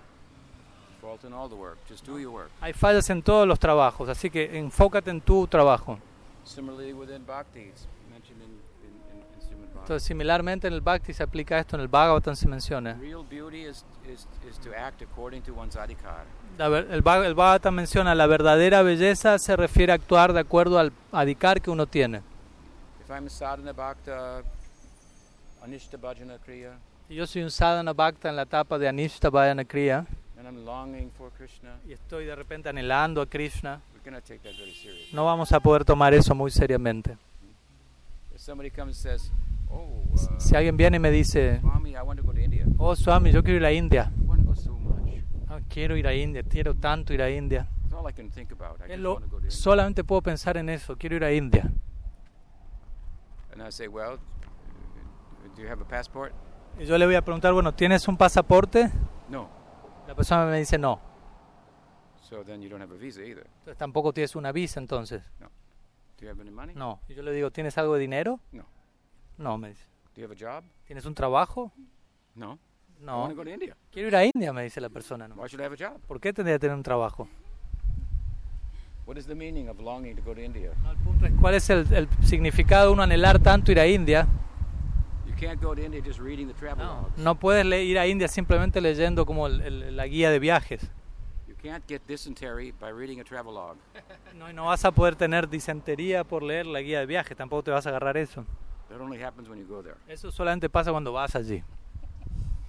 Hay 2.61 2.73
fallas 2.73 3.09
en 3.11 3.23
todos 3.23 3.47
los 3.47 3.59
trabajos, 3.59 4.09
así 4.09 4.31
que 4.31 4.59
enfócate 4.59 5.11
en 5.11 5.21
tu 5.21 5.47
trabajo. 5.47 5.99
Similarly, 6.45 6.93
within 6.93 7.25
bhakti, 7.25 7.61
it's 7.61 7.87
mentioned 8.11 8.43
in 8.43 8.49
in, 8.51 8.91
in, 9.13 9.19
in 9.19 9.41
Srimad 9.41 9.67
Bhagavatam. 9.69 9.81
Entonces, 9.83 10.03
similarmente 10.03 10.67
en 10.67 10.73
el 10.75 10.81
Bhakti 10.81 11.13
se 11.13 11.23
aplica 11.23 11.59
esto, 11.59 11.77
en 11.77 11.83
el 11.83 11.89
Bhagavatam 11.89 12.35
se 12.35 12.49
menciona. 12.49 12.95
Real 12.95 13.25
beauty 13.29 13.67
is, 13.67 13.85
is 14.09 14.27
is 14.49 14.59
to 14.61 14.71
act 14.75 15.03
according 15.03 15.43
to 15.43 15.53
one's 15.53 15.77
adhikar. 15.77 16.25
La 16.59 16.69
ver- 16.69 16.87
el, 16.91 16.95
el 16.97 17.03
Bhagavatam 17.03 17.75
menciona 17.75 18.15
la 18.15 18.27
verdadera 18.27 18.83
belleza 18.83 19.39
se 19.39 19.55
refiere 19.57 19.93
a 19.93 19.97
actuar 19.97 20.33
de 20.33 20.41
acuerdo 20.41 20.79
al 20.79 20.93
adicar 21.13 21.61
que 21.61 21.71
uno 21.71 21.87
tiene. 21.87 22.23
Bhajana 23.09 24.43
Si 27.09 27.15
yo 27.15 27.27
soy 27.27 27.43
un 27.43 27.51
sadhana 27.51 27.93
bhakta 27.93 28.29
en 28.29 28.37
la 28.37 28.43
etapa 28.43 28.79
de 28.79 28.89
Anishta 28.89 29.31
Vayana 29.31 29.65
Kriya 29.65 30.07
and 30.41 30.49
I'm 30.49 30.65
longing 30.65 31.11
for 31.17 31.31
Krishna, 31.37 31.77
y 31.87 31.93
estoy 31.93 32.25
de 32.25 32.35
repente 32.35 32.69
anhelando 32.71 33.21
a 33.21 33.27
Krishna, 33.27 33.81
take 34.27 34.39
that 34.39 34.53
very 34.59 34.73
seriously. 34.75 35.11
no 35.13 35.25
vamos 35.27 35.53
a 35.53 35.61
poder 35.61 35.85
tomar 35.85 36.15
eso 36.15 36.35
muy 36.35 36.51
seriamente. 36.51 37.17
If 38.35 38.41
somebody 38.41 38.71
comes 38.71 39.05
and 39.05 39.21
says, 39.21 39.33
"Oh, 39.71 40.03
uh, 40.13 40.41
Si 40.41 40.57
alguien 40.57 40.77
viene 40.77 40.97
y 40.97 41.01
me 41.01 41.11
dice, 41.11 41.61
Swami, 41.61 41.91
I 41.91 42.01
want 42.03 42.19
to 42.19 42.25
go 42.27 42.33
to 42.33 42.41
India. 42.41 42.65
oh 42.79 42.97
Swami, 42.97 43.31
yo 43.33 43.43
quiero 43.43 43.59
ir 43.59 43.65
a 43.67 43.73
India, 43.73 44.11
I 44.19 44.25
want 44.25 44.41
to 44.43 44.49
go 44.49 44.55
so 44.55 44.73
much. 44.73 45.23
Ah, 45.49 45.61
quiero 45.69 45.97
ir 45.97 46.07
a 46.07 46.15
India, 46.15 46.43
quiero 46.43 46.75
tanto 46.75 47.13
ir 47.13 47.21
a 47.23 47.29
India. 47.31 47.69
It's 47.85 47.93
all 47.93 48.09
I 48.09 48.13
can 48.13 48.31
think 48.31 48.51
about. 48.53 48.81
I 48.81 48.85
Es 48.85 48.89
just 48.93 49.01
lo- 49.01 49.13
want 49.15 49.25
to 49.27 49.31
go 49.31 49.37
to 49.39 49.45
India. 49.45 49.51
solamente 49.51 50.03
puedo 50.05 50.23
pensar 50.23 50.57
en 50.57 50.71
eso, 50.71 50.97
quiero 50.97 51.17
ir 51.17 51.25
a 51.25 51.33
India. 51.33 51.71
And 53.53 53.63
I 53.63 53.71
say, 53.71 53.89
well, 53.89 54.19
do 55.55 55.63
you 55.63 55.69
have 55.69 55.83
a 55.83 55.87
passport? 55.87 56.33
Y 56.79 56.87
yo 56.87 56.97
le 56.97 57.05
voy 57.05 57.17
a 57.17 57.23
preguntar, 57.23 57.53
bueno, 57.53 57.75
¿tienes 57.75 58.07
un 58.09 58.17
pasaporte? 58.17 58.91
No. 59.29 59.49
La 60.11 60.17
persona 60.17 60.45
me 60.47 60.59
dice 60.59 60.77
no. 60.77 60.99
So 62.21 62.43
then 62.43 62.61
you 62.61 62.69
don't 62.69 62.83
have 62.83 62.93
a 62.93 62.99
visa 62.99 63.21
either. 63.23 63.47
Entonces 63.61 63.77
tampoco 63.77 64.13
tienes 64.13 64.35
una 64.35 64.51
visa 64.51 64.81
entonces. 64.81 65.23
Do 65.39 65.47
you 66.23 66.29
have 66.29 66.41
any 66.41 66.51
money? 66.51 66.75
No. 66.75 67.01
Y 67.09 67.15
yo 67.15 67.23
le 67.23 67.31
digo, 67.33 67.53
¿tienes 67.53 67.79
algo 67.79 67.95
de 67.95 68.01
dinero? 68.01 68.41
No. 68.51 68.65
No, 69.39 69.57
me 69.57 69.69
dice. 69.69 69.87
Do 70.17 70.21
you 70.21 70.25
have 70.29 70.35
a 70.35 70.37
job? 70.37 70.65
¿Tienes 70.85 71.05
un 71.07 71.15
trabajo? 71.15 71.71
No. 72.35 72.55
I 72.99 73.05
No. 73.05 73.29
to 73.29 73.37
go 73.37 73.45
to 73.45 73.51
India. 73.51 73.77
Quiero 73.93 74.09
ir 74.09 74.17
a 74.17 74.25
India, 74.25 74.53
me 74.53 74.65
dice 74.65 74.81
la 74.81 74.89
persona. 74.89 75.29
¿no? 75.29 75.37
Why 75.37 75.47
should 75.49 75.61
I 75.61 75.67
have 75.67 75.75
a 75.75 75.91
job? 75.93 76.01
¿Por 76.09 76.21
qué 76.21 76.33
tendría 76.33 76.57
que 76.57 76.61
tener 76.63 76.75
un 76.77 76.83
trabajo? 76.83 77.29
What 79.07 79.17
is 79.17 79.27
the 79.29 79.37
meaning 79.37 79.69
of 79.69 79.79
longing 79.79 80.17
to 80.17 80.23
go 80.25 80.35
to 80.35 80.41
India? 80.41 80.73
No, 80.83 80.91
el 80.91 80.97
punto 80.99 81.27
es 81.27 81.33
cuál 81.41 81.55
es 81.55 81.71
el, 81.71 81.87
el 81.95 82.09
significado 82.25 82.89
de 82.89 82.93
uno 82.95 83.05
anhelar 83.05 83.39
tanto 83.39 83.71
ir 83.71 83.79
a 83.79 83.87
India. 83.87 84.27
No, 87.17 87.35
puedes 87.35 87.65
ir 87.67 87.99
a 87.99 88.07
India 88.07 88.29
simplemente 88.29 88.81
leyendo 88.81 89.27
como 89.27 89.47
el- 89.47 89.61
el- 89.63 89.97
la 89.97 90.07
guía 90.07 90.31
de 90.31 90.39
viajes. 90.39 90.83
You 91.49 91.55
can't 91.63 91.85
get 91.89 92.03
dysentery 92.07 92.73
by 92.73 92.93
reading 92.93 93.21
a 93.21 93.25
travel 93.25 93.55
log. 93.55 93.77
No, 94.35 94.53
no 94.53 94.67
vas 94.67 94.85
a 94.85 94.93
poder 94.93 95.17
tener 95.17 95.49
disentería 95.49 96.25
por 96.25 96.43
leer 96.43 96.67
la 96.67 96.81
guía 96.81 97.01
de 97.01 97.07
viajes, 97.07 97.37
tampoco 97.37 97.65
te 97.65 97.71
vas 97.71 97.85
a 97.87 97.91
agarrar 97.91 98.17
eso. 98.17 98.45
Eso 100.09 100.31
solamente 100.31 100.69
pasa 100.71 100.91
cuando 100.91 101.13
vas 101.13 101.35
allí. 101.37 101.63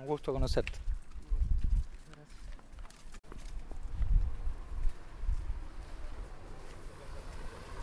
Un 0.00 0.06
gusto 0.06 0.32
conocerte. 0.32 0.78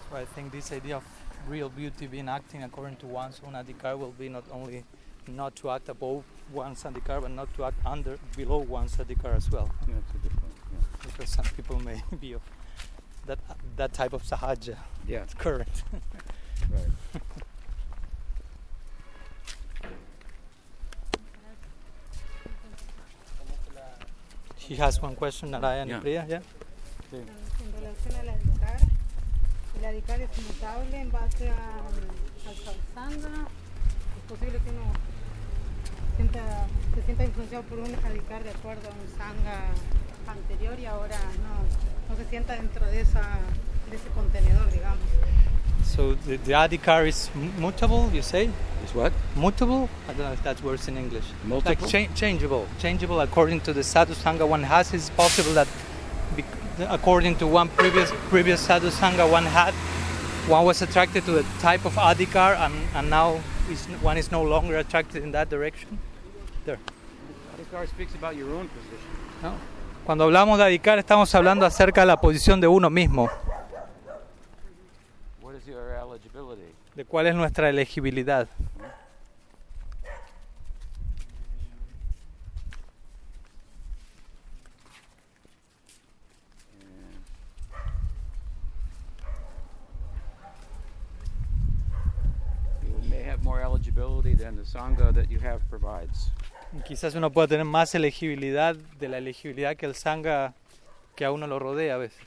So 0.09 0.15
I 0.17 0.25
think 0.25 0.51
this 0.51 0.71
idea 0.71 0.97
of 0.97 1.03
real 1.47 1.69
beauty 1.69 2.07
being 2.07 2.29
acting 2.29 2.63
according 2.63 2.97
to 2.97 3.05
one's 3.07 3.41
own 3.45 3.53
adhikar 3.53 3.97
will 3.97 4.11
be 4.17 4.29
not 4.29 4.43
only 4.51 4.83
not 5.27 5.55
to 5.57 5.69
act 5.69 5.89
above 5.89 6.23
one's 6.53 6.83
adhikar, 6.83 7.21
but 7.21 7.31
not 7.31 7.53
to 7.55 7.65
act 7.65 7.77
under 7.85 8.17
below 8.35 8.57
one's 8.59 8.95
adhikar 8.95 9.35
as 9.35 9.49
well. 9.51 9.69
Yeah, 9.87 9.95
that's 9.95 10.11
a 10.15 10.17
good 10.19 10.31
point. 10.31 10.53
Yeah. 10.71 10.79
Because 11.11 11.29
some 11.29 11.45
people 11.55 11.79
may 11.79 12.01
be 12.21 12.33
of 12.33 12.41
that 13.25 13.39
that 13.75 13.93
type 13.93 14.13
of 14.13 14.23
sahaja 14.23 14.77
Yeah, 15.07 15.25
current. 15.37 15.83
right. 16.71 17.21
He 24.67 24.75
has 24.75 25.01
one 25.01 25.15
question, 25.15 25.51
Narayan 25.51 25.87
Yeah. 25.87 25.99
Priya, 25.99 26.25
yeah? 26.27 26.41
En 27.13 27.71
relación 27.71 28.15
a 28.19 28.23
la 28.23 28.33
adicar, 28.33 28.79
el 29.79 29.85
adicar 29.85 30.19
es 30.19 30.29
mutable 30.43 30.99
en 30.99 31.09
base 31.09 31.49
a, 31.49 31.55
al. 31.87 33.07
Es 33.07 34.23
posible 34.27 34.59
que 34.59 34.69
uno 34.71 34.91
sienta, 36.17 36.67
se 36.93 37.01
sienta 37.03 37.23
influenciado 37.23 37.63
por 37.63 37.79
un 37.79 37.95
adicar 37.95 38.43
de 38.43 38.49
acuerdo 38.49 38.89
a 38.89 38.91
un 38.91 39.07
sanga 39.17 39.71
anterior 40.27 40.77
y 40.77 40.85
ahora 40.85 41.17
no, 41.43 42.13
no 42.13 42.17
se 42.21 42.29
sienta 42.29 42.55
dentro 42.57 42.85
de, 42.87 43.01
esa, 43.01 43.23
de 43.89 43.95
ese 43.95 44.09
contenedor, 44.09 44.69
digamos. 44.69 45.07
So 45.95 46.13
the, 46.13 46.37
the 46.37 46.51
adhikar 46.51 47.07
is 47.07 47.29
mutable, 47.57 48.11
you 48.13 48.21
say? 48.21 48.49
Is 48.85 48.93
what? 48.93 49.13
Mutable? 49.35 49.89
I 50.07 50.13
don't 50.13 50.27
know 50.27 50.31
if 50.33 50.43
that 50.43 50.61
works 50.61 50.87
in 50.87 50.97
English. 50.97 51.23
Multiple? 51.43 51.87
Like 51.87 51.89
cha- 51.89 52.13
changeable. 52.13 52.67
Changeable 52.79 53.21
according 53.21 53.61
to 53.61 53.73
the 53.73 53.83
sadhu 53.83 54.13
sangha 54.13 54.47
one 54.47 54.63
has. 54.63 54.93
It's 54.93 55.09
possible 55.09 55.53
that 55.53 55.67
bec- 56.35 56.45
according 56.89 57.37
to 57.37 57.47
one 57.47 57.69
previous 57.69 58.11
previous 58.29 58.59
sadhu 58.61 58.89
sangha 58.89 59.29
one 59.31 59.45
had, 59.45 59.73
one 60.47 60.65
was 60.65 60.81
attracted 60.81 61.25
to 61.25 61.39
a 61.39 61.43
type 61.61 61.85
of 61.85 61.95
adhikar 61.95 62.55
and, 62.57 62.73
and 62.93 63.09
now 63.09 63.39
is, 63.71 63.85
one 64.01 64.17
is 64.17 64.31
no 64.31 64.43
longer 64.43 64.77
attracted 64.77 65.23
in 65.23 65.31
that 65.31 65.49
direction. 65.49 65.97
There. 66.65 66.79
Adhikar 67.55 67.87
speaks 67.87 68.13
about 68.13 68.35
your 68.35 68.53
own 68.53 68.67
position. 68.69 69.09
¿no? 69.41 69.53
Cuando 70.05 70.25
hablamos 70.25 70.57
de 70.57 70.65
adhikar 70.65 70.99
estamos 70.99 71.33
hablando 71.33 71.65
acerca 71.65 72.01
de 72.01 72.07
la 72.07 72.17
posición 72.17 72.61
de 72.61 72.67
uno 72.67 72.89
mismo, 72.89 73.29
de 76.97 77.05
cuál 77.05 77.27
es 77.27 77.35
nuestra 77.35 77.69
elegibilidad. 77.69 78.47
Quizás 96.87 97.13
uno 97.13 97.29
pueda 97.29 97.47
tener 97.47 97.65
más 97.65 97.93
elegibilidad 97.93 98.75
de 98.75 99.07
la 99.07 99.19
elegibilidad 99.19 99.75
que 99.75 99.85
el 99.85 99.93
sangha 99.93 100.55
que 101.15 101.25
a 101.25 101.31
uno 101.31 101.45
lo 101.45 101.59
rodea 101.59 101.93
a 101.93 101.97
veces. 101.97 102.25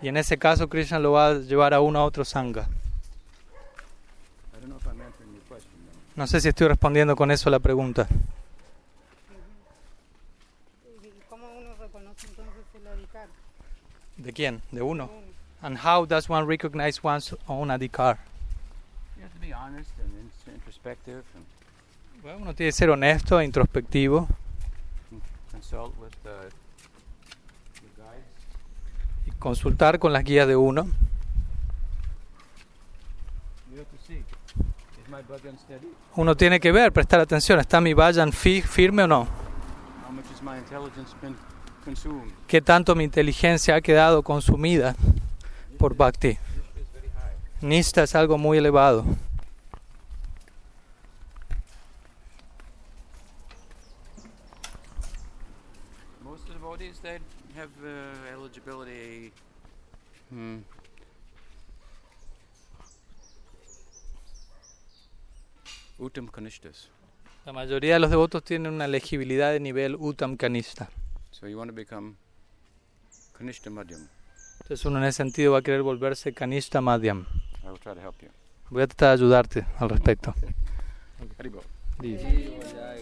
Y 0.00 0.08
en 0.08 0.16
ese 0.16 0.36
caso 0.38 0.68
Krishna 0.68 0.98
lo 0.98 1.12
va 1.12 1.28
a 1.28 1.34
llevar 1.34 1.74
a 1.74 1.80
uno 1.80 2.00
a 2.00 2.04
otro 2.04 2.24
sangha. 2.24 2.62
I 2.62 4.60
don't 4.60 4.66
know 4.68 4.76
if 4.78 4.86
I'm 4.86 5.00
answering 5.00 5.32
your 5.34 5.42
question. 5.48 5.70
though. 5.86 6.16
No 6.16 6.26
sé 6.26 6.40
si 6.40 6.48
estoy 6.48 6.68
respondiendo 6.68 7.14
con 7.16 7.30
eso 7.30 7.48
a 7.48 7.52
la 7.52 7.58
pregunta. 7.60 8.06
¿Y 11.02 11.08
cómo 11.28 11.46
uno 11.58 11.74
reconoce 11.80 12.26
entonces 12.28 12.64
el 12.74 12.86
adicar? 12.88 13.28
¿De 14.16 14.32
quién? 14.32 14.60
¿De 14.70 14.82
uno? 14.82 15.10
And 15.62 15.78
how 15.78 16.04
does 16.06 16.28
one 16.28 16.44
recognize 16.46 17.00
one's 17.02 17.34
own 17.46 17.70
adhikar? 17.70 18.18
You 19.16 19.22
have 19.24 19.32
to 19.34 19.40
be 19.40 19.52
honest 19.54 19.90
and 20.00 20.10
in- 20.18 20.54
introspective 20.54 21.22
and 21.34 21.44
Bueno, 22.22 22.38
uno 22.38 22.54
tiene 22.54 22.68
que 22.68 22.72
ser 22.76 22.90
honesto 22.90 23.40
e 23.40 23.44
introspectivo 23.44 24.28
consult 25.50 25.92
with 25.98 26.12
y 26.24 26.48
consultar 29.42 29.98
con 29.98 30.12
las 30.12 30.22
guías 30.22 30.46
de 30.46 30.54
uno. 30.54 30.86
Uno 36.14 36.36
tiene 36.36 36.60
que 36.60 36.70
ver, 36.70 36.92
prestar 36.92 37.18
atención, 37.20 37.58
¿está 37.58 37.80
mi 37.80 37.92
vayan 37.92 38.32
fi- 38.32 38.62
firme 38.62 39.02
o 39.02 39.08
no? 39.08 39.26
¿Qué 42.46 42.62
tanto 42.62 42.94
mi 42.94 43.02
inteligencia 43.02 43.74
ha 43.74 43.80
quedado 43.80 44.22
consumida 44.22 44.94
por 45.76 45.96
bhakti? 45.96 46.38
Nista 47.60 48.04
es 48.04 48.14
algo 48.14 48.38
muy 48.38 48.58
elevado. 48.58 49.04
Most 56.24 56.42
of 56.42 56.48
the 56.48 56.54
devotees 56.54 56.98
that 57.00 57.20
have 57.56 57.70
uh, 57.84 58.32
eligibility. 58.32 59.32
Hmm. 60.32 60.60
Uttam 65.98 66.26
Kanishtas. 66.28 66.88
La 67.44 67.52
mayoría 67.52 67.94
de 67.94 68.00
los 68.00 68.08
devotos 68.08 68.42
tienen 68.42 68.72
una 68.72 68.86
elegibilidad 68.86 69.52
de 69.52 69.60
nivel 69.60 69.94
Uttam 69.94 70.38
Kanista. 70.38 70.88
So 71.32 71.48
you 71.48 71.58
want 71.58 71.70
to 71.70 71.74
become 71.74 72.14
Kanishta 73.36 73.68
Madhyam. 73.68 74.08
Entonces 74.62 74.86
uno 74.86 74.98
en 74.98 75.04
ese 75.04 75.18
sentido 75.18 75.52
va 75.52 75.58
a 75.58 75.62
querer 75.62 75.82
volverse 75.82 76.32
Kanista 76.32 76.80
Madhyam. 76.80 77.26
I 77.62 77.66
will 77.66 77.78
try 77.78 77.92
to 77.92 78.00
help 78.00 78.22
you. 78.22 78.30
Voy 78.70 78.84
a 78.84 78.86
tratar 78.86 79.08
de 79.10 79.24
ayudarte 79.24 79.66
al 79.78 79.90
respecto. 79.90 80.34
Sí, 82.00 82.18
ya, 82.18 82.96